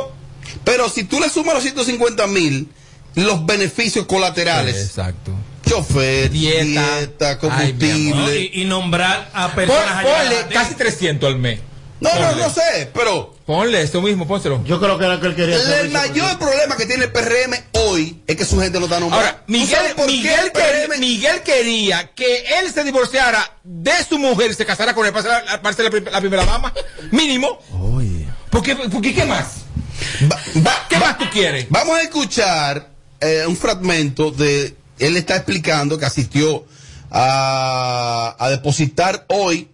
Pero 0.64 0.88
si 0.88 1.04
tú 1.04 1.20
le 1.20 1.28
sumas 1.28 1.52
los 1.54 1.62
150 1.62 2.26
mil, 2.26 2.68
los 3.16 3.44
beneficios 3.44 4.06
colaterales, 4.06 4.76
Exacto. 4.76 5.32
Chofer, 5.72 6.30
dieta, 6.30 6.98
Dieta. 6.98 7.38
Combustible. 7.38 8.40
Y, 8.52 8.62
y 8.62 8.64
nombrar 8.64 9.30
a 9.34 9.48
Pon- 9.48 9.54
personas 9.56 9.98
a 9.98 10.02
ponle 10.02 10.36
casi 10.52 10.74
300 10.74 11.26
al 11.28 11.38
mes. 11.38 11.60
no, 12.00 12.10
no, 12.14 12.28
ponle. 12.28 12.42
no 12.42 12.50
sé, 12.50 12.90
pero 12.94 13.32
Ponle 13.46 13.82
esto 13.82 14.00
mismo, 14.00 14.26
pónselo. 14.26 14.62
Yo 14.64 14.78
creo 14.80 14.96
que 14.98 15.04
era 15.04 15.18
que 15.18 15.26
él 15.26 15.34
quería 15.34 15.80
el 15.80 15.90
mayor 15.90 16.38
problema 16.38 16.76
que 16.76 16.86
tiene 16.86 17.04
el 17.04 17.12
PRM 17.12 17.54
hoy 17.72 18.22
es 18.28 18.36
que 18.36 18.44
su 18.44 18.58
gente 18.60 18.78
no 18.78 18.84
está 18.86 19.00
nombrada. 19.00 19.26
Ahora, 19.30 19.44
¿Tú 19.44 19.52
Miguel, 19.52 19.78
Miguel, 20.06 20.52
PRM 20.52 21.00
Miguel 21.00 21.40
quería 21.42 22.08
que 22.14 22.44
él 22.60 22.72
se 22.72 22.84
divorciara 22.84 23.56
de 23.64 23.92
su 24.08 24.16
mujer 24.20 24.52
y 24.52 24.54
se 24.54 24.64
casara 24.64 24.94
con 24.94 25.04
él 25.06 25.12
para 25.12 25.22
ser 25.24 25.44
la, 25.44 25.60
para 25.60 25.74
ser 25.74 25.84
la 25.86 25.90
prim- 25.90 26.04
la 26.10 26.20
primera 26.20 26.44
dama. 26.46 26.72
Mínimo. 27.10 27.58
¿Por 28.48 28.62
qué, 28.62 28.76
por 28.76 29.02
qué, 29.02 29.12
qué 29.12 29.24
más? 29.24 29.46
Va- 30.30 30.40
va- 30.64 30.86
¿Qué 30.88 30.98
va- 30.98 31.06
más 31.08 31.18
tú 31.18 31.24
quieres? 31.32 31.66
Vamos 31.68 31.98
a 31.98 32.02
escuchar 32.02 32.90
eh, 33.20 33.44
un 33.46 33.56
fragmento 33.56 34.30
de. 34.30 34.76
Él 35.02 35.16
está 35.16 35.34
explicando 35.34 35.98
que 35.98 36.06
asistió 36.06 36.64
a, 37.10 38.46
depositar 38.50 39.26
hoy 39.28 39.68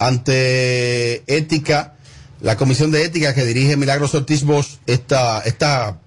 ante 0.00 1.22
Ética, 1.32 1.94
la 2.40 2.56
comisión 2.56 2.90
de 2.90 3.04
ética 3.04 3.34
que 3.34 3.44
dirige 3.44 3.76
Milagros 3.76 4.16
Ortiz 4.16 4.42
Bosch, 4.42 4.78
esta, 4.86 5.38
esta, 5.42 6.00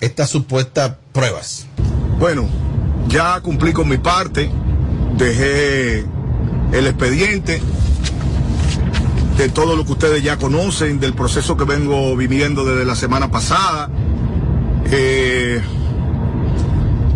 estas 0.00 0.28
supuestas 0.28 0.94
pruebas. 1.12 1.66
Bueno, 2.18 2.48
ya 3.06 3.40
cumplí 3.40 3.72
con 3.72 3.88
mi 3.88 3.98
parte, 3.98 4.50
dejé 5.16 6.04
el 6.72 6.86
expediente 6.88 7.62
de 9.38 9.48
todo 9.48 9.76
lo 9.76 9.84
que 9.86 9.92
ustedes 9.92 10.24
ya 10.24 10.38
conocen, 10.38 10.98
del 10.98 11.14
proceso 11.14 11.56
que 11.56 11.64
vengo 11.64 12.16
viviendo 12.16 12.64
desde 12.64 12.84
la 12.84 12.96
semana 12.96 13.30
pasada. 13.30 13.88
Eh, 14.90 15.62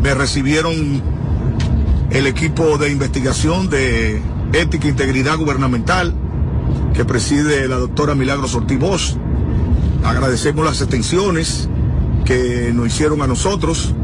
me 0.07 0.15
recibieron 0.15 1.03
el 2.11 2.29
equipo 2.29 2.79
de 2.79 2.93
investigación 2.93 3.69
de 3.69 4.23
ética 4.53 4.87
e 4.87 4.91
integridad 4.91 5.37
gubernamental 5.37 6.15
que 6.95 7.05
preside 7.05 7.67
la 7.67 7.75
doctora 7.75 8.15
Milagros 8.15 8.55
Ortiz 8.55 8.79
Bosch. 8.79 9.17
Agradecemos 10.05 10.65
las 10.65 10.81
extensiones 10.81 11.69
que 12.25 12.71
nos 12.73 12.87
hicieron 12.87 13.21
a 13.21 13.27
nosotros. 13.27 13.97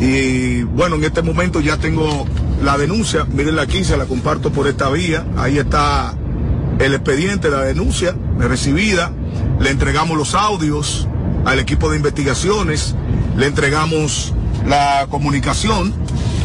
Y 0.00 0.64
bueno, 0.64 0.96
en 0.96 1.04
este 1.04 1.22
momento 1.22 1.60
ya 1.60 1.76
tengo 1.76 2.26
la 2.60 2.76
denuncia. 2.76 3.24
Miren 3.24 3.56
aquí, 3.60 3.84
se 3.84 3.96
la 3.96 4.06
comparto 4.06 4.50
por 4.50 4.66
esta 4.66 4.90
vía. 4.90 5.24
Ahí 5.36 5.58
está 5.58 6.16
el 6.80 6.94
expediente, 6.94 7.48
la 7.48 7.60
denuncia 7.60 8.16
recibida. 8.40 9.12
Le 9.60 9.70
entregamos 9.70 10.18
los 10.18 10.34
audios 10.34 11.06
al 11.44 11.60
equipo 11.60 11.90
de 11.90 11.98
investigaciones. 11.98 12.96
Le 13.36 13.46
entregamos 13.46 14.34
la 14.66 15.06
comunicación 15.10 15.94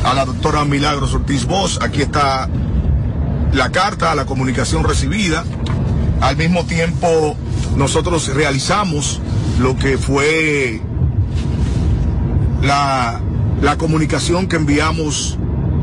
a 0.03 0.13
la 0.13 0.26
doctora 0.26 0.65
Milagros 0.65 1.13
Ortiz 1.13 1.45
Bosch. 1.45 1.82
Aquí 1.82 2.01
está 2.01 2.49
la 3.53 3.72
carta, 3.72 4.15
la 4.15 4.26
comunicación 4.26 4.84
recibida. 4.84 5.43
Al 6.22 6.38
mismo 6.38 6.65
tiempo, 6.65 7.36
nosotros 7.76 8.34
realizamos 8.34 9.22
lo 9.59 9.78
que 9.78 9.97
fue 9.97 10.82
la, 12.61 13.22
la 13.61 13.78
comunicación 13.78 14.47
que 14.47 14.57
enviamos 14.57 15.38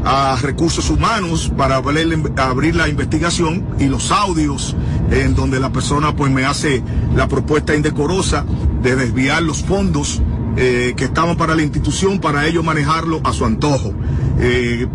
a 0.05 0.37
recursos 0.41 0.89
humanos 0.89 1.51
para 1.57 1.77
abrir, 1.77 2.33
abrir 2.37 2.77
la 2.77 2.89
investigación 2.89 3.67
y 3.81 3.87
los 3.87 4.13
audios 4.13 4.77
en 5.11 5.35
donde 5.35 5.59
la 5.59 5.71
persona 5.71 6.15
pues 6.15 6.31
me 6.31 6.45
hace 6.45 6.83
la 7.15 7.27
propuesta 7.27 7.75
indecorosa 7.75 8.45
de 8.83 8.95
desviar 8.95 9.43
los 9.43 9.65
fondos 9.65 10.23
eh, 10.57 10.95
que 10.97 11.05
estaban 11.05 11.37
para 11.37 11.55
la 11.55 11.63
institución 11.63 12.21
para 12.21 12.47
ellos 12.47 12.65
manejarlo 12.65 13.21
a 13.25 13.33
su 13.33 13.45
antojo. 13.45 13.93
Eh, 14.41 14.87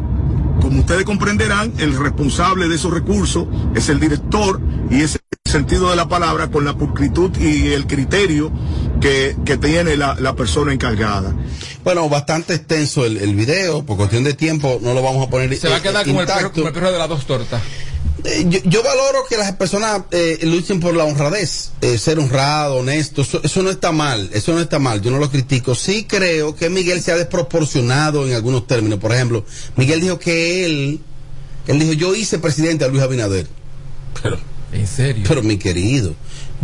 como 0.62 0.80
ustedes 0.80 1.04
comprenderán, 1.04 1.74
el 1.80 1.98
responsable 1.98 2.68
de 2.68 2.76
esos 2.76 2.94
recursos 2.94 3.48
es 3.76 3.90
el 3.90 4.00
director 4.00 4.62
y 4.90 5.02
es 5.02 5.16
el 5.16 5.52
sentido 5.52 5.90
de 5.90 5.96
la 5.96 6.08
palabra 6.08 6.50
con 6.50 6.66
la 6.66 6.78
pulcritud 6.78 7.36
y 7.38 7.74
el 7.74 7.88
criterio 7.88 8.52
que, 9.02 9.36
que 9.44 9.58
tiene 9.58 9.98
la, 9.98 10.16
la 10.20 10.36
persona 10.36 10.72
encargada. 10.72 11.36
Bueno, 11.84 12.08
bastante 12.10 12.54
extenso 12.54 13.06
el, 13.06 13.18
el 13.18 13.36
video, 13.36 13.84
por 13.84 13.98
cuestión 13.98 14.24
de 14.24 14.34
tiempo 14.34 14.80
no 14.82 14.94
lo 14.94 15.02
vamos 15.02 15.28
a 15.28 15.30
poner 15.30 15.56
Se 15.58 15.68
va 15.68 15.76
a 15.76 15.78
eh, 15.80 15.82
quedar 15.82 16.06
como 16.06 16.22
el, 16.22 16.28
perro, 16.28 16.52
como 16.52 16.68
el 16.68 16.74
perro 16.74 16.92
de 16.92 16.98
las 17.00 17.10
dos 17.10 17.26
tortas. 17.26 17.62
Eh, 18.24 18.46
yo, 18.48 18.60
yo 18.64 18.84
valoro 18.84 19.26
que 19.28 19.38
las 19.38 19.52
personas 19.54 20.04
eh, 20.12 20.40
luchen 20.44 20.80
por 20.80 20.96
la 20.96 21.06
honradez, 21.06 21.72
eh, 21.82 21.98
ser 21.98 22.20
honrado, 22.20 22.78
honesto, 22.78 23.22
eso, 23.22 23.42
eso 23.44 23.64
no 23.64 23.70
está 23.70 23.92
mal, 23.92 24.30
eso 24.34 24.54
no 24.54 24.60
está 24.60 24.80
mal, 24.80 25.02
yo 25.02 25.12
no 25.12 25.18
lo 25.18 25.30
critico. 25.30 25.76
Sí 25.76 26.06
creo 26.06 26.56
que 26.56 26.70
Miguel 26.70 27.02
se 27.02 27.12
ha 27.12 27.16
desproporcionado 27.16 28.28
en 28.28 28.34
algunos 28.34 28.68
términos. 28.68 29.00
Por 29.00 29.14
ejemplo, 29.14 29.46
Miguel 29.76 30.02
dijo 30.02 30.20
que 30.20 30.66
él, 30.66 31.00
él 31.68 31.80
dijo, 31.80 31.94
yo 31.94 32.16
hice 32.16 32.40
presidente 32.40 32.86
a 32.86 32.88
Luis 32.88 33.02
Abinader. 33.02 33.48
Pero, 34.22 34.38
¿En 34.74 34.88
serio? 34.88 35.26
pero 35.28 35.42
mi 35.42 35.58
querido, 35.58 36.14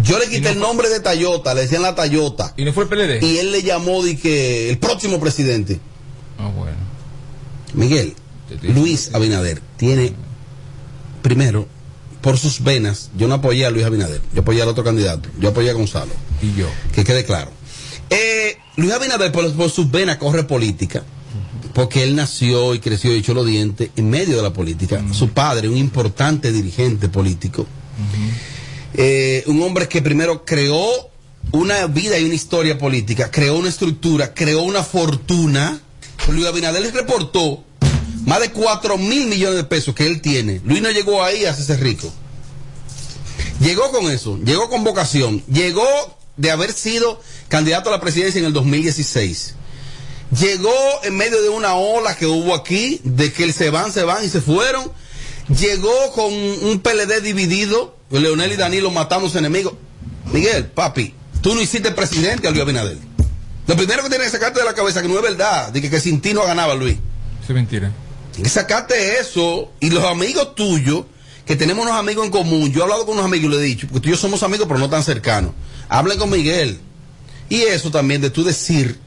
yo 0.04 0.20
le 0.20 0.28
quité 0.30 0.50
el 0.50 0.60
nombre 0.60 0.90
de 0.90 1.00
Tayota, 1.00 1.54
le 1.54 1.62
decían 1.62 1.82
la 1.82 1.96
Tayota. 1.96 2.54
¿Y 2.56 2.66
no 2.66 2.74
fue 2.74 2.84
el 2.84 2.90
PLD? 2.90 3.24
Y 3.24 3.40
él 3.40 3.52
le 3.52 3.64
llamó 3.64 4.04
de 4.04 4.18
que 4.18 4.70
el 4.70 4.78
próximo 4.78 5.20
presidente. 5.20 5.80
Ah, 6.38 6.52
bueno. 6.56 6.78
Miguel, 7.74 8.14
Luis 8.62 9.12
Abinader 9.14 9.62
tiene, 9.78 10.14
primero, 11.28 11.68
por 12.22 12.38
sus 12.38 12.64
venas, 12.64 13.12
yo 13.18 13.28
no 13.28 13.34
apoyé 13.36 13.66
a 13.66 13.70
Luis 13.70 13.86
Abinader, 13.86 14.22
yo 14.34 14.44
apoyé 14.44 14.62
al 14.62 14.70
otro 14.70 14.86
candidato, 14.86 15.28
yo 15.42 15.50
apoyé 15.50 15.70
a 15.70 15.74
Gonzalo. 15.74 16.14
Y 16.42 16.58
yo. 16.58 16.70
Que 16.94 17.04
quede 17.04 17.26
claro. 17.26 17.52
Eh, 18.10 18.56
Luis 18.78 18.94
Abinader 18.94 19.34
por, 19.34 19.54
por 19.54 19.70
sus 19.70 19.92
venas 19.92 20.16
corre 20.16 20.46
política, 20.46 21.04
porque 21.74 22.04
él 22.04 22.16
nació 22.16 22.74
y 22.76 22.80
creció 22.80 23.14
y 23.14 23.18
echó 23.18 23.34
los 23.34 23.46
dientes 23.46 23.90
en 23.98 24.10
medio 24.10 24.38
de 24.38 24.44
la 24.44 24.54
política. 24.54 25.04
Su 25.12 25.32
padre, 25.32 25.68
un 25.68 25.76
importante 25.76 26.54
dirigente 26.54 27.10
político, 27.10 27.68
eh, 28.94 29.44
un 29.48 29.62
hombre 29.62 29.90
que 29.90 30.02
primero 30.02 30.46
creó 30.46 30.88
una 31.52 31.88
vida 31.88 32.18
y 32.18 32.24
una 32.24 32.36
historia 32.36 32.78
política, 32.78 33.30
creó 33.32 33.58
una 33.58 33.68
estructura, 33.68 34.34
creó 34.34 34.62
una 34.62 34.82
fortuna. 34.82 35.82
Luis 36.30 36.46
Abinader 36.46 36.82
le 36.82 36.92
reportó 36.92 37.66
más 38.28 38.42
de 38.42 38.52
4 38.52 38.98
mil 38.98 39.28
millones 39.28 39.56
de 39.56 39.64
pesos 39.64 39.96
que 39.96 40.06
él 40.06 40.22
tiene. 40.22 40.60
Luis 40.66 40.82
no 40.82 40.92
llegó 40.92 41.24
ahí 41.24 41.46
a 41.46 41.52
hacerse 41.52 41.78
rico. 41.78 42.12
Llegó 43.62 43.90
con 43.90 44.12
eso, 44.12 44.38
llegó 44.44 44.70
con 44.70 44.84
vocación, 44.84 45.42
llegó 45.48 45.88
de 46.36 46.52
haber 46.52 46.74
sido 46.74 47.22
candidato 47.48 47.88
a 47.88 47.94
la 47.94 48.02
presidencia 48.02 48.40
en 48.40 48.46
el 48.46 48.52
2016. 48.52 49.56
Llegó 50.38 50.76
en 51.04 51.16
medio 51.16 51.42
de 51.42 51.48
una 51.48 51.76
ola 51.76 52.18
que 52.18 52.26
hubo 52.26 52.54
aquí, 52.54 53.00
de 53.06 53.32
que 53.32 53.46
el 53.46 53.54
se 53.54 53.70
van, 53.70 53.94
se 53.94 54.04
van 54.04 54.26
y 54.26 54.28
se 54.28 54.42
fueron. 54.42 54.92
Llegó 55.48 56.12
con 56.12 56.34
un 56.34 56.82
PLD 56.82 57.22
dividido, 57.24 57.96
Leonel 58.12 58.52
y 58.52 58.58
Danilo 58.58 58.92
matándose 58.92 59.40
enemigos. 59.40 59.74
Miguel, 60.34 60.66
papi, 60.66 61.14
tú 61.40 61.56
no 61.56 61.62
hiciste 61.62 61.92
presidente 61.92 62.50
a 62.50 62.52
Luis 62.52 62.62
Abinader. 62.62 62.98
Lo 63.68 63.78
primero 63.78 64.04
que 64.04 64.10
tienes 64.10 64.28
que 64.28 64.34
sacarte 64.34 64.60
de 64.60 64.66
la 64.66 64.74
cabeza 64.74 65.02
que 65.02 65.08
no 65.08 65.16
es 65.16 65.22
verdad, 65.22 65.72
de 65.72 65.82
que, 65.82 65.90
que 65.90 66.02
sin 66.02 66.20
ti 66.20 66.34
no 66.34 66.44
ganaba 66.44 66.76
Luis. 66.76 66.98
Es 67.42 67.56
mentira. 67.56 67.94
Que 68.44 68.50
sacarte 68.50 69.20
eso 69.20 69.72
y 69.80 69.90
los 69.90 70.04
amigos 70.04 70.56
tuyos, 70.56 71.06
que 71.46 71.56
tenemos 71.56 71.86
unos 71.86 71.98
amigos 71.98 72.26
en 72.26 72.32
común. 72.32 72.72
Yo 72.72 72.82
he 72.82 72.84
hablado 72.84 73.06
con 73.06 73.16
unos 73.16 73.26
amigos 73.26 73.52
y 73.52 73.56
le 73.56 73.62
he 73.62 73.66
dicho, 73.66 73.88
porque 73.88 74.02
tú 74.02 74.10
y 74.10 74.12
yo 74.12 74.18
somos 74.18 74.44
amigos, 74.44 74.68
pero 74.68 74.80
no 74.80 74.90
tan 74.90 75.04
cercanos. 75.04 75.52
Hablen 75.90 76.20
con 76.20 76.30
Miguel. 76.30 76.80
Y 77.50 77.62
eso 77.62 77.90
también 77.90 78.22
de 78.22 78.30
tú 78.30 78.44
decir 78.44 79.00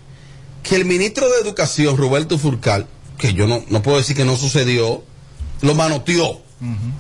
que 0.63 0.77
el 0.77 0.85
ministro 0.85 1.29
de 1.29 1.41
Educación, 1.41 1.97
Roberto 1.97 2.39
Furcal, 2.39 2.87
que 3.19 3.35
yo 3.35 3.47
no, 3.47 3.63
no 3.69 3.83
puedo 3.83 3.99
decir 3.99 4.17
que 4.17 4.25
no 4.25 4.37
sucedió, 4.37 5.05
lo 5.61 5.75
manoteó. 5.75 6.41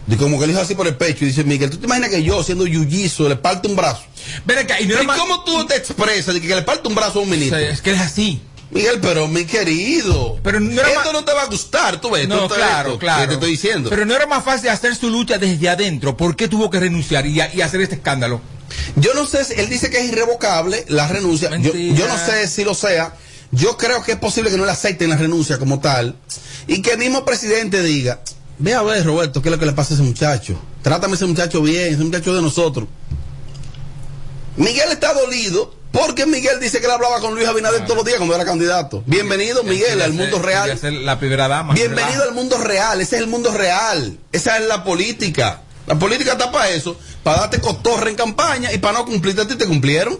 Y 0.08 0.16
como 0.16 0.40
que 0.40 0.46
le 0.46 0.54
hizo 0.54 0.62
así 0.62 0.74
por 0.74 0.86
el 0.86 0.96
pecho 0.96 1.24
y 1.24 1.28
dice, 1.28 1.44
Miguel, 1.44 1.68
¿tú 1.68 1.76
te 1.76 1.84
imaginas 1.84 2.08
que 2.08 2.22
yo, 2.22 2.42
siendo 2.42 2.66
yuyizo, 2.66 3.28
le 3.28 3.36
parto 3.36 3.68
un 3.68 3.76
brazo? 3.76 4.02
Ven 4.46 4.58
acá, 4.58 4.80
y 4.80 4.86
no 4.86 5.02
¿Y 5.02 5.06
cómo 5.06 5.44
tú 5.44 5.66
te 5.66 5.76
expresas 5.76 6.34
de 6.34 6.40
que 6.40 6.48
le 6.48 6.62
parto 6.62 6.88
un 6.88 6.94
brazo 6.94 7.18
a 7.18 7.22
un 7.22 7.30
ministro? 7.30 7.58
O 7.58 7.60
sea, 7.60 7.70
es 7.70 7.82
que 7.82 7.90
es 7.90 8.00
así. 8.00 8.40
Miguel, 8.70 9.00
pero 9.00 9.26
mi 9.26 9.44
querido, 9.46 10.38
Pero 10.44 10.60
no 10.60 10.70
esto 10.80 10.94
más- 10.94 11.12
no 11.12 11.24
te 11.24 11.32
va 11.32 11.42
a 11.42 11.46
gustar, 11.46 12.00
tú 12.00 12.10
ves, 12.10 12.28
No, 12.28 12.46
tú- 12.46 12.54
claro, 12.54 12.90
esto 12.90 12.98
claro. 13.00 13.22
que 13.22 13.26
te 13.28 13.34
estoy 13.34 13.50
diciendo. 13.50 13.90
Pero 13.90 14.04
no 14.06 14.14
era 14.14 14.26
más 14.26 14.44
fácil 14.44 14.68
hacer 14.68 14.94
su 14.94 15.10
lucha 15.10 15.38
desde 15.38 15.68
adentro. 15.68 16.16
¿Por 16.16 16.36
qué 16.36 16.46
tuvo 16.46 16.70
que 16.70 16.78
renunciar 16.78 17.26
y, 17.26 17.40
y 17.54 17.60
hacer 17.62 17.80
este 17.80 17.96
escándalo? 17.96 18.40
Yo 18.94 19.12
no 19.14 19.26
sé, 19.26 19.44
si- 19.44 19.54
él 19.54 19.68
dice 19.68 19.90
que 19.90 19.98
es 19.98 20.04
irrevocable 20.12 20.84
la 20.88 21.08
renuncia. 21.08 21.50
Yo 21.56 22.06
no 22.06 22.16
sé 22.18 22.46
si 22.46 22.62
lo 22.64 22.74
sea. 22.74 23.14
Yo 23.50 23.76
creo 23.76 24.04
que 24.04 24.12
es 24.12 24.18
posible 24.18 24.50
que 24.50 24.56
no 24.56 24.64
le 24.64 24.70
acepten 24.70 25.10
la 25.10 25.16
renuncia 25.16 25.58
como 25.58 25.80
tal. 25.80 26.14
Y 26.68 26.80
que 26.82 26.92
el 26.92 26.98
mismo 26.98 27.24
presidente 27.24 27.82
diga, 27.82 28.20
ve 28.60 28.74
a 28.74 28.82
ver, 28.82 29.04
Roberto, 29.04 29.42
qué 29.42 29.48
es 29.48 29.52
lo 29.52 29.58
que 29.58 29.66
le 29.66 29.72
pasa 29.72 29.94
a 29.94 29.96
ese 29.96 30.04
muchacho. 30.04 30.56
Trátame 30.82 31.14
a 31.14 31.16
ese 31.16 31.26
muchacho 31.26 31.60
bien, 31.60 31.92
ese 31.94 32.04
muchacho 32.04 32.32
de 32.32 32.42
nosotros. 32.42 32.86
Miguel 34.56 34.90
está 34.92 35.12
dolido 35.14 35.74
porque 35.92 36.26
Miguel 36.26 36.60
dice 36.60 36.78
que 36.80 36.86
él 36.86 36.92
hablaba 36.92 37.20
con 37.20 37.34
Luis 37.34 37.46
Abinader 37.48 37.82
todos 37.84 37.96
los 37.96 38.04
días 38.04 38.18
cuando 38.18 38.34
era 38.34 38.44
candidato. 38.44 39.02
Bienvenido, 39.06 39.62
Miguel, 39.64 40.00
al 40.02 40.12
mundo 40.12 40.38
real. 40.40 40.64
Quería 40.64 40.80
ser 40.80 40.92
la 40.92 41.18
primera 41.18 41.48
dama. 41.48 41.74
Bienvenido 41.74 42.22
al 42.22 42.32
mundo 42.34 42.58
real, 42.58 43.00
ese 43.00 43.16
es 43.16 43.22
el 43.22 43.28
mundo 43.28 43.52
real, 43.52 44.18
esa 44.32 44.58
es 44.58 44.66
la 44.66 44.84
política. 44.84 45.62
La 45.86 45.98
política 45.98 46.32
está 46.32 46.52
para 46.52 46.68
eso, 46.70 46.96
para 47.24 47.40
darte 47.40 47.60
cotorra 47.60 48.08
en 48.08 48.14
campaña 48.16 48.72
y 48.72 48.78
para 48.78 48.98
no 48.98 49.04
cumplirte 49.06 49.42
a 49.42 49.48
ti 49.48 49.56
te 49.56 49.66
cumplieron. 49.66 50.18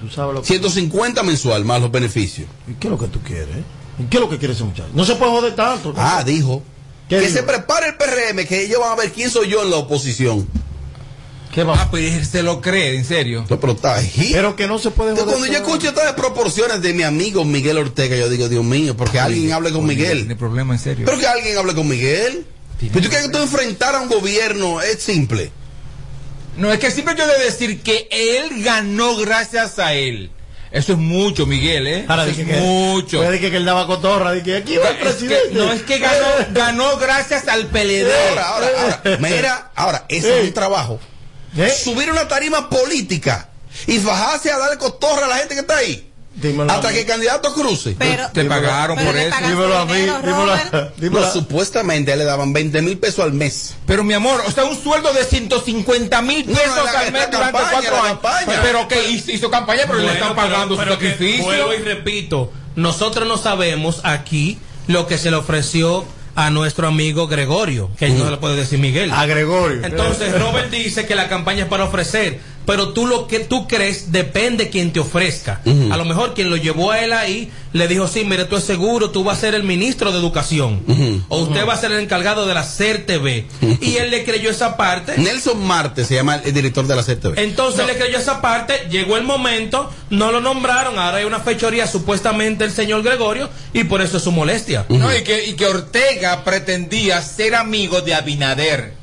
Tú 0.00 0.08
sabes 0.08 0.34
lo 0.34 0.40
que... 0.42 0.46
150 0.46 1.22
mensual 1.22 1.64
más 1.64 1.80
los 1.82 1.90
beneficios. 1.90 2.48
¿Y 2.66 2.74
qué 2.74 2.86
es 2.86 2.90
lo 2.92 2.98
que 2.98 3.08
tú 3.08 3.20
quieres? 3.20 3.48
eh? 3.56 3.64
¿Y 3.98 4.04
qué 4.04 4.16
es 4.18 4.20
lo 4.20 4.30
que 4.30 4.38
quiere 4.38 4.54
ese 4.54 4.62
muchacho? 4.64 4.88
No 4.94 5.04
se 5.04 5.16
puede 5.16 5.32
joder 5.32 5.54
tanto. 5.56 5.92
¿no? 5.92 5.94
Ah, 5.98 6.22
dijo. 6.24 6.62
¿Qué 7.08 7.16
Que 7.16 7.22
dijo? 7.26 7.32
se 7.38 7.42
prepare 7.42 7.88
el 7.88 7.96
PRM, 7.96 8.46
que 8.46 8.62
ellos 8.64 8.78
van 8.80 8.92
a 8.92 8.94
ver 8.94 9.10
quién 9.12 9.28
soy 9.28 9.48
yo 9.48 9.62
en 9.62 9.70
la 9.70 9.76
oposición. 9.78 10.48
¿Qué 11.52 11.64
va? 11.64 11.74
Ah, 11.80 11.88
pero 11.90 12.06
él 12.06 12.24
se 12.26 12.42
lo 12.42 12.60
cree, 12.60 12.96
en 12.96 13.04
serio. 13.04 13.44
No, 13.48 13.58
pero 13.58 13.72
está 13.72 13.96
ahí. 13.96 14.30
Pero 14.32 14.54
que 14.54 14.66
no 14.66 14.78
se 14.78 14.90
puede 14.90 15.12
joder. 15.12 15.26
cuando 15.26 15.46
yo 15.46 15.54
escucho 15.58 15.88
estas 15.88 16.12
proporciones 16.12 16.82
de 16.82 16.92
mi 16.94 17.02
amigo 17.02 17.44
Miguel 17.44 17.78
Ortega, 17.78 18.16
yo 18.16 18.28
digo, 18.28 18.48
Dios 18.48 18.64
mío, 18.64 18.96
porque 18.96 19.18
alguien 19.18 19.52
hable 19.52 19.72
con 19.72 19.86
Miguel. 19.86 20.18
Tiene 20.20 20.36
problema, 20.36 20.74
en 20.74 20.80
serio. 20.80 21.04
Pero 21.06 21.18
que 21.18 21.26
alguien 21.26 21.56
hable 21.58 21.74
con 21.74 21.88
Miguel. 21.88 22.46
Pero 22.78 22.92
tú 23.02 23.08
quieres 23.08 23.26
que 23.26 23.32
tú 23.32 23.38
enfrentar 23.38 23.94
a 23.94 24.00
un 24.00 24.08
gobierno, 24.08 24.80
es 24.80 25.02
simple. 25.02 25.50
No, 26.56 26.72
es 26.72 26.78
que 26.78 26.90
siempre 26.90 27.14
yo 27.16 27.26
de 27.26 27.44
decir 27.44 27.82
que 27.82 28.08
él 28.10 28.62
ganó 28.62 29.16
gracias 29.16 29.78
a 29.78 29.94
él. 29.94 30.30
Eso 30.70 30.92
es 30.92 30.98
mucho, 30.98 31.46
Miguel, 31.46 31.86
¿eh? 31.86 32.04
Ahora 32.08 32.24
Eso 32.26 32.30
dije 32.36 32.42
es 32.42 32.48
que, 32.58 32.62
mucho. 32.62 33.18
Puede 33.18 33.40
que, 33.40 33.50
que 33.50 33.56
él 33.56 33.64
daba 33.64 33.86
cotorra. 33.86 34.32
Dije, 34.32 34.56
aquí 34.58 34.76
va 34.76 34.90
el 34.90 34.96
Es 34.96 34.98
que- 34.98 35.04
presidente. 35.08 35.48
no, 35.54 35.72
es 35.72 35.82
que 35.82 35.98
ganó, 35.98 36.26
ganó 36.52 36.96
gracias 36.98 37.48
al 37.48 37.66
PLD. 37.68 38.06
Ahora, 38.28 38.48
ahora, 38.48 38.66
ahora, 38.82 39.18
mira, 39.20 39.70
ahora, 39.74 40.04
ese 40.10 40.40
es 40.40 40.46
un 40.48 40.52
trabajo. 40.52 41.00
¿Eh? 41.56 41.70
Subir 41.70 42.10
una 42.10 42.28
tarima 42.28 42.68
política 42.68 43.48
y 43.86 43.98
fajarse 43.98 44.50
a 44.50 44.58
darle 44.58 44.78
cotorra 44.78 45.26
a 45.26 45.28
la 45.28 45.36
gente 45.38 45.54
que 45.54 45.60
está 45.60 45.76
ahí. 45.78 46.04
Dímelo 46.34 46.70
Hasta 46.70 46.92
que 46.92 47.00
el 47.00 47.06
candidato 47.06 47.52
cruce. 47.52 47.96
Pero, 47.98 48.28
Te 48.30 48.44
pagaron 48.44 48.96
pero 48.96 49.08
por 49.08 49.16
le 49.16 49.26
eso. 49.26 49.36
Dímelo 49.48 49.76
a 49.78 49.84
mí. 49.86 49.92
Dímelo 50.02 50.52
a, 50.52 50.64
No, 50.72 50.88
dímelo 50.96 51.26
a- 51.26 51.32
supuestamente 51.32 52.14
le 52.14 52.22
daban 52.24 52.52
20 52.52 52.80
mil 52.80 52.96
pesos 52.98 53.24
al 53.24 53.32
mes. 53.32 53.74
Pero 53.86 54.04
mi 54.04 54.14
amor, 54.14 54.44
o 54.46 54.50
sea, 54.52 54.64
un 54.64 54.80
sueldo 54.80 55.12
de 55.12 55.24
150 55.24 56.22
mil 56.22 56.46
No, 56.46 56.54
pesos 56.56 56.76
no, 56.76 56.84
la- 56.84 57.00
al 57.00 57.12
mes 57.12 57.22
la 57.22 57.26
durante 57.28 57.58
campaña, 57.58 57.70
cuatro 57.72 57.90
la 57.90 57.98
años. 57.98 58.08
campaña. 58.20 58.60
Pero 58.62 58.86
que 58.88 59.10
hizo, 59.10 59.32
hizo 59.32 59.50
campaña, 59.50 59.82
pero 59.86 59.94
le 59.98 60.04
Bueno, 60.04 60.12
están 60.14 60.36
pero- 60.36 60.48
pagando 60.52 60.74
su 60.76 60.80
pero 60.80 60.98
que 60.98 61.10
sacrificio. 61.10 61.44
Vuelvo 61.44 61.74
y 61.74 61.78
repito, 61.78 62.52
nosotros 62.76 63.26
no 63.26 63.36
sabemos 63.36 64.00
aquí 64.04 64.58
lo 64.86 65.08
que 65.08 65.18
se 65.18 65.30
le 65.32 65.36
ofreció 65.38 66.04
a 66.38 66.50
nuestro 66.50 66.86
amigo 66.86 67.26
Gregorio, 67.26 67.90
que 67.98 68.10
no 68.10 68.24
se 68.26 68.30
le 68.30 68.36
puede 68.36 68.54
decir 68.54 68.78
Miguel. 68.78 69.10
A 69.10 69.26
Gregorio. 69.26 69.84
Entonces 69.84 70.40
Robert 70.40 70.70
dice 70.70 71.04
que 71.04 71.16
la 71.16 71.28
campaña 71.28 71.64
es 71.64 71.68
para 71.68 71.82
ofrecer. 71.82 72.38
Pero 72.68 72.90
tú 72.90 73.06
lo 73.06 73.26
que 73.26 73.40
tú 73.40 73.66
crees 73.66 74.12
depende 74.12 74.68
quien 74.68 74.92
te 74.92 75.00
ofrezca. 75.00 75.62
A 75.90 75.96
lo 75.96 76.04
mejor 76.04 76.34
quien 76.34 76.50
lo 76.50 76.56
llevó 76.58 76.90
a 76.90 77.02
él 77.02 77.14
ahí 77.14 77.50
le 77.72 77.88
dijo, 77.88 78.06
sí, 78.08 78.24
mire, 78.24 78.44
tú 78.44 78.56
es 78.56 78.64
seguro, 78.64 79.10
tú 79.10 79.24
vas 79.24 79.38
a 79.38 79.40
ser 79.40 79.54
el 79.54 79.62
ministro 79.62 80.12
de 80.12 80.18
Educación. 80.18 80.82
O 81.28 81.38
usted 81.38 81.66
va 81.66 81.72
a 81.72 81.76
ser 81.78 81.92
el 81.92 82.00
encargado 82.00 82.46
de 82.46 82.52
la 82.52 82.64
CERTV. 82.64 83.46
Y 83.80 83.96
él 83.96 84.10
le 84.10 84.22
creyó 84.22 84.50
esa 84.50 84.76
parte. 84.76 85.16
Nelson 85.16 85.66
Marte 85.66 86.04
se 86.04 86.16
llama 86.16 86.42
el 86.44 86.52
director 86.52 86.86
de 86.86 86.94
la 86.94 87.02
CTV. 87.02 87.38
Entonces 87.38 87.86
le 87.86 87.96
creyó 87.96 88.18
esa 88.18 88.42
parte, 88.42 88.86
llegó 88.90 89.16
el 89.16 89.24
momento, 89.24 89.90
no 90.10 90.30
lo 90.30 90.42
nombraron, 90.42 90.98
ahora 90.98 91.18
hay 91.18 91.24
una 91.24 91.40
fechoría 91.40 91.86
supuestamente 91.86 92.64
el 92.64 92.70
señor 92.70 93.02
Gregorio 93.02 93.48
y 93.72 93.84
por 93.84 94.02
eso 94.02 94.18
es 94.18 94.22
su 94.22 94.32
molestia. 94.32 94.84
No, 94.90 95.14
y 95.16 95.22
que, 95.22 95.46
y 95.46 95.54
que 95.54 95.64
Ortega 95.64 96.44
pretendía 96.44 97.22
ser 97.22 97.54
amigo 97.54 98.02
de 98.02 98.14
Abinader. 98.14 98.97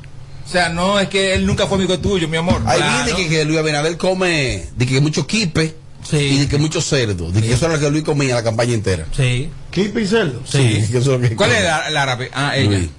O 0.46 0.50
sea, 0.52 0.70
no 0.70 1.00
es 1.00 1.10
que 1.10 1.34
él 1.34 1.46
nunca 1.46 1.66
fue 1.68 1.78
amigo 1.78 1.98
tuyo, 2.00 2.28
mi 2.28 2.38
amor. 2.38 2.62
Ahí 2.66 2.78
Claro. 2.78 3.06
viene 3.06 3.24
que, 3.24 3.30
que 3.30 3.46
Luis 3.46 3.58
Abinader 3.60 3.98
come, 3.98 4.66
de 4.76 4.86
que 4.86 5.02
mucho 5.02 5.26
kipe 5.26 5.76
y 6.12 6.38
de 6.38 6.48
que 6.48 6.58
mucho 6.60 6.82
cerdo. 6.82 7.32
De 7.32 7.41
que 7.41 7.52
eso 7.54 7.66
era 7.66 7.76
lo 7.76 7.80
que 7.82 7.89
Luis 7.89 8.04
comía 8.04 8.36
la 8.36 8.43
campaña 8.43 8.74
entera. 8.74 9.08
Sí. 9.16 9.50
¿Kipe 9.72 10.02
y 10.04 10.08
cerdo? 10.08 10.41
Sí. 10.48 10.84
eso 10.88 10.98
es 11.00 11.06
lo 11.08 11.20
que 11.20 11.36
¿Cuál 11.36 11.50
come. 11.50 11.62
es 11.62 11.66
el, 11.88 11.98
árabe? 11.98 12.30
Ah, 12.34 12.56
ella. 12.56 12.70
Luis. 12.78 12.89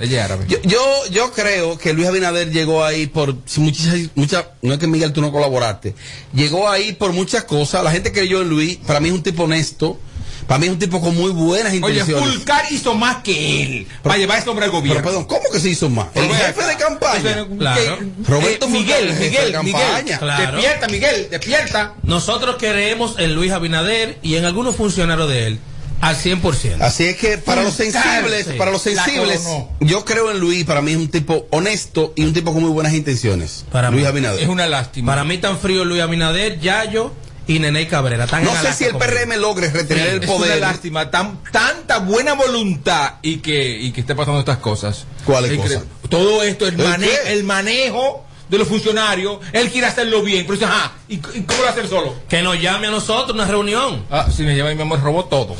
Ella 0.00 0.18
es 0.18 0.24
árabe. 0.24 0.46
Yo, 0.48 0.58
yo, 0.64 0.80
yo 1.12 1.32
creo 1.32 1.78
que 1.78 1.92
Luis 1.92 2.08
Abinader 2.08 2.50
llegó 2.50 2.84
ahí 2.84 3.06
por 3.06 3.36
si 3.44 3.60
muchas, 3.60 3.94
muchas, 4.16 4.46
no 4.62 4.72
es 4.74 4.80
que 4.80 4.88
Miguel 4.88 5.12
tú 5.12 5.20
no 5.20 5.30
colaboraste, 5.30 5.94
llegó 6.34 6.68
ahí 6.68 6.92
por 6.94 7.12
muchas 7.12 7.44
cosas. 7.44 7.84
La 7.84 7.92
gente 7.92 8.10
creyó 8.10 8.42
en 8.42 8.48
Luis, 8.48 8.78
para 8.84 8.98
mí 8.98 9.08
es 9.10 9.14
un 9.14 9.22
tipo 9.22 9.44
honesto, 9.44 10.00
para 10.46 10.58
mí 10.58 10.66
es 10.66 10.72
un 10.72 10.78
tipo 10.78 11.00
con 11.00 11.14
muy 11.16 11.30
buenas 11.30 11.72
Oye, 11.72 11.76
intenciones. 11.76 12.28
Fulcar 12.34 12.64
hizo 12.70 12.94
más 12.94 13.18
que 13.22 13.62
él 13.62 13.86
para 14.02 14.16
llevar 14.16 14.38
ese 14.38 14.48
hombre 14.50 14.64
al 14.66 14.70
gobierno. 14.70 15.00
Pero 15.02 15.04
perdón, 15.10 15.24
¿cómo 15.26 15.50
que 15.52 15.60
se 15.60 15.68
hizo 15.70 15.88
más? 15.90 16.08
El 16.14 16.22
Pero 16.28 16.34
jefe 16.34 16.64
de 16.66 16.76
campaña. 16.76 17.46
Claro. 17.58 17.98
que- 17.98 18.30
Roberto 18.30 18.66
eh, 18.66 18.70
Miguel, 18.70 19.08
Fulcar, 19.08 19.20
Miguel, 19.20 19.52
de 19.52 19.62
Miguel. 19.62 20.18
Claro. 20.18 20.56
despierta, 20.56 20.88
Miguel, 20.88 21.28
despierta. 21.30 21.94
Nosotros 22.02 22.56
queremos 22.56 23.14
en 23.18 23.34
Luis 23.34 23.52
Abinader 23.52 24.18
y 24.22 24.36
en 24.36 24.44
algunos 24.44 24.76
funcionarios 24.76 25.28
de 25.28 25.46
él 25.46 25.58
al 26.00 26.16
100%. 26.16 26.80
Así 26.80 27.04
es 27.04 27.16
que 27.16 27.38
para 27.38 27.62
los 27.62 27.74
sensibles, 27.74 28.46
para 28.58 28.72
los 28.72 28.82
sensibles, 28.82 29.40
yo 29.80 30.04
creo 30.04 30.32
en 30.32 30.40
Luis, 30.40 30.64
para 30.64 30.82
mí 30.82 30.90
es 30.90 30.96
un 30.96 31.08
tipo 31.08 31.46
honesto 31.50 32.12
y 32.16 32.24
un 32.24 32.32
tipo 32.32 32.52
con 32.52 32.62
muy 32.62 32.72
buenas 32.72 32.92
intenciones. 32.92 33.64
Para 33.70 33.88
Luis 33.90 34.02
mí. 34.02 34.08
Abinader. 34.08 34.42
Es 34.42 34.48
una 34.48 34.66
lástima. 34.66 35.12
Para 35.12 35.22
mí 35.22 35.38
tan 35.38 35.58
frío 35.60 35.84
Luis 35.84 36.02
Abinader, 36.02 36.58
Yayo 36.58 37.12
y 37.46 37.58
Nene 37.58 37.86
Cabrera. 37.88 38.24
Están 38.24 38.44
No 38.44 38.54
sé 38.60 38.72
si 38.72 38.84
el. 38.84 38.94
PRM 38.96 39.36
logre 39.38 39.70
retener 39.70 40.08
el 40.08 40.22
es 40.22 40.28
una 40.28 40.38
poder. 40.38 40.60
lástima, 40.60 41.10
tan, 41.10 41.42
tanta 41.50 41.98
buena 41.98 42.34
voluntad 42.34 43.14
y 43.22 43.38
que, 43.38 43.78
y 43.80 43.92
que 43.92 44.00
esté 44.02 44.14
pasando 44.14 44.40
estas 44.40 44.58
cosas. 44.58 45.04
¿Cuáles 45.24 45.56
cosas? 45.58 45.82
Todo 46.08 46.42
esto, 46.42 46.66
el, 46.66 46.80
¿El 46.80 46.86
mane- 46.86 47.06
qué? 47.08 47.32
el 47.32 47.44
manejo 47.44 48.24
de 48.48 48.58
los 48.58 48.68
funcionarios, 48.68 49.38
él 49.52 49.70
quiere 49.70 49.86
hacerlo 49.86 50.22
bien, 50.22 50.42
pero 50.46 50.54
dice, 50.58 50.66
ajá, 50.66 50.92
¿y, 51.08 51.14
y 51.14 51.18
cómo 51.42 51.62
lo 51.62 51.68
hacer 51.70 51.88
solo? 51.88 52.14
Que 52.28 52.42
nos 52.42 52.60
llame 52.60 52.86
a 52.88 52.90
nosotros 52.90 53.34
una 53.34 53.46
reunión. 53.46 54.04
Ah, 54.10 54.28
si 54.30 54.42
me 54.42 54.54
lleva 54.54 54.74
mi 54.74 54.82
amor, 54.82 55.00
robó 55.00 55.24
todo. 55.24 55.56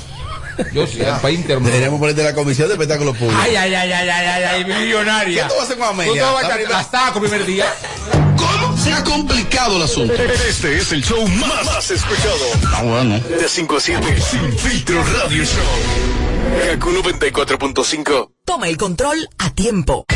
Yo 0.73 0.87
sí, 0.87 1.01
el 1.01 1.21
país 1.21 1.41
entero. 1.41 1.61
me 1.61 1.67
robó. 1.67 1.73
Deberíamos 1.73 2.01
ponerte 2.01 2.23
la 2.23 2.35
comisión 2.35 2.69
de 2.69 2.75
espectáculos 2.75 3.17
públicos. 3.17 3.43
Ay, 3.43 3.57
ay, 3.57 3.75
ay, 3.75 3.93
ay, 3.93 4.09
ay, 4.09 4.27
ay, 4.27 4.45
ay, 4.45 4.65
millonaria. 4.65 5.43
¿Qué 5.43 5.49
tú 5.49 5.55
vas 5.55 5.61
a 5.61 5.65
hacer 5.65 5.79
con 5.79 5.89
Amelia? 5.89 6.13
Tú 6.13 6.19
te 6.19 6.73
vas 6.73 6.95
a 6.95 7.15
primer 7.15 7.47
día. 7.47 7.67
¿Cómo? 8.37 8.77
Se 8.77 8.93
ha 8.93 9.05
complicado 9.05 9.77
el 9.77 9.83
asunto. 9.83 10.15
Este 10.15 10.77
es 10.79 10.93
el 10.93 11.03
show 11.05 11.27
más, 11.29 11.65
más 11.67 11.91
escuchado. 11.91 12.37
Ah, 12.75 12.83
bueno. 12.83 13.19
De 13.19 13.49
5 13.49 13.77
a 13.77 13.81
7. 13.81 14.21
Sin 14.21 14.59
filtro 14.59 15.03
radio 15.05 15.45
show. 15.45 16.13
Kaku 16.73 16.91
94.5. 16.91 18.31
Toma 18.45 18.69
el 18.69 18.77
control 18.77 19.29
a 19.39 19.51
tiempo. 19.51 20.07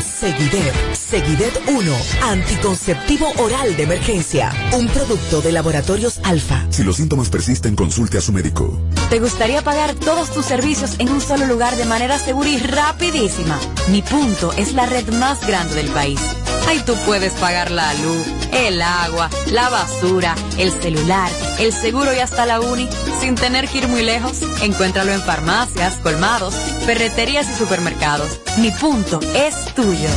Seguidet. 0.00 0.74
Seguidet 0.94 1.62
1. 1.66 1.92
Anticonceptivo 2.22 3.26
oral 3.38 3.76
de 3.76 3.82
emergencia. 3.84 4.50
Un 4.72 4.88
producto 4.88 5.40
de 5.40 5.52
laboratorios 5.52 6.20
alfa. 6.24 6.66
Si 6.70 6.82
los 6.82 6.96
síntomas 6.96 7.28
persisten, 7.28 7.74
consulte 7.74 8.18
a 8.18 8.20
su 8.20 8.32
médico. 8.32 8.80
¿Te 9.10 9.20
gustaría 9.20 9.62
pagar 9.62 9.94
todos 9.94 10.30
tus 10.30 10.44
servicios 10.44 10.96
en 10.98 11.08
un 11.10 11.20
solo 11.20 11.46
lugar 11.46 11.76
de 11.76 11.84
manera 11.84 12.18
segura 12.18 12.48
y 12.48 12.58
rapidísima? 12.58 13.58
Mi 13.90 14.02
punto 14.02 14.52
es 14.52 14.72
la 14.74 14.86
red 14.86 15.08
más 15.14 15.46
grande 15.46 15.74
del 15.74 15.88
país. 15.88 16.20
Ahí 16.68 16.80
tú 16.84 16.94
puedes 17.06 17.32
pagar 17.32 17.70
la 17.70 17.94
luz, 17.94 18.26
el 18.52 18.82
agua, 18.82 19.30
la 19.50 19.70
basura, 19.70 20.34
el 20.58 20.70
celular, 20.70 21.30
el 21.58 21.72
seguro 21.72 22.12
y 22.12 22.18
hasta 22.18 22.44
la 22.44 22.60
uni 22.60 22.86
sin 23.22 23.36
tener 23.36 23.66
que 23.68 23.78
ir 23.78 23.88
muy 23.88 24.04
lejos. 24.04 24.42
Encuéntralo 24.60 25.10
en 25.12 25.22
farmacias, 25.22 25.94
colmados, 26.02 26.54
ferreterías 26.84 27.48
y 27.48 27.54
supermercados. 27.54 28.38
Mi 28.58 28.70
punto 28.70 29.18
es 29.34 29.74
tuyo. 29.74 30.10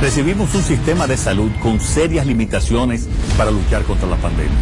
Recibimos 0.00 0.54
un 0.54 0.62
sistema 0.62 1.08
de 1.08 1.16
salud 1.16 1.50
con 1.60 1.80
serias 1.80 2.24
limitaciones 2.24 3.08
para 3.36 3.50
luchar 3.50 3.82
contra 3.82 4.08
la 4.08 4.16
pandemia. 4.16 4.58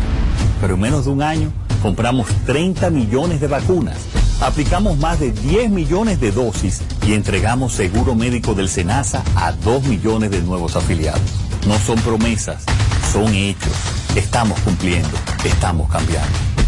Pero 0.63 0.77
en 0.77 0.81
menos 0.81 1.05
de 1.05 1.11
un 1.11 1.21
año 1.21 1.53
compramos 1.83 2.29
30 2.47 2.91
millones 2.91 3.41
de 3.41 3.47
vacunas, 3.47 3.97
aplicamos 4.41 4.99
más 4.99 5.21
de 5.21 5.33
10 5.33 5.71
millones 5.71 6.21
de 6.21 6.33
dosis 6.33 6.83
y 7.07 7.15
entregamos 7.15 7.73
seguro 7.73 8.15
médico 8.15 8.55
del 8.55 8.69
SENASA 8.69 9.23
a 9.37 9.53
2 9.53 9.85
millones 9.85 10.31
de 10.31 10.43
nuevos 10.43 10.77
afiliados. 10.77 11.21
No 11.67 11.79
son 11.79 11.99
promesas, 12.01 12.65
son 13.13 13.35
hechos. 13.35 13.73
Estamos 14.15 14.59
cumpliendo, 14.61 15.11
estamos 15.45 15.89
cambiando. 15.91 16.68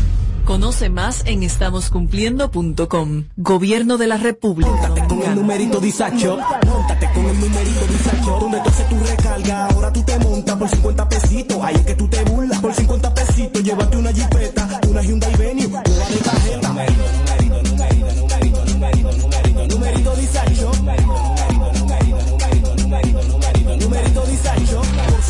Conoce 0.51 0.91
más 0.91 1.23
en 1.27 1.45
estamoscumpliendo.com. 1.45 3.25
Gobierno 3.37 3.99
de 3.99 4.09
la 4.09 4.17
República. 4.17 4.93
Con 5.09 5.23
el 5.23 5.37
numerito 5.37 5.79
disacho, 5.79 6.39
montate 6.67 7.09
con 7.15 7.25
el 7.25 7.39
numerito 7.39 7.87
disacho, 7.87 8.37
donde 8.41 8.61
tú 8.61 8.69
haces 8.69 8.89
tu 8.89 8.99
recarga, 8.99 9.67
ahora 9.67 9.93
tú 9.93 10.03
te 10.03 10.19
montas 10.19 10.57
por 10.57 10.69
50 10.69 11.09
pesitos, 11.09 11.59
ahí 11.63 11.77
es 11.77 11.83
que 11.83 11.95
tú 11.95 12.09
te 12.09 12.25
burlas, 12.25 12.59
por 12.59 12.75
50 12.75 13.15
pesitos, 13.15 13.63
llévate 13.63 13.97
una 13.97 14.13
jipeta, 14.13 14.81
una 14.89 15.03
Hyundai 15.03 15.37
Venue, 15.37 15.69
nueva 15.69 15.85
de 15.85 16.17
tarjeta. 16.17 16.69
Numerito, 16.69 17.05
numerito, 17.13 17.63
numerito, 17.63 18.15
numerito, 18.17 18.65
numerito, 18.65 19.13
numerito, 19.13 19.67
numerito 19.69 20.17
disacho, 20.17 20.73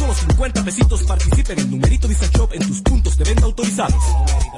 solo 0.01 0.14
50 0.14 0.64
pesitos 0.64 1.03
participa 1.03 1.53
en 1.53 1.59
el 1.59 1.70
numerito 1.70 2.09
disacho 2.09 2.48
en 2.53 2.66
tus 2.66 2.80
puntos 2.80 3.18
de 3.18 3.24
venta 3.24 3.44
autorizados. 3.44 4.03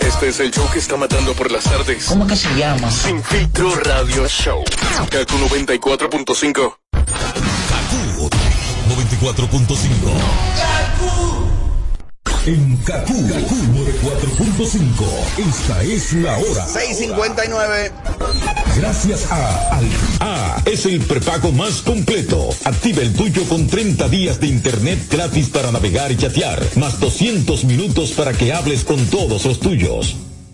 Este 0.00 0.28
es 0.30 0.40
el 0.40 0.50
show 0.50 0.68
que 0.72 0.80
está 0.80 0.96
matando 0.96 1.32
por 1.34 1.52
las 1.52 1.62
tardes. 1.62 2.06
¿Cómo 2.06 2.26
que 2.26 2.34
se 2.34 2.52
llama? 2.56 2.90
Sin 2.90 3.22
filtro 3.22 3.72
radio 3.76 4.26
show. 4.26 4.64
Kaku 5.10 5.38
94.5. 5.38 6.74
94.5. 8.88 11.01
En 12.44 12.76
Kaku, 12.78 13.14
Kaku 13.28 13.54
94.5. 13.54 15.48
Esta 15.48 15.82
es 15.84 16.12
la 16.14 16.36
hora. 16.38 16.66
659. 16.66 17.92
Gracias 18.76 19.30
a 19.30 19.78
Al 19.78 19.86
A 20.18 20.62
es 20.64 20.84
el 20.86 21.00
prepago 21.02 21.52
más 21.52 21.82
completo. 21.82 22.48
Activa 22.64 23.02
el 23.02 23.12
tuyo 23.14 23.44
con 23.44 23.68
30 23.68 24.08
días 24.08 24.40
de 24.40 24.48
internet 24.48 24.98
gratis 25.08 25.50
para 25.50 25.70
navegar 25.70 26.10
y 26.10 26.16
chatear, 26.16 26.60
más 26.74 26.98
200 26.98 27.62
minutos 27.64 28.10
para 28.10 28.32
que 28.32 28.52
hables 28.52 28.84
con 28.84 29.06
todos 29.06 29.44
los 29.44 29.60
tuyos. 29.60 30.16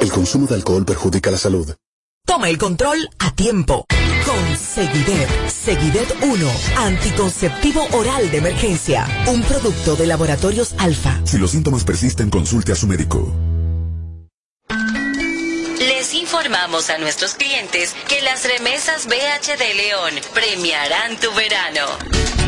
El 0.00 0.12
consumo 0.12 0.46
de 0.46 0.54
alcohol 0.54 0.84
perjudica 0.84 1.30
la 1.30 1.38
salud. 1.38 1.74
Toma 2.24 2.48
el 2.48 2.58
control 2.58 3.08
a 3.18 3.34
tiempo. 3.34 3.84
Con 4.24 4.56
Seguidet. 4.56 5.28
Seguidet 5.48 6.14
1. 6.22 6.50
Anticonceptivo 6.76 7.84
oral 7.92 8.30
de 8.30 8.38
emergencia. 8.38 9.08
Un 9.26 9.42
producto 9.42 9.96
de 9.96 10.06
laboratorios 10.06 10.74
alfa. 10.78 11.20
Si 11.24 11.38
los 11.38 11.50
síntomas 11.50 11.84
persisten, 11.84 12.30
consulte 12.30 12.72
a 12.72 12.76
su 12.76 12.86
médico. 12.86 13.32
Les 15.80 16.14
informamos 16.14 16.90
a 16.90 16.98
nuestros 16.98 17.34
clientes 17.34 17.94
que 18.08 18.22
las 18.22 18.46
remesas 18.46 19.06
BH 19.06 19.56
de 19.58 19.74
León 19.74 20.12
premiarán 20.32 21.18
tu 21.18 21.32
verano. 21.32 22.47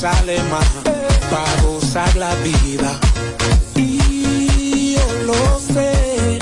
Jerusalén 0.00 0.44
para 1.28 1.62
gozar 1.62 2.16
la 2.16 2.32
vida. 2.36 3.00
Y 3.74 4.94
yo 4.94 5.12
lo 5.26 5.58
sé. 5.58 6.38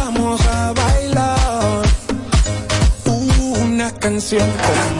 Vamos 0.00 0.40
a 0.48 0.72
bailar 0.72 1.82
una 3.62 3.88
canción 4.00 4.50
como 4.66 4.93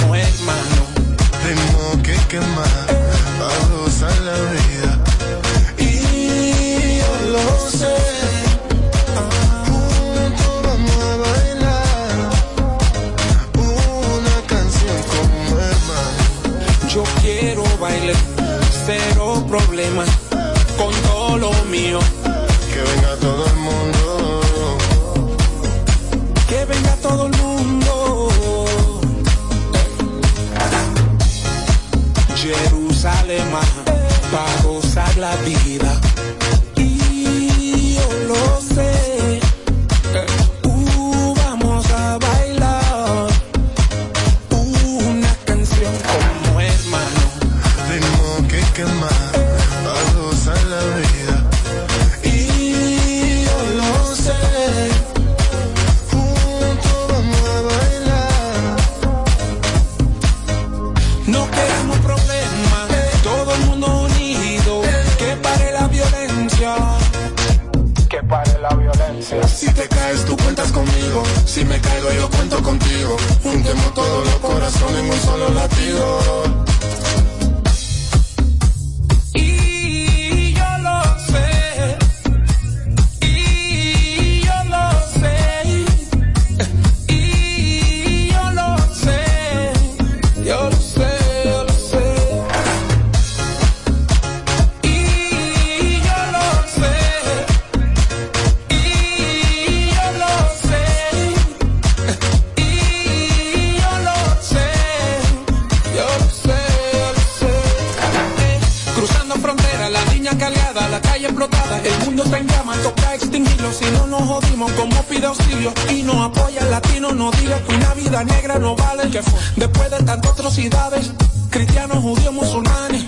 y 115.90 116.02
nos 116.02 116.16
apoya 116.16 116.60
el 116.60 116.70
latino, 116.70 117.12
no 117.12 117.30
diga 117.32 117.58
que 117.60 117.74
una 117.74 117.94
vida 117.94 118.24
negra 118.24 118.58
no 118.58 118.74
vale, 118.76 119.10
que 119.10 119.22
fue. 119.22 119.40
Después 119.56 119.90
de 119.90 119.98
tantas 120.02 120.32
atrocidades, 120.32 121.12
cristianos, 121.50 121.98
judíos, 121.98 122.32
musulmanes, 122.32 123.04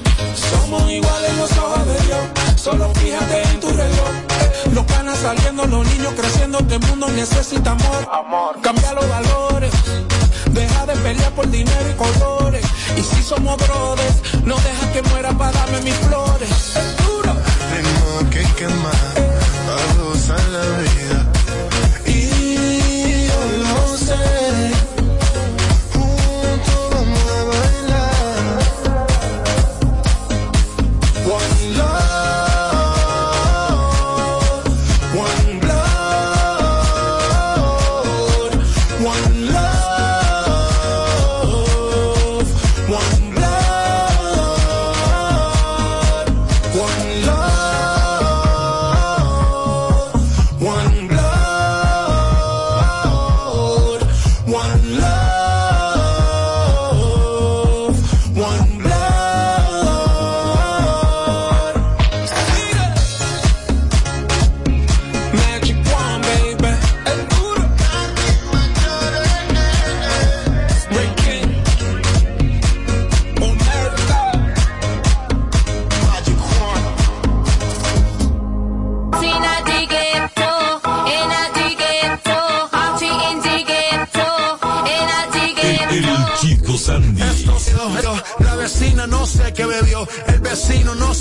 somos 0.50 0.90
iguales 0.90 1.36
los 1.36 1.52
ojos 1.58 1.86
de 1.86 2.06
Dios, 2.06 2.20
solo 2.56 2.92
fíjate 2.94 3.42
en 3.42 3.60
tu 3.60 3.68
reloj, 3.68 4.10
los 4.72 4.84
canas 4.86 5.18
saliendo, 5.18 5.66
los 5.66 5.86
niños 5.86 6.14
creciendo, 6.16 6.58
este 6.58 6.78
mundo 6.78 7.08
necesita 7.08 7.72
amor, 7.72 8.08
amor, 8.12 8.60
cambia 8.62 8.92
los 8.92 9.08
valores, 9.08 9.72
deja 10.52 10.86
de 10.86 10.96
pelear 10.96 11.32
por 11.32 11.50
dinero 11.50 11.90
y 11.90 11.94
colores, 11.94 12.64
y 12.96 13.02
si 13.02 13.22
somos 13.22 13.56
brothers, 13.56 14.44
no 14.44 14.56
deja 14.56 14.92
que 14.92 15.02
muera 15.10 15.32
para 15.32 15.52
darme 15.52 15.80
mis 15.82 15.94
flores, 15.94 16.50
es 16.50 17.06
duro. 17.06 17.34
Tengo 17.74 18.30
que 18.30 18.42
quemar 18.54 19.36
gozar 19.98 20.40
la 20.48 20.78
vida. 20.78 21.25
Y 24.06 24.08
yo 24.08 24.14
lo 24.14 24.35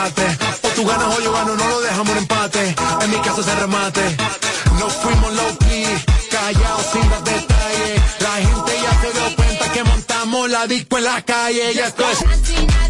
O 0.00 0.68
tú 0.68 0.86
ganas 0.86 1.14
o 1.14 1.20
yo 1.20 1.30
gano, 1.30 1.54
no 1.56 1.68
lo 1.68 1.80
dejamos 1.82 2.12
en 2.12 2.18
empate. 2.18 2.74
En 3.02 3.10
mi 3.10 3.18
caso 3.18 3.42
se 3.42 3.54
remate. 3.54 4.16
No 4.78 4.88
fuimos 4.88 5.30
low 5.34 5.58
key, 5.58 5.84
callados 6.30 6.86
sin 6.90 7.10
los 7.10 7.22
detalles. 7.22 8.00
La 8.20 8.34
gente 8.36 8.72
ya 8.82 9.00
se 9.02 9.12
dio 9.12 9.36
cuenta 9.36 9.72
que 9.72 9.84
montamos 9.84 10.48
la 10.48 10.66
disco 10.66 10.96
en 10.96 11.04
la 11.04 11.20
calle. 11.20 11.74
Ya 11.74 11.88
estoy. 11.88 12.89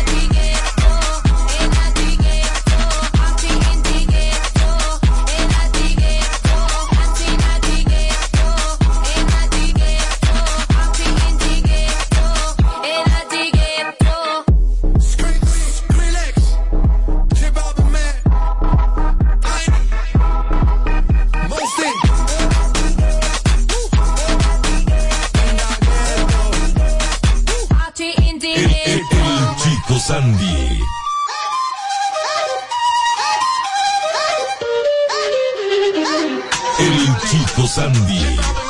Sandy. 30.11 30.83
El 36.79 37.17
chico 37.29 37.65
Sandy. 37.65 38.60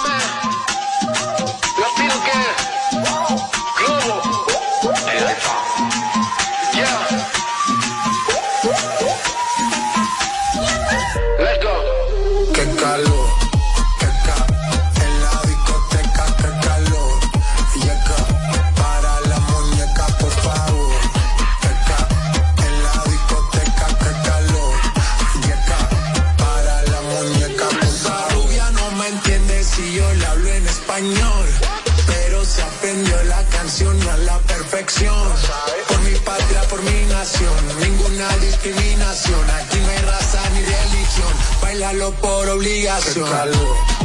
obligación. 42.62 44.01